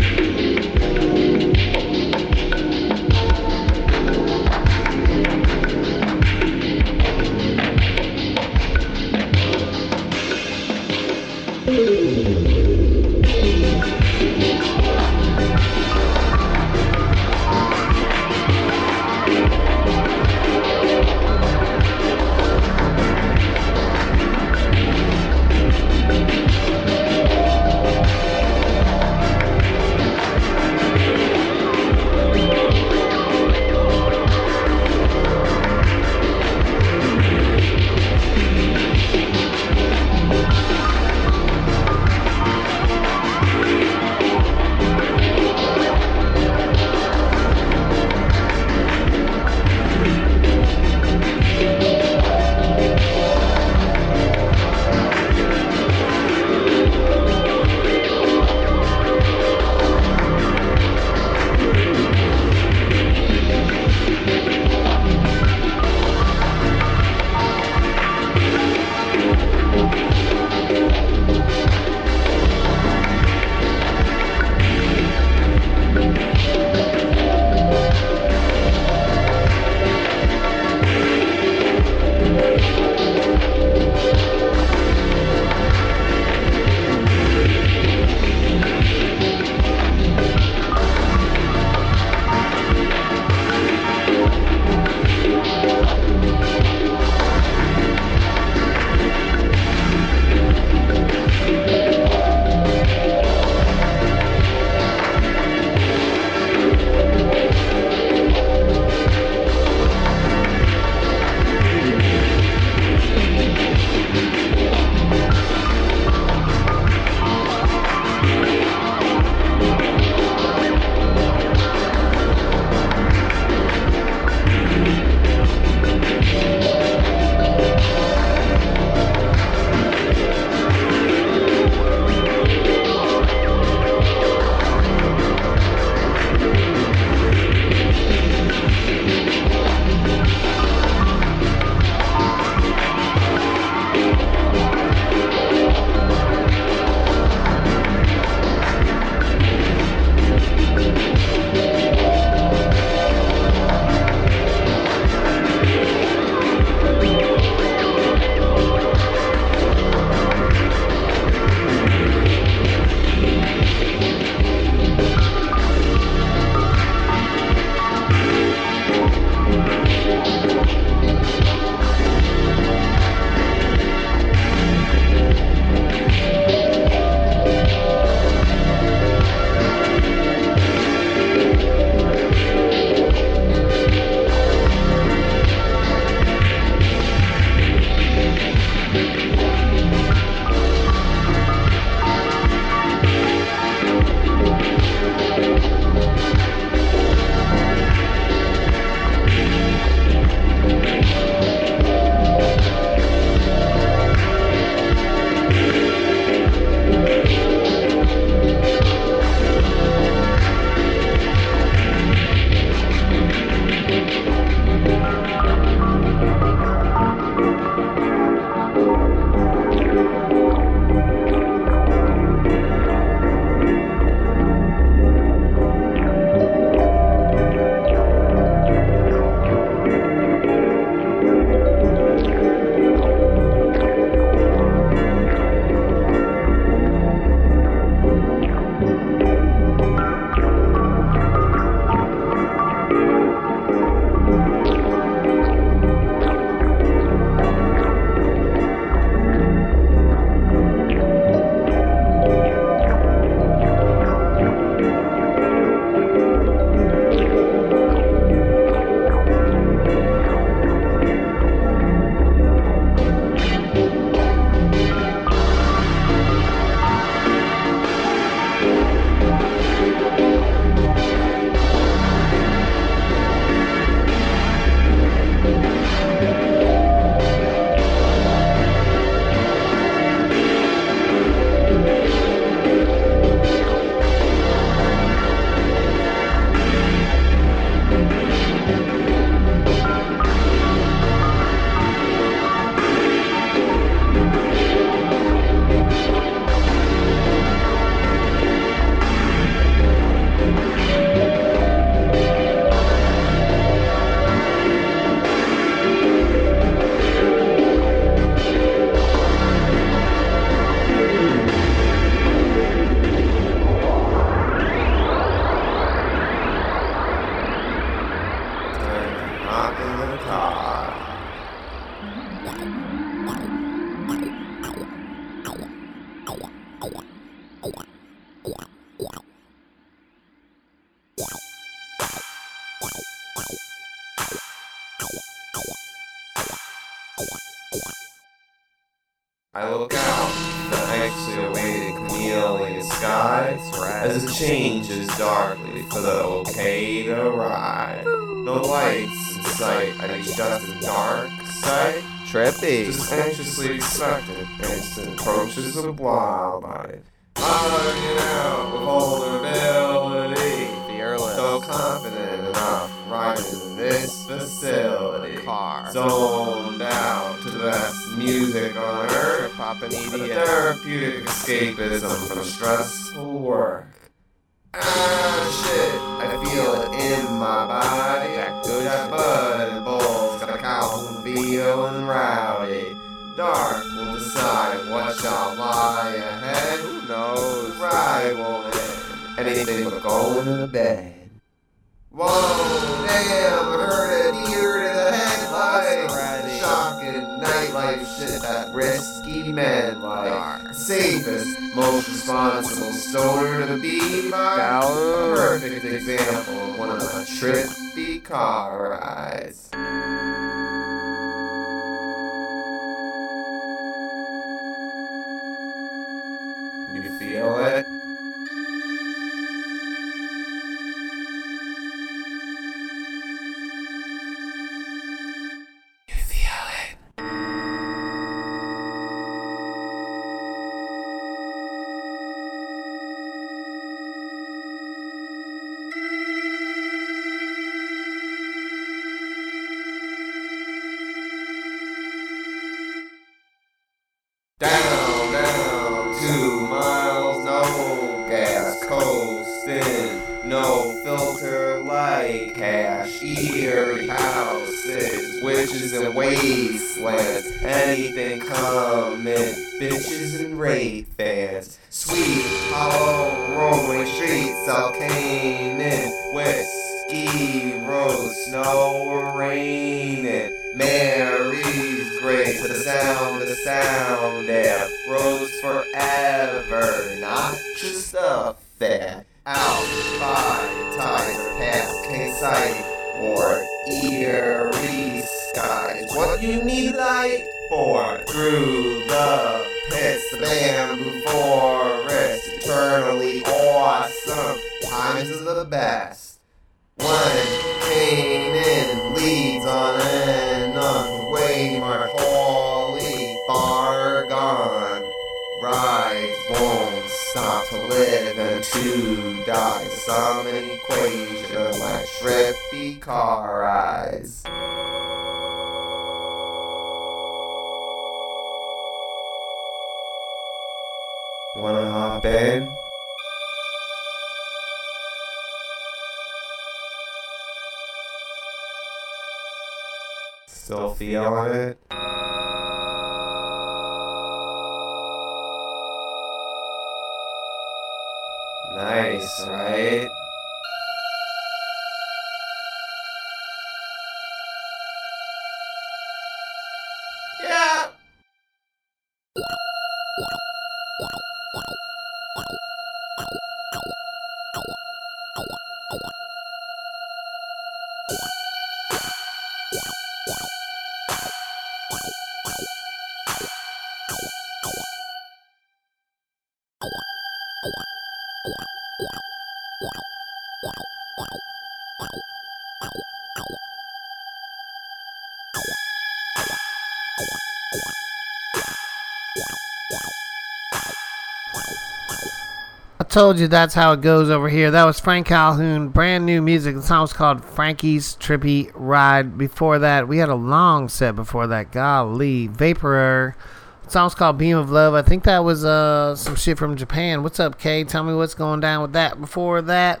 told 583.14 583.38
you 583.38 583.46
that's 583.46 583.74
how 583.74 583.92
it 583.92 584.00
goes 584.00 584.28
over 584.28 584.48
here. 584.48 584.72
That 584.72 584.82
was 584.86 584.98
Frank 584.98 585.28
Calhoun, 585.28 585.90
brand 585.90 586.26
new 586.26 586.42
music. 586.42 586.74
The 586.74 586.82
song 586.82 587.02
was 587.02 587.12
called 587.12 587.44
Frankie's 587.44 588.16
Trippy 588.16 588.72
Ride. 588.74 589.38
Before 589.38 589.78
that, 589.78 590.08
we 590.08 590.18
had 590.18 590.28
a 590.28 590.34
long 590.34 590.88
set 590.88 591.14
before 591.14 591.46
that. 591.46 591.70
Golly, 591.70 592.48
Vaporer. 592.48 593.36
The 593.84 593.90
song's 593.92 594.16
called 594.16 594.36
Beam 594.36 594.56
of 594.56 594.68
Love. 594.68 594.94
I 594.94 595.02
think 595.02 595.22
that 595.22 595.44
was 595.44 595.64
uh 595.64 596.16
some 596.16 596.34
shit 596.34 596.58
from 596.58 596.74
Japan. 596.74 597.22
What's 597.22 597.38
up, 597.38 597.56
Kay? 597.56 597.84
Tell 597.84 598.02
me 598.02 598.14
what's 598.14 598.34
going 598.34 598.58
down 598.58 598.82
with 598.82 598.94
that. 598.94 599.20
Before 599.20 599.62
that, 599.62 600.00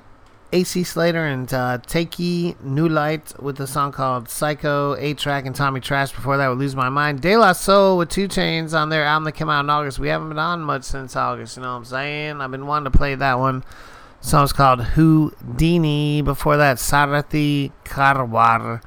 AC 0.54 0.84
Slater 0.84 1.26
and 1.26 1.52
uh, 1.52 1.78
Takey 1.84 2.54
New 2.62 2.88
Light 2.88 3.34
with 3.42 3.56
the 3.56 3.66
song 3.66 3.90
called 3.90 4.28
Psycho, 4.28 4.94
8 4.94 5.18
track, 5.18 5.46
and 5.46 5.56
Tommy 5.56 5.80
Trash. 5.80 6.12
Before 6.12 6.36
that, 6.36 6.46
would 6.46 6.58
Lose 6.58 6.76
My 6.76 6.88
Mind. 6.88 7.20
De 7.20 7.36
La 7.36 7.52
Soul 7.52 7.98
with 7.98 8.08
2 8.10 8.28
Chainz 8.28 8.72
on 8.72 8.88
their 8.88 9.04
album 9.04 9.24
that 9.24 9.32
came 9.32 9.50
out 9.50 9.64
in 9.64 9.70
August. 9.70 9.98
We 9.98 10.06
haven't 10.06 10.28
been 10.28 10.38
on 10.38 10.60
much 10.60 10.84
since 10.84 11.16
August, 11.16 11.56
you 11.56 11.64
know 11.64 11.72
what 11.72 11.78
I'm 11.78 11.84
saying? 11.84 12.40
I've 12.40 12.52
been 12.52 12.68
wanting 12.68 12.84
to 12.84 12.96
play 12.96 13.16
that 13.16 13.40
one. 13.40 13.64
The 14.22 14.28
song's 14.28 14.52
called 14.52 14.78
Whoodini. 14.78 16.22
Before 16.22 16.56
that, 16.56 16.76
Sarathi 16.76 17.72
Karwar 17.84 18.80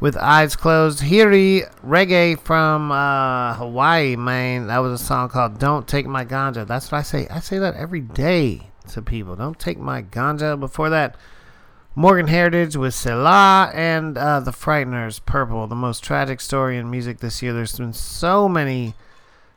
with 0.00 0.16
Eyes 0.16 0.56
Closed. 0.56 1.02
Hirie 1.02 1.62
Reggae 1.86 2.40
from 2.40 2.90
uh, 2.90 3.54
Hawaii, 3.54 4.16
man. 4.16 4.66
That 4.66 4.78
was 4.78 5.00
a 5.00 5.04
song 5.04 5.28
called 5.28 5.60
Don't 5.60 5.86
Take 5.86 6.06
My 6.06 6.24
Ganja. 6.24 6.66
That's 6.66 6.90
what 6.90 6.98
I 6.98 7.02
say. 7.02 7.28
I 7.28 7.38
say 7.38 7.60
that 7.60 7.76
every 7.76 8.00
day 8.00 8.72
to 8.88 9.02
people. 9.02 9.36
Don't 9.36 9.58
take 9.58 9.78
my 9.78 10.02
ganja. 10.02 10.58
Before 10.58 10.90
that, 10.90 11.16
Morgan 11.94 12.28
Heritage 12.28 12.76
with 12.76 12.94
Selah 12.94 13.70
and 13.74 14.16
uh, 14.16 14.40
The 14.40 14.50
Frightnrs, 14.52 15.24
Purple. 15.24 15.66
The 15.66 15.74
most 15.74 16.04
tragic 16.04 16.40
story 16.40 16.78
in 16.78 16.90
music 16.90 17.18
this 17.18 17.42
year. 17.42 17.52
There's 17.52 17.76
been 17.76 17.92
so 17.92 18.48
many 18.48 18.94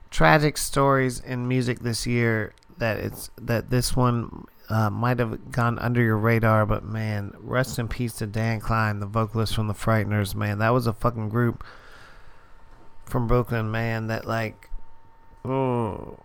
tragic 0.09 0.57
stories 0.57 1.19
in 1.19 1.47
music 1.47 1.79
this 1.79 2.05
year 2.05 2.53
that 2.77 2.97
it's 2.97 3.29
that 3.37 3.69
this 3.69 3.95
one 3.95 4.45
uh, 4.69 4.89
might 4.89 5.19
have 5.19 5.51
gone 5.51 5.77
under 5.79 6.01
your 6.01 6.17
radar, 6.17 6.65
but 6.65 6.83
man, 6.83 7.33
rest 7.39 7.77
in 7.77 7.87
peace 7.87 8.13
to 8.13 8.25
Dan 8.25 8.59
Klein, 8.59 8.99
the 8.99 9.05
vocalist 9.05 9.53
from 9.53 9.67
the 9.67 9.73
Frightnrs. 9.73 10.33
Man, 10.33 10.59
that 10.59 10.69
was 10.69 10.87
a 10.87 10.93
fucking 10.93 11.29
group 11.29 11.63
from 13.05 13.27
Brooklyn, 13.27 13.69
man. 13.69 14.07
That 14.07 14.25
like, 14.25 14.69
oh, 15.43 16.19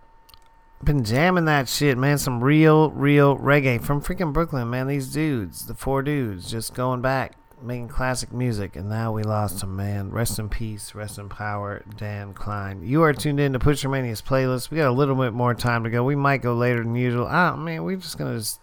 been 0.83 1.03
jamming 1.03 1.45
that 1.45 1.67
shit, 1.67 1.97
man. 1.97 2.17
Some 2.17 2.43
real, 2.43 2.91
real 2.91 3.37
reggae 3.37 3.81
from 3.81 4.01
freaking 4.01 4.33
Brooklyn, 4.33 4.69
man. 4.69 4.87
These 4.87 5.11
dudes, 5.11 5.65
the 5.65 5.73
four 5.73 6.01
dudes, 6.03 6.49
just 6.49 6.73
going 6.73 7.01
back, 7.01 7.33
making 7.61 7.87
classic 7.87 8.31
music, 8.31 8.75
and 8.75 8.89
now 8.89 9.11
we 9.11 9.23
lost 9.23 9.63
him, 9.63 9.75
man. 9.75 10.11
Rest 10.11 10.39
in 10.39 10.49
peace, 10.49 10.93
rest 10.93 11.17
in 11.17 11.29
power, 11.29 11.83
Dan 11.97 12.33
Klein. 12.33 12.81
You 12.83 13.03
are 13.03 13.13
tuned 13.13 13.39
in 13.39 13.53
to 13.53 13.59
Pusher 13.59 13.89
Mania's 13.89 14.21
playlist. 14.21 14.69
We 14.69 14.77
got 14.77 14.89
a 14.89 14.91
little 14.91 15.15
bit 15.15 15.33
more 15.33 15.53
time 15.53 15.83
to 15.83 15.89
go. 15.89 16.03
We 16.03 16.15
might 16.15 16.41
go 16.41 16.53
later 16.53 16.83
than 16.83 16.95
usual. 16.95 17.27
I 17.27 17.55
man, 17.55 17.83
we're 17.83 17.97
just 17.97 18.17
gonna 18.17 18.37
just. 18.37 18.61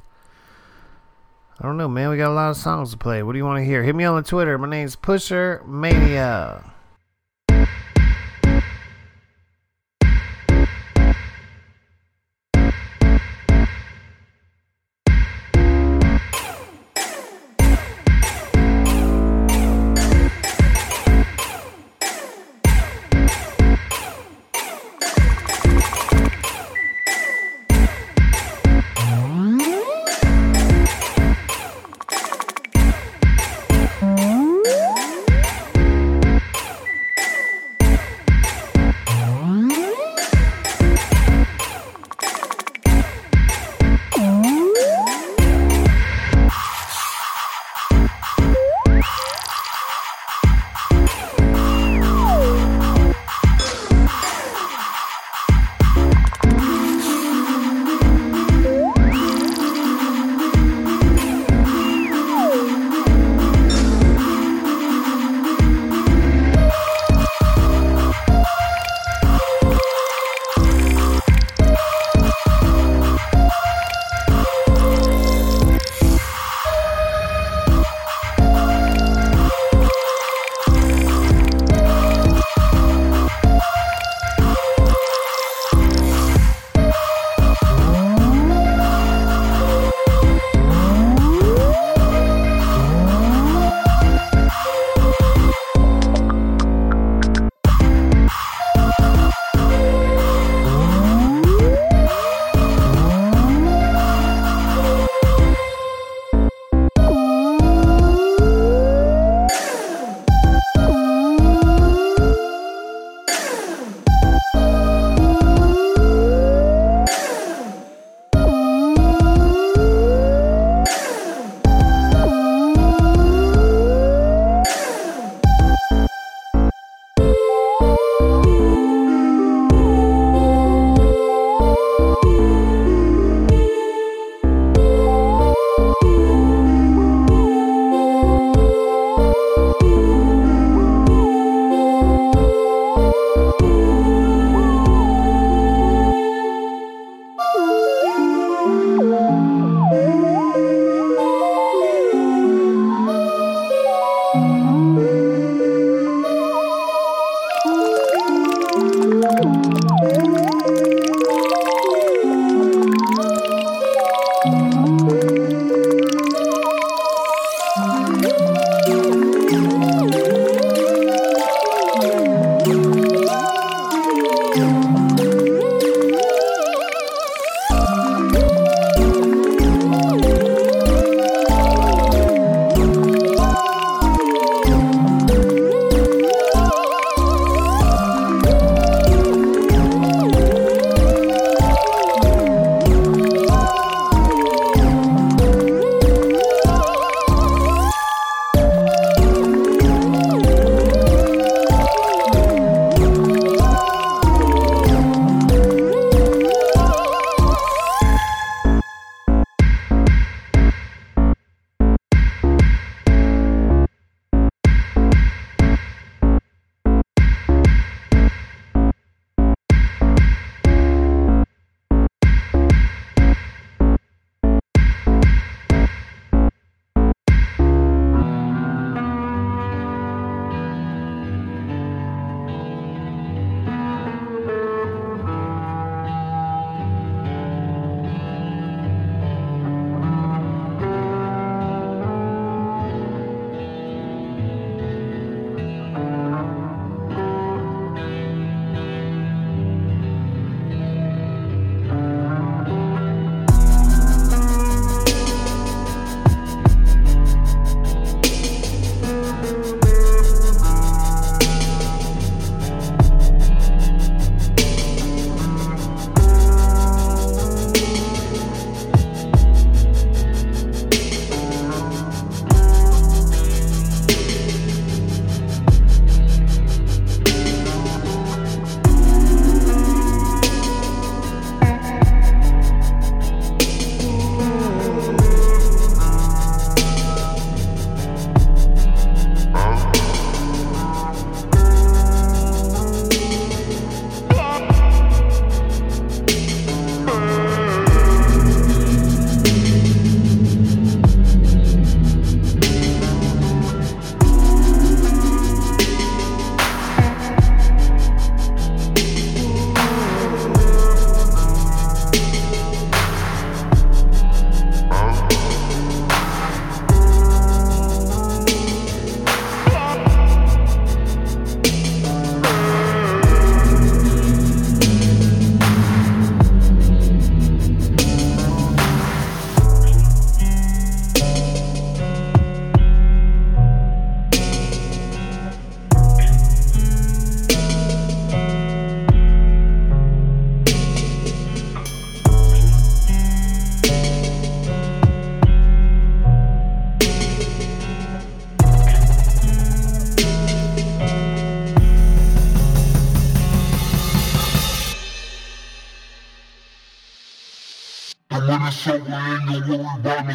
I 1.60 1.66
don't 1.66 1.76
know, 1.76 1.88
man. 1.88 2.10
We 2.10 2.16
got 2.16 2.30
a 2.30 2.34
lot 2.34 2.50
of 2.50 2.56
songs 2.56 2.90
to 2.90 2.96
play. 2.96 3.22
What 3.22 3.32
do 3.32 3.38
you 3.38 3.44
want 3.44 3.58
to 3.58 3.64
hear? 3.64 3.84
Hit 3.84 3.94
me 3.94 4.04
on 4.04 4.16
the 4.16 4.28
Twitter. 4.28 4.58
My 4.58 4.68
name's 4.68 4.96
Pusher 4.96 5.62
Mania. 5.64 6.73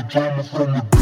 Drama 0.10 0.44
from 0.44 0.74
the 0.74 0.99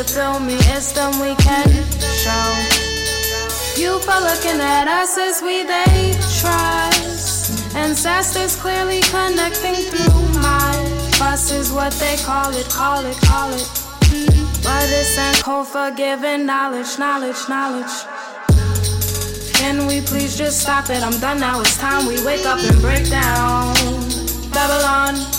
you 0.00 0.06
feel 0.06 0.40
me? 0.40 0.54
It's 0.72 0.92
them 0.92 1.12
we 1.20 1.34
can 1.36 1.68
show. 2.00 2.46
You 3.76 3.98
for 4.00 4.18
looking 4.20 4.60
at 4.60 4.88
us 4.88 5.18
as 5.18 5.42
we 5.42 5.62
they 5.62 6.16
trust. 6.40 7.76
Ancestors 7.76 8.56
clearly 8.56 9.00
connecting 9.02 9.74
through 9.74 10.40
my 10.40 10.72
bus 11.18 11.52
is 11.52 11.70
what 11.70 11.92
they 11.94 12.16
call 12.16 12.50
it, 12.54 12.66
call 12.70 13.04
it, 13.04 13.16
call 13.20 13.52
it. 13.52 13.68
But 14.62 14.88
it's 14.88 15.18
and 15.18 15.36
cold 15.44 15.68
forgiving 15.68 16.46
knowledge, 16.46 16.98
knowledge, 16.98 17.48
knowledge. 17.48 17.92
Can 19.54 19.86
we 19.86 20.00
please 20.00 20.36
just 20.36 20.60
stop 20.60 20.88
it? 20.88 21.02
I'm 21.02 21.18
done 21.20 21.40
now. 21.40 21.60
It's 21.60 21.76
time 21.76 22.06
we 22.06 22.24
wake 22.24 22.46
up 22.46 22.58
and 22.58 22.80
break 22.80 23.10
down. 23.10 23.74
Babylon. 24.50 25.29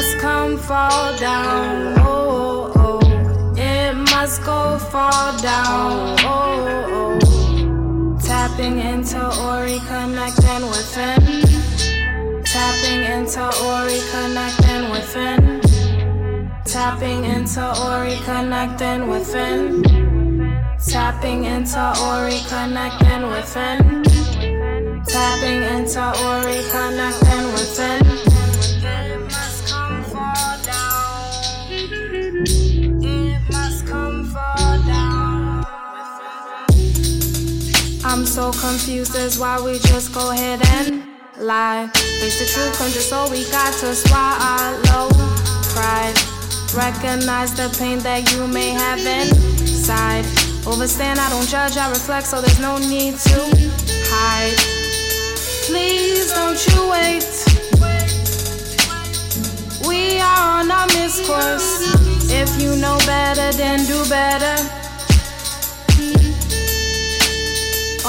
Must 0.00 0.18
come 0.18 0.56
fall 0.56 1.18
down. 1.18 1.98
Oh, 1.98 2.72
oh, 2.74 3.00
oh. 3.02 3.54
It 3.54 3.94
must 3.94 4.42
go 4.44 4.78
fall 4.78 5.36
down. 5.42 6.16
Oh, 6.20 6.88
oh, 6.90 7.18
oh. 7.22 8.18
Tapping 8.18 8.78
into 8.78 9.20
Ori, 9.44 9.78
connecting 9.88 10.62
within. 10.72 11.20
Tapping 12.44 13.02
into 13.12 13.44
Ori, 13.44 14.00
connecting 14.10 14.88
within. 14.90 15.60
Tapping 16.64 17.24
into 17.26 17.64
Ori, 17.84 18.16
connecting 18.24 19.06
within. 19.06 19.82
Tapping 20.88 21.44
into 21.44 21.82
Ori, 22.08 22.40
connecting 22.48 23.28
within. 23.28 24.02
Tapping 25.04 25.62
into 25.62 26.02
Ori, 26.24 26.62
connecting 26.72 27.52
within. 27.52 28.19
So 38.30 38.52
confused, 38.52 39.12
that's 39.12 39.38
why 39.38 39.60
we 39.60 39.72
just 39.90 40.14
go 40.14 40.30
ahead 40.30 40.60
and 40.78 41.02
lie. 41.40 41.90
Face 42.20 42.38
the 42.38 42.46
truth, 42.46 42.78
come 42.78 42.88
just 42.92 43.08
so 43.08 43.28
we 43.28 43.42
got 43.50 43.74
to 43.80 43.92
swallow 43.92 45.10
pride. 45.74 46.14
Recognize 46.72 47.52
the 47.54 47.74
pain 47.76 47.98
that 48.00 48.30
you 48.32 48.46
may 48.46 48.70
have 48.70 49.00
inside. 49.00 50.24
Overstand, 50.64 51.18
I 51.18 51.28
don't 51.30 51.48
judge, 51.48 51.76
I 51.76 51.90
reflect, 51.90 52.28
so 52.28 52.40
there's 52.40 52.60
no 52.60 52.78
need 52.78 53.18
to 53.18 53.40
hide. 54.06 54.58
Please 55.66 56.30
don't 56.30 56.60
you 56.70 56.88
wait. 56.88 57.26
We 59.88 60.20
are 60.20 60.60
on 60.60 60.70
our 60.70 60.86
miscourse. 60.94 61.82
If 62.30 62.62
you 62.62 62.76
know 62.76 62.96
better, 63.06 63.50
then 63.58 63.84
do 63.86 64.08
better. 64.08 64.79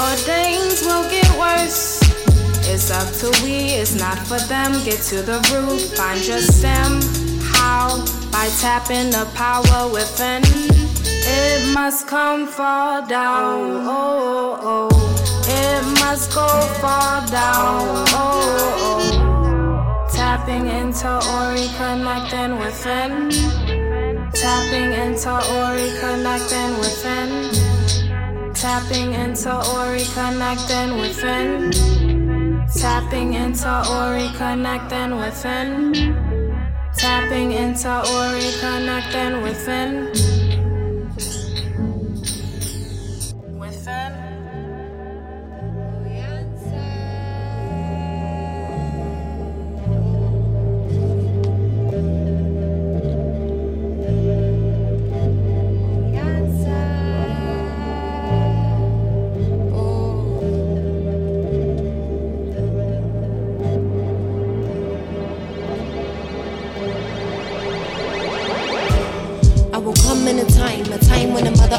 Or 0.02 0.16
things 0.16 0.82
will 0.82 1.08
get 1.08 1.30
worse. 1.38 2.00
It's 2.66 2.90
up 2.90 3.06
to 3.20 3.28
we, 3.44 3.78
it's 3.80 3.94
not 3.94 4.18
for 4.18 4.40
them. 4.48 4.72
Get 4.84 5.00
to 5.10 5.22
the 5.22 5.38
root, 5.52 5.80
find 5.96 6.20
your 6.26 6.40
stem. 6.40 7.00
How? 7.54 8.04
By 8.32 8.48
tapping 8.60 9.10
the 9.10 9.30
power 9.34 9.92
within. 9.92 10.42
It 11.04 11.72
must 11.72 12.08
come 12.08 12.48
fall 12.48 13.06
down. 13.06 13.86
Oh, 13.86 14.58
oh, 14.64 14.90
oh. 14.90 15.02
It 15.46 15.84
must 16.00 16.34
go 16.34 16.48
fall 16.80 17.24
down. 17.28 18.06
Oh, 18.10 18.74
oh, 18.80 18.98
oh. 20.08 20.08
Tapping 20.12 20.66
into 20.66 21.10
Ori, 21.38 21.68
connecting 21.78 22.58
within. 22.58 23.30
Tapping 24.32 24.92
into 25.04 25.30
Ori, 25.30 25.90
connecting 26.00 26.78
within. 26.80 27.51
Tapping 28.62 29.12
into 29.14 29.52
Ori, 29.74 30.04
connecting 30.14 31.00
within. 31.00 31.72
Tapping 32.72 33.34
into 33.34 33.68
Ori, 33.90 34.28
connecting 34.36 35.18
within. 35.18 35.92
Tapping 36.96 37.50
into 37.50 37.90
Ori, 37.90 38.52
connecting 38.60 39.42
within. 39.42 40.04
Within. 40.04 40.31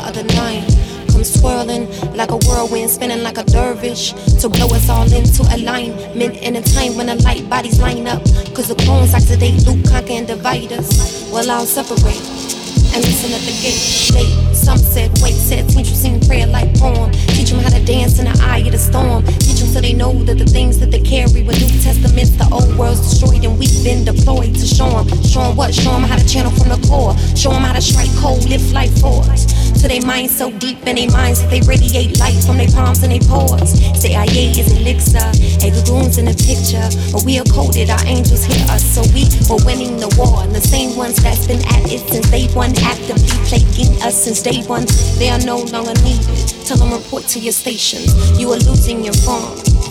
The 0.02 0.24
nine 0.34 0.66
comes 1.12 1.40
swirling 1.40 1.88
like 2.16 2.32
a 2.32 2.38
whirlwind, 2.38 2.90
spinning 2.90 3.22
like 3.22 3.38
a 3.38 3.44
dervish 3.44 4.14
to 4.42 4.50
blow 4.50 4.66
us 4.68 4.90
all 4.90 5.12
into 5.14 5.44
alignment 5.56 6.38
in 6.38 6.56
a 6.56 6.62
time 6.62 6.98
when 6.98 7.08
the 7.08 7.16
light 7.24 7.48
bodies 7.50 7.80
line 7.80 8.08
up. 8.08 8.24
Cause 8.56 8.70
the 8.70 8.76
clones 8.76 9.14
oxidate, 9.14 9.66
loop, 9.68 9.86
conquer, 9.86 10.14
and 10.14 10.28
divide 10.28 10.72
us. 10.74 11.30
Well, 11.32 11.50
I'll 11.50 11.66
separate 11.66 12.22
and 12.94 13.04
listen 13.06 13.34
at 13.34 13.42
the 13.42 13.54
gate. 13.62 14.14
Late, 14.14 14.56
some 14.56 14.78
said, 14.78 15.12
wait, 15.22 15.34
said, 15.34 15.70
teach 15.70 15.90
you 15.90 15.96
sing 15.96 16.20
prayer 16.22 16.48
like 16.48 16.74
poem. 16.76 17.12
Teach 17.34 17.52
them 17.52 17.60
how 17.60 17.70
to 17.70 17.84
dance 17.86 18.20
in 18.20 18.26
the 18.26 18.40
eye 18.44 18.60
of 18.60 18.72
the 18.72 18.78
storm. 18.78 19.26
So 19.72 19.82
they 19.82 19.94
know 19.94 20.14
that 20.24 20.38
the 20.38 20.46
things 20.46 20.80
that 20.80 20.92
they 20.92 21.02
carry 21.02 21.44
were 21.44 21.54
New 21.54 21.74
Testaments, 21.82 22.32
the 22.32 22.48
old 22.52 22.78
world's 22.78 23.02
destroyed, 23.02 23.44
and 23.44 23.58
we've 23.58 23.84
been 23.84 24.04
deployed 24.06 24.56
to 24.56 24.66
show 24.66 24.90
them. 24.90 25.08
Show 25.24 25.42
them 25.42 25.56
what? 25.56 25.74
Show 25.74 25.92
them 25.92 26.04
how 26.04 26.18
to 26.18 26.28
channel 26.28 26.52
from 26.52 26.70
the 26.70 26.80
core. 26.88 27.18
Show 27.36 27.52
them 27.52 27.64
how 27.64 27.74
to 27.74 27.82
strike 27.82 28.14
cold, 28.18 28.48
lift 28.50 28.74
life 28.74 28.94
force. 29.00 29.46
To 29.82 29.88
their 29.88 30.06
minds 30.06 30.36
so 30.38 30.52
deep 30.60 30.86
in 30.88 30.96
their 30.96 31.12
minds 31.12 31.42
that 31.42 31.50
they 31.50 31.62
radiate 31.62 32.20
light 32.20 32.40
from 32.46 32.58
their 32.58 32.70
palms 32.70 33.04
and 33.04 33.12
their. 33.12 33.24
Say, 33.98 34.14
IA 34.14 34.52
is 34.52 34.72
elixir, 34.72 35.24
hey, 35.60 35.72
the 35.72 35.84
goons 35.88 36.18
in 36.18 36.26
the 36.26 36.36
picture. 36.36 36.84
But 37.12 37.24
we 37.24 37.40
are 37.40 37.48
coded, 37.52 37.90
our 37.90 38.06
angels 38.06 38.44
hear 38.44 38.64
us, 38.70 38.84
so 38.84 39.02
we 39.16 39.28
were 39.50 39.60
winning 39.66 39.98
the 39.98 40.12
war. 40.18 40.44
And 40.44 40.54
the 40.54 40.62
same 40.62 40.96
ones 40.96 41.22
that's 41.24 41.48
been 41.48 41.64
at 41.68 41.92
it 41.92 42.02
since 42.12 42.30
day 42.30 42.48
one, 42.54 42.72
actively 42.84 43.28
plaguing 43.48 43.92
us 44.04 44.16
since 44.16 44.42
day 44.42 44.64
one. 44.64 44.86
They 45.18 45.30
are 45.30 45.40
no 45.40 45.64
longer 45.72 45.96
needed. 46.04 46.48
Tell 46.66 46.78
them 46.78 46.92
report 46.92 47.28
to 47.36 47.40
your 47.40 47.54
stations. 47.54 48.12
You 48.40 48.52
are 48.52 48.62
losing 48.68 49.04
your 49.04 49.16
form. 49.26 49.53
Wow. 49.54 49.83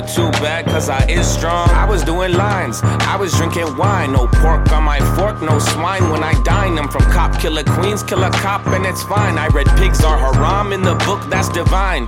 But 0.00 0.08
too 0.08 0.30
bad, 0.42 0.64
cause 0.66 0.88
I 0.88 1.04
is 1.08 1.26
strong. 1.26 1.68
I 1.70 1.84
was 1.84 2.04
doing 2.04 2.32
lines, 2.32 2.80
I 2.82 3.16
was 3.16 3.32
drinking 3.32 3.76
wine. 3.76 4.12
No 4.12 4.28
pork 4.28 4.70
on 4.70 4.84
my 4.84 5.00
fork, 5.16 5.42
no 5.42 5.58
swine 5.58 6.10
when 6.10 6.22
I 6.22 6.40
dine. 6.42 6.78
I'm 6.78 6.88
from 6.88 7.02
cop 7.10 7.40
killer 7.40 7.64
queens, 7.64 8.04
kill 8.04 8.22
a 8.22 8.30
cop, 8.30 8.64
and 8.68 8.86
it's 8.86 9.02
fine. 9.02 9.38
I 9.38 9.48
read 9.48 9.66
pigs 9.76 10.04
are 10.04 10.18
haram 10.18 10.72
in 10.72 10.82
the 10.82 10.94
book, 11.06 11.20
that's 11.28 11.48
divine. 11.48 12.06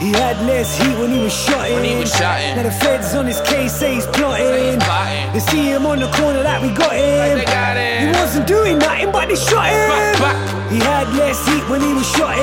He 0.00 0.10
had 0.10 0.40
less 0.46 0.76
heat 0.80 0.98
when 0.98 1.12
he 1.12 1.20
was 1.22 1.32
shotting. 1.32 1.74
When 1.74 1.84
he 1.84 1.94
was 1.94 2.10
shotting. 2.10 2.56
Now 2.56 2.64
the 2.64 2.72
feds 2.72 3.14
on 3.14 3.26
his 3.26 3.40
case 3.42 3.72
say 3.72 3.94
he's 3.94 4.06
plotting. 4.06 4.46
Say 4.46 4.72
he's 4.72 4.82
plotting. 4.82 5.32
They 5.32 5.40
see 5.40 5.64
him 5.70 5.86
on 5.86 6.00
the 6.00 6.10
corner 6.16 6.42
like 6.42 6.62
we 6.62 6.74
got 6.74 6.96
him. 6.96 7.18
Like 7.18 7.34
they 7.38 7.44
got 7.44 7.76
him. 7.76 8.08
He 8.08 8.18
wasn't 8.18 8.46
doing 8.48 8.78
nothing, 8.78 9.12
but 9.12 9.28
they 9.28 9.36
shot 9.36 9.68
him. 9.68 9.88
Back, 9.92 10.18
back. 10.18 10.72
He 10.72 10.78
had 10.78 11.06
less 11.14 11.38
heat 11.46 11.62
when 11.68 11.82
he 11.82 11.92
was 11.92 12.08
shotting. 12.16 12.42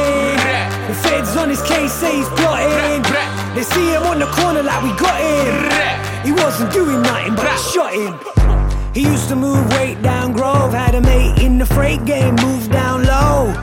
The 0.88 0.96
feds 1.04 1.36
on 1.36 1.50
his 1.50 1.62
case 1.64 1.92
say 1.92 2.16
he's 2.18 2.30
see 3.74 3.92
him 3.94 4.04
on 4.04 4.20
the 4.20 4.28
corner 4.28 4.64
like 4.64 4.82
we 4.84 4.92
got 4.98 5.20
him. 5.20 6.26
He 6.26 6.32
wasn't 6.32 6.72
doing 6.72 7.02
nothing, 7.02 7.36
but 7.36 7.46
they 7.50 7.58
shot 7.72 7.94
him. 7.94 8.14
He 8.94 9.02
used 9.02 9.30
to 9.30 9.36
move 9.36 9.70
weight 9.72 10.02
down 10.02 10.34
Grove, 10.34 10.74
had 10.74 10.96
a 10.96 11.02
mate 11.02 11.42
in 11.42 11.58
the 11.58 11.66
freight 11.66 12.06
game, 12.06 12.36
moved 12.36 12.72
down 12.72 13.04
low. 13.04 13.54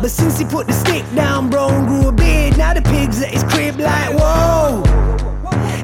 But 0.00 0.10
since 0.10 0.38
he 0.38 0.44
put 0.44 0.66
the 0.66 0.72
stick 0.72 1.04
down, 1.14 1.50
bro, 1.50 1.68
and 1.68 1.86
grew 1.86 2.08
a 2.08 2.12
beard, 2.12 2.56
now 2.56 2.72
the 2.74 2.82
pigs 2.82 3.20
at 3.22 3.28
his 3.28 3.44
crib 3.44 3.78
like, 3.78 4.14
whoa. 4.18 4.82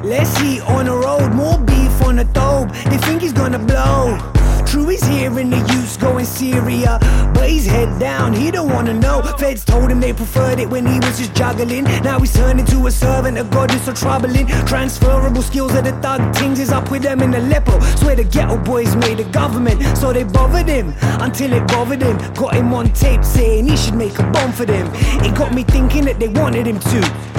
Less 0.03 0.37
heat 0.39 0.61
on 0.61 0.85
the 0.85 0.95
road, 0.95 1.33
more 1.33 1.59
beef 1.59 2.01
on 2.01 2.15
the 2.15 2.25
stove. 2.31 2.71
They 2.89 2.97
think 2.97 3.21
he's 3.21 3.33
gonna 3.33 3.59
blow. 3.59 4.36
He's 4.85 5.05
here 5.05 5.29
the 5.29 5.57
youth 5.73 5.99
going 5.99 6.25
Syria, 6.25 6.97
but 7.33 7.49
he's 7.49 7.65
head 7.65 7.99
down. 7.99 8.33
He 8.33 8.51
don't 8.51 8.69
wanna 8.69 8.93
know. 8.93 9.21
Feds 9.37 9.63
told 9.63 9.89
him 9.89 9.99
they 9.99 10.13
preferred 10.13 10.59
it 10.59 10.69
when 10.69 10.85
he 10.85 10.99
was 10.99 11.17
just 11.17 11.33
juggling. 11.35 11.83
Now 12.03 12.19
he's 12.19 12.33
turned 12.33 12.59
into 12.59 12.87
a 12.87 12.91
servant 12.91 13.37
of 13.37 13.49
God. 13.51 13.71
It's 13.73 13.85
so 13.85 13.93
troubling. 13.93 14.47
Transferable 14.65 15.41
skills 15.41 15.73
of 15.75 15.83
the 15.83 15.93
thug 16.01 16.35
things 16.35 16.59
is 16.59 16.71
up 16.71 16.89
with 16.91 17.03
them 17.03 17.21
in 17.21 17.33
Aleppo. 17.33 17.79
Swear 17.97 18.15
the 18.15 18.23
ghetto 18.23 18.57
boys 18.57 18.95
made 18.95 19.19
a 19.19 19.29
government, 19.31 19.81
so 19.97 20.13
they 20.13 20.23
bothered 20.23 20.67
him 20.67 20.93
until 21.21 21.53
it 21.53 21.67
bothered 21.67 22.01
him. 22.01 22.17
Got 22.33 22.55
him 22.55 22.73
on 22.73 22.91
tape 22.93 23.23
saying 23.23 23.67
he 23.67 23.77
should 23.77 23.95
make 23.95 24.17
a 24.19 24.23
bomb 24.31 24.51
for 24.51 24.65
them. 24.65 24.89
It 25.23 25.35
got 25.35 25.53
me 25.53 25.63
thinking 25.63 26.05
that 26.05 26.19
they 26.19 26.29
wanted 26.29 26.65
him 26.67 26.79
to. 26.79 27.36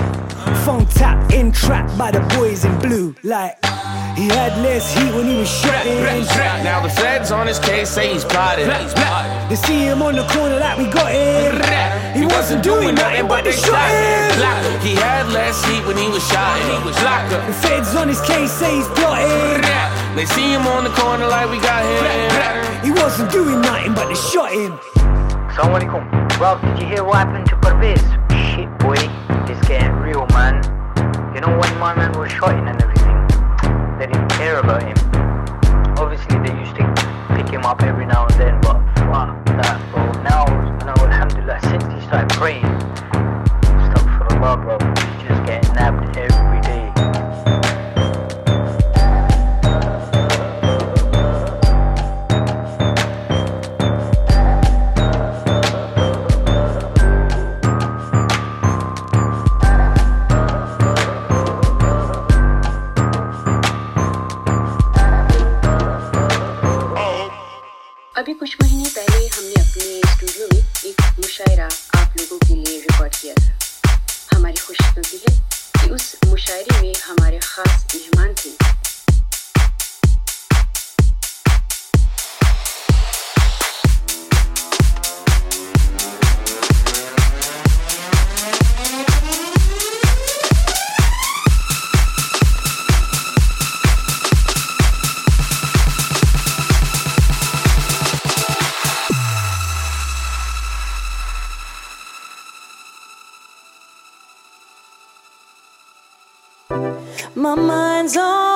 Phone 0.68 0.84
tap, 0.84 1.32
in 1.32 1.50
trapped 1.50 1.96
by 1.96 2.10
the 2.10 2.20
boys 2.36 2.66
in 2.66 2.78
blue. 2.78 3.14
Like, 3.24 3.56
he 4.20 4.28
had 4.28 4.52
less 4.60 4.92
heat 4.92 5.08
when 5.16 5.24
he 5.24 5.38
was 5.40 5.48
shotting. 5.48 5.96
Now 6.62 6.82
the 6.82 6.90
feds 6.90 7.32
on 7.32 7.46
his 7.46 7.58
case 7.58 7.88
say 7.88 8.12
he's 8.12 8.22
plotting. 8.22 8.68
They 9.48 9.56
see 9.56 9.80
him 9.88 10.02
on 10.02 10.14
the 10.14 10.28
corner 10.28 10.60
like 10.60 10.76
we 10.76 10.84
got 10.92 11.10
him. 11.10 11.56
He 12.12 12.26
wasn't 12.26 12.62
doing 12.62 12.96
nothing, 12.96 13.26
but 13.26 13.44
they 13.44 13.52
shot 13.52 13.88
him. 13.88 14.80
He 14.84 14.92
had 14.94 15.32
less 15.32 15.56
heat 15.64 15.86
when 15.86 15.96
he 15.96 16.06
was 16.06 16.20
shot. 16.28 16.60
He 16.60 16.84
was. 16.84 16.96
The 17.00 17.54
feds 17.64 17.94
on 17.94 18.08
his 18.08 18.20
case 18.20 18.52
say 18.52 18.76
he's 18.76 18.88
plotting. 18.88 19.64
They 20.16 20.26
see 20.26 20.52
him 20.52 20.66
on 20.66 20.84
the 20.84 20.90
corner 20.90 21.28
like 21.28 21.48
we 21.48 21.56
got 21.64 21.80
him. 21.80 22.84
He 22.84 22.90
wasn't 22.92 23.32
doing 23.32 23.62
nothing, 23.62 23.94
but 23.94 24.08
they 24.08 24.20
shot 24.20 24.52
him. 24.52 24.72
Assalamu 25.48 25.80
alaikum. 25.80 26.38
Rob, 26.38 26.60
did 26.60 26.82
you 26.82 26.86
hear 26.92 27.04
what 27.04 27.24
happened 27.24 27.48
to 27.48 27.56
Pervez? 27.56 28.04
Shit, 28.52 28.68
boy. 28.80 29.27
It's 29.50 29.66
getting 29.66 29.96
real, 29.96 30.26
man. 30.34 30.62
You 31.34 31.40
know 31.40 31.48
when 31.56 31.78
my 31.78 31.94
man 31.94 32.12
was 32.18 32.30
shot 32.30 32.54
and 32.54 32.68
everything? 32.82 33.16
They 33.98 34.06
didn't 34.06 34.28
care 34.32 34.58
about 34.60 34.82
him. 34.82 34.94
Obviously, 35.96 36.38
they 36.40 36.52
used 36.58 36.76
to 36.76 36.84
pick 37.34 37.48
him 37.48 37.64
up 37.64 37.82
every 37.82 38.04
now 38.04 38.26
and 38.26 38.34
then, 38.38 38.60
but 38.60 38.76
fuck 39.08 39.44
that, 39.46 39.80
bro. 39.90 40.12
Now, 40.22 40.44
now, 40.84 40.94
alhamdulillah, 41.02 41.60
since 41.62 41.82
he 41.84 42.00
started 42.06 42.28
praying, 42.36 42.64
astaghfirullah, 43.72 44.60
bro. 44.60 44.76
He's 44.78 44.84
just 44.84 44.87
अभी 68.18 68.32
कुछ 68.34 68.56
महीने 68.62 68.84
पहले 68.84 69.26
हमने 69.26 69.60
अपने 69.60 70.00
studio 70.12 70.46
में 70.52 70.60
एक 70.86 71.02
मुशायरा 71.18 71.64
आप 72.00 72.14
लोगों 72.18 72.38
के 72.38 72.54
लिए 72.54 72.80
रिकॉर्ड 72.80 73.14
किया 73.16 73.34
था। 73.34 74.36
हमारी 74.36 74.56
खुशकिस्मती 74.56 75.20
है 75.28 75.34
कि 75.78 75.90
उस 75.90 76.16
मुशायरे 76.26 76.80
में 76.80 76.94
हमारे 77.04 77.38
खास 77.38 77.86
मेहमान 77.94 78.34
थे। 78.34 78.50
My 107.48 107.54
mind's 107.54 108.14
on 108.18 108.47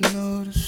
hypnotized 0.00 0.54
by 0.54 0.61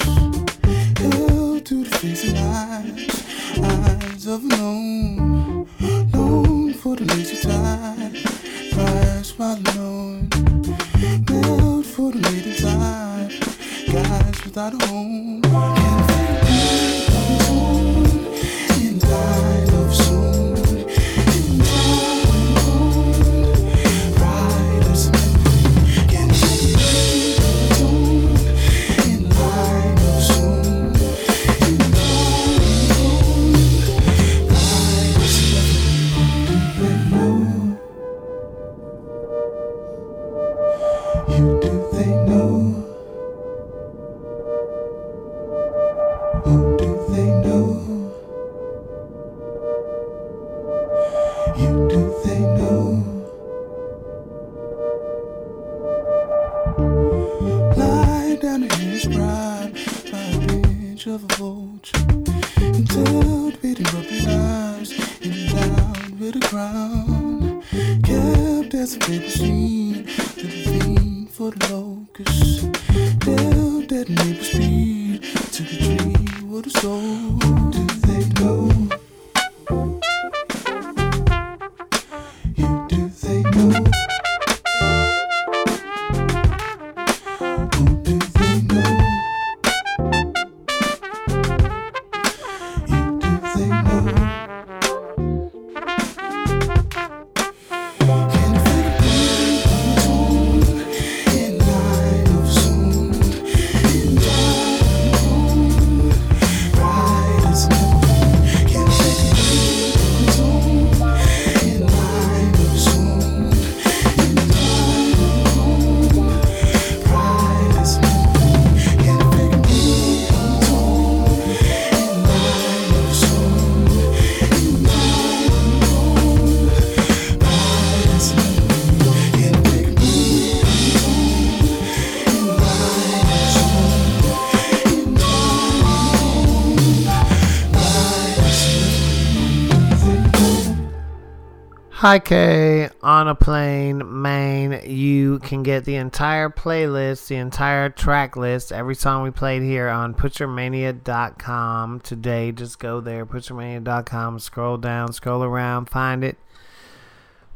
Hi 142.05 142.19
K 142.19 142.87
on 143.01 143.27
a 143.27 143.33
plane, 143.33 144.21
Maine. 144.21 144.79
You 144.85 145.39
can 145.39 145.63
get 145.63 145.85
the 145.85 145.95
entire 145.95 146.51
playlist, 146.51 147.29
the 147.29 147.37
entire 147.37 147.89
track 147.89 148.37
list, 148.37 148.71
every 148.71 148.93
song 148.93 149.23
we 149.23 149.31
played 149.31 149.63
here 149.63 149.89
on 149.89 150.13
PusherMania.com 150.13 152.01
today. 152.01 152.51
Just 152.51 152.77
go 152.77 153.01
there, 153.01 153.25
PusherMania.com, 153.25 154.37
scroll 154.37 154.77
down, 154.77 155.13
scroll 155.13 155.41
around, 155.43 155.89
find 155.89 156.23
it. 156.23 156.37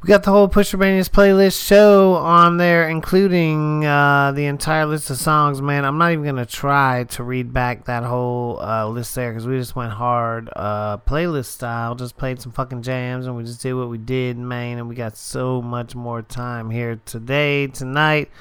We 0.02 0.08
got 0.08 0.24
the 0.24 0.32
whole 0.32 0.48
Pusher 0.48 0.78
Mania's 0.78 1.10
playlist 1.10 1.62
show 1.62 2.14
on 2.14 2.56
there, 2.56 2.88
including 2.88 3.84
uh, 3.84 4.32
the 4.32 4.46
entire 4.46 4.86
list 4.86 5.10
of 5.10 5.18
songs. 5.18 5.62
Man, 5.62 5.84
I'm 5.84 5.98
not 5.98 6.14
even 6.14 6.24
gonna 6.24 6.46
try 6.46 7.04
to 7.10 7.22
read 7.22 7.52
back 7.52 7.84
that 7.84 8.04
whole 8.04 8.62
uh, 8.62 8.88
list 8.88 9.14
there 9.16 9.30
because 9.30 9.46
we 9.46 9.58
just 9.58 9.76
went 9.76 9.92
hard 9.92 10.50
uh, 10.56 11.00
playlist 11.00 11.48
style. 11.48 11.96
Just 11.96 12.16
played 12.16 12.40
some 12.40 12.54
fucking 12.54 12.82
jams 12.82 13.28
and 13.28 13.36
we 13.36 13.44
just 13.44 13.62
did 13.62 13.74
what 13.74 13.90
we 13.90 13.98
did, 13.98 14.38
man. 14.38 14.78
And 14.78 14.88
we 14.88 14.96
got 14.96 15.18
so 15.18 15.62
much 15.62 15.96
more 15.96 16.22
time 16.22 16.70
here 16.70 17.02
today, 17.04 17.68
tonight, 17.68 18.32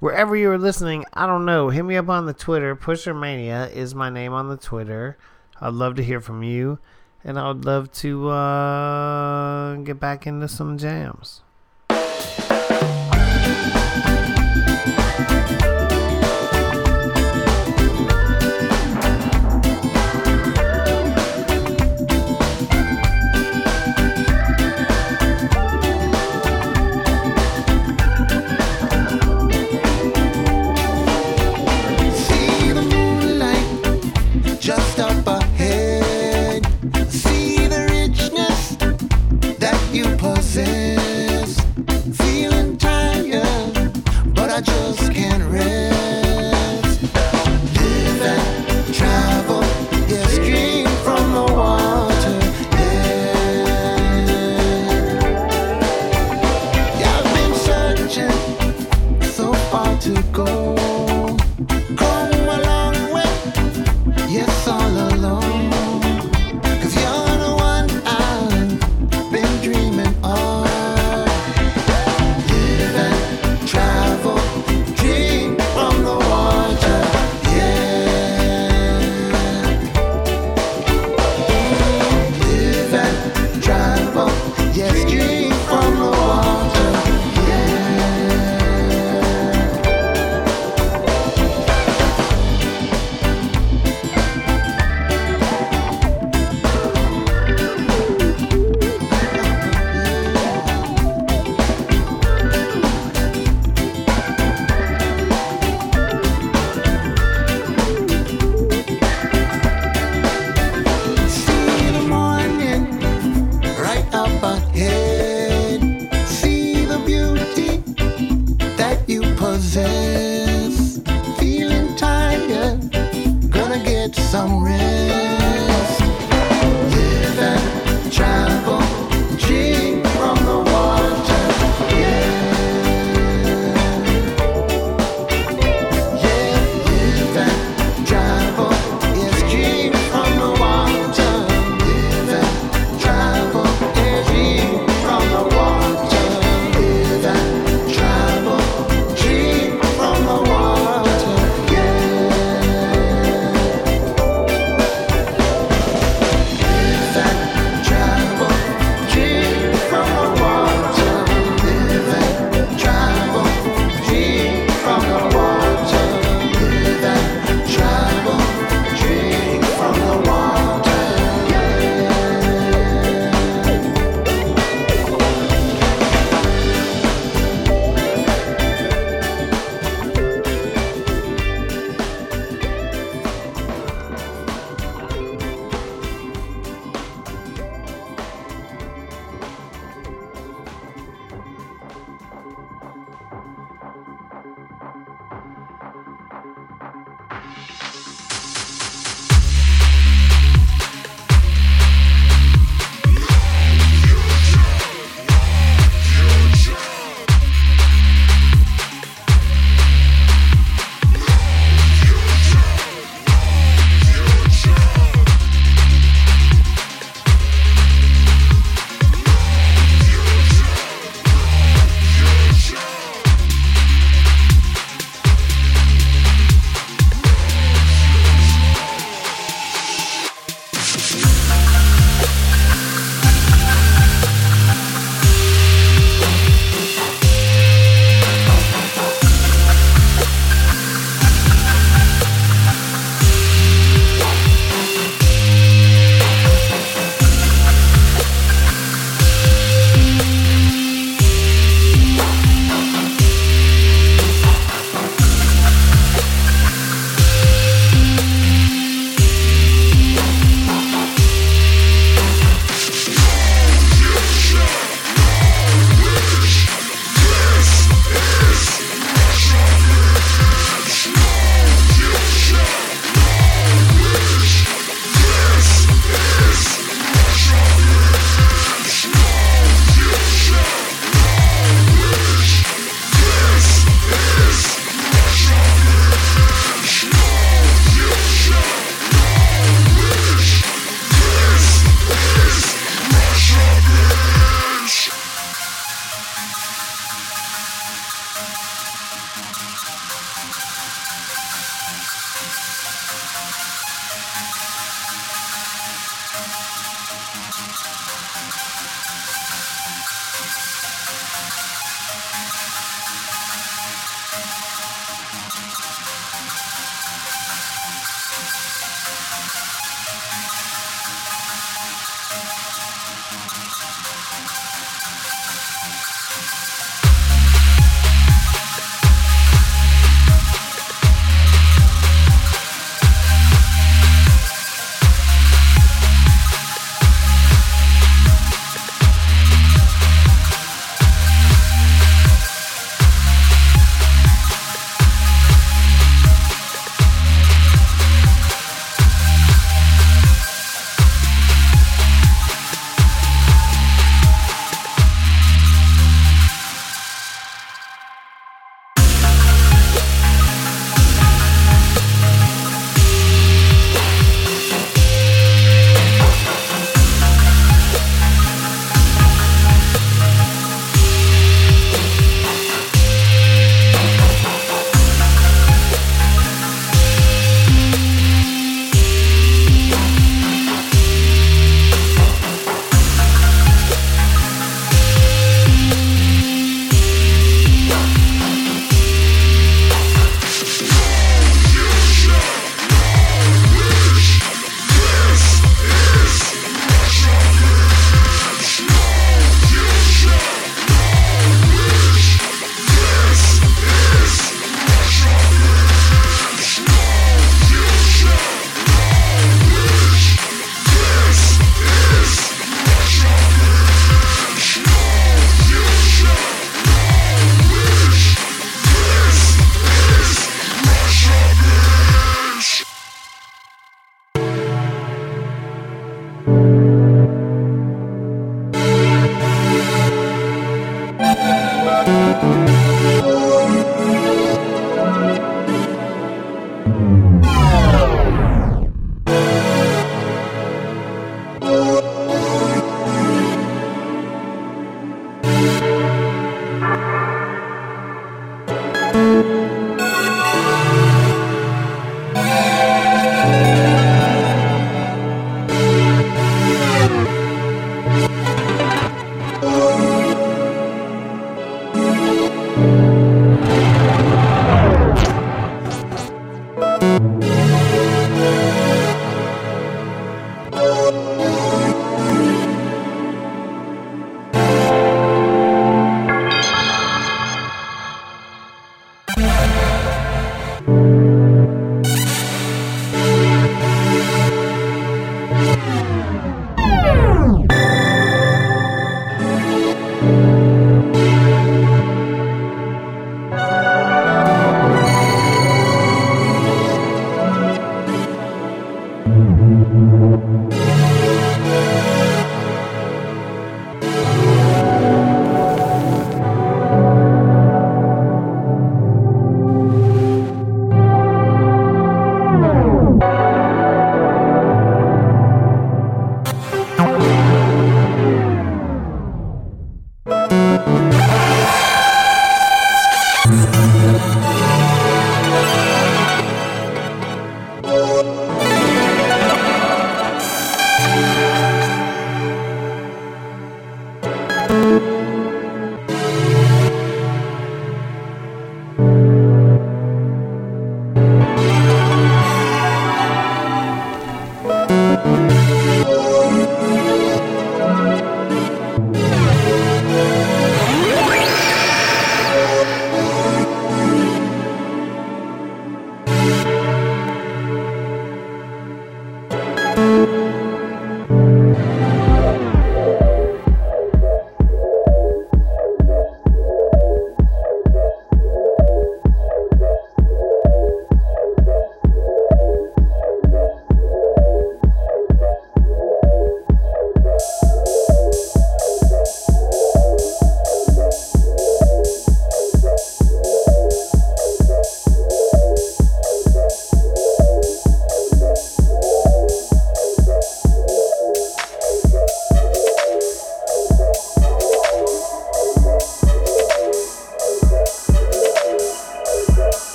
wherever 0.00 0.34
you 0.34 0.50
are 0.50 0.58
listening. 0.58 1.04
I 1.12 1.26
don't 1.26 1.44
know. 1.44 1.68
Hit 1.68 1.84
me 1.84 1.96
up 1.96 2.08
on 2.08 2.26
the 2.26 2.34
Twitter. 2.34 2.74
Pusher 2.74 3.14
Mania 3.14 3.68
is 3.68 3.94
my 3.94 4.10
name 4.10 4.32
on 4.32 4.48
the 4.48 4.56
Twitter. 4.56 5.16
I'd 5.60 5.72
love 5.72 5.94
to 5.94 6.02
hear 6.02 6.20
from 6.20 6.42
you 6.42 6.80
and 7.26 7.40
I 7.40 7.48
would 7.48 7.64
love 7.64 7.90
to 7.92 8.28
uh, 8.28 9.74
get 9.82 9.98
back 9.98 10.28
into 10.28 10.46
some 10.46 10.78
jams. 10.78 11.42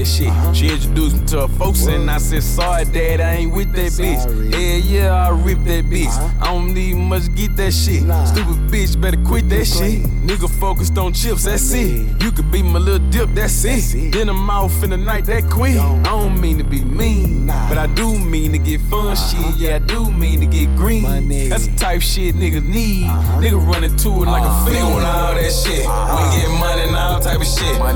that 0.00 0.06
shit. 0.06 0.28
Uh-huh. 0.28 0.52
She 0.52 0.68
introduced 0.68 1.20
me 1.20 1.26
to 1.26 1.40
her 1.42 1.48
folks 1.48 1.86
Whoa. 1.86 1.94
and 1.94 2.10
I 2.10 2.18
said, 2.18 2.42
sorry, 2.42 2.84
dad, 2.86 3.20
I 3.20 3.34
ain't 3.36 3.52
with 3.52 3.72
that 3.72 3.92
sorry. 3.92 4.08
bitch. 4.08 4.52
Yeah, 4.52 4.76
yeah, 4.76 5.26
I 5.26 5.30
rip 5.30 5.58
that 5.64 5.84
bitch. 5.84 6.06
Uh-huh. 6.06 6.30
I 6.40 6.52
don't 6.52 6.72
need 6.72 6.94
much 6.96 7.34
get 7.34 7.56
that 7.56 7.72
shit. 7.72 8.02
Nah. 8.02 8.24
Stupid 8.24 8.56
bitch, 8.70 9.00
better 9.00 9.18
quit 9.24 9.48
that 9.50 9.64
shit. 9.66 10.02
Nigga 10.26 10.48
focused 10.48 10.96
on 10.98 11.12
chips, 11.12 11.44
that's 11.44 11.72
it. 11.72 12.22
You 12.22 12.32
could 12.32 12.50
be 12.50 12.62
my 12.62 12.78
little 12.78 13.06
dip, 13.10 13.30
that's, 13.34 13.62
that's 13.62 13.94
it. 13.94 14.06
it. 14.06 14.12
Then 14.12 14.28
I'm 14.28 14.50
off 14.50 14.82
in 14.82 14.90
the 14.90 14.96
night, 14.96 15.26
that 15.26 15.50
queen. 15.50 15.78
I 15.78 16.02
don't 16.04 16.40
mean 16.40 16.58
to 16.58 16.64
be 16.64 16.82
mean 16.82 17.39
but 17.70 17.78
I 17.78 17.86
do 17.86 18.18
mean 18.18 18.50
to 18.50 18.58
get 18.58 18.80
fun 18.90 19.12
uh-huh. 19.12 19.30
shit, 19.30 19.56
yeah, 19.56 19.76
I 19.76 19.78
do 19.78 20.10
mean 20.10 20.40
to 20.40 20.46
get 20.46 20.74
green. 20.74 21.04
That's 21.48 21.68
the 21.68 21.76
type 21.76 22.02
shit 22.02 22.34
niggas 22.34 22.66
need. 22.66 23.06
Uh-huh. 23.06 23.40
Nigga 23.40 23.64
running 23.64 23.96
to 23.96 24.08
it 24.08 24.26
like 24.26 24.42
uh-huh. 24.42 24.66
a 24.66 24.72
fiend. 24.74 24.88
Nigga 24.90 25.06
all 25.06 25.34
that 25.38 25.52
shit. 25.54 25.86
We 25.86 26.22
get 26.34 26.50
money 26.58 26.82
and 26.90 26.96
all 26.96 27.20
type 27.20 27.38
of 27.38 27.46
shit. 27.46 27.78
Uh, 27.78 27.94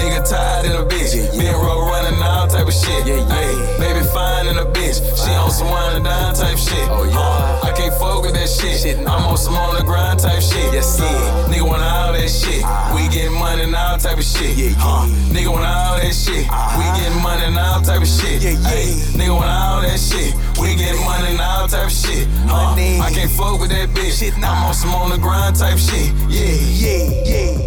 nigga 0.00 0.24
tired 0.24 0.64
in 0.64 0.72
a 0.72 0.84
bitch. 0.88 1.12
Yeah, 1.12 1.28
yeah. 1.28 1.52
Been 1.52 1.60
roll 1.60 1.92
running 1.92 2.22
all 2.22 2.48
type 2.48 2.66
of 2.66 2.72
shit. 2.72 3.06
Yeah, 3.06 3.20
yeah. 3.20 3.36
Ay, 3.36 3.76
baby 3.78 4.00
fine 4.16 4.46
in 4.46 4.56
a 4.56 4.64
bitch. 4.64 4.96
She 5.20 5.30
on 5.36 5.50
some 5.50 5.68
wine 5.68 5.96
and 5.96 6.04
dine 6.06 6.34
type 6.34 6.56
shit. 6.56 6.88
Oh, 6.88 7.04
yeah. 7.04 7.12
Uh, 7.12 7.41
can't 7.82 7.94
fuck 8.00 8.22
with 8.22 8.34
that 8.34 8.48
shit. 8.48 8.80
shit 8.80 8.98
no. 9.00 9.10
I'm 9.10 9.26
on 9.26 9.36
some 9.36 9.54
on 9.54 9.74
the 9.76 9.82
grind 9.82 10.20
type 10.20 10.40
shit. 10.42 10.72
Yes, 10.72 10.96
sir. 10.98 11.04
Yeah. 11.04 11.48
Nigga 11.50 11.66
want 11.66 11.82
all 11.82 12.12
that 12.12 12.28
shit. 12.30 12.62
Uh, 12.64 12.94
We 12.94 13.08
get 13.08 13.30
money 13.32 13.62
and 13.64 13.74
all 13.74 13.98
type 13.98 14.18
of 14.18 14.24
shit. 14.24 14.56
Yeah, 14.56 14.70
yeah. 14.70 15.34
Nigga 15.34 15.50
want 15.50 15.66
all 15.66 15.96
that 15.98 16.14
shit. 16.14 16.46
Uh, 16.48 16.78
We 16.78 16.84
get 17.00 17.12
money 17.22 17.44
and 17.44 17.58
all 17.58 17.80
type 17.82 18.02
of 18.02 18.08
shit. 18.08 18.42
Yeah, 18.42 18.50
yeah. 18.50 18.68
Ay, 18.70 18.86
nigga 19.18 19.34
want 19.34 19.50
all 19.50 19.80
that 19.82 19.98
shit. 19.98 20.34
We 20.60 20.76
get 20.76 20.94
money 21.02 21.32
and 21.34 21.40
all 21.40 21.66
type 21.66 21.86
of 21.86 21.92
shit. 21.92 22.28
Money. 22.46 22.98
Huh. 22.98 23.04
I 23.06 23.10
can't 23.10 23.30
fuck 23.30 23.58
with 23.60 23.70
that 23.70 23.88
bitch. 23.90 24.18
Shit. 24.20 24.34
I'm 24.38 24.44
on 24.66 24.74
some 24.74 24.94
on 24.94 25.10
the 25.10 25.18
grind 25.18 25.56
type 25.56 25.78
shit. 25.78 26.12
Yeah, 26.28 26.54
yeah, 26.54 27.02
yeah. 27.26 27.61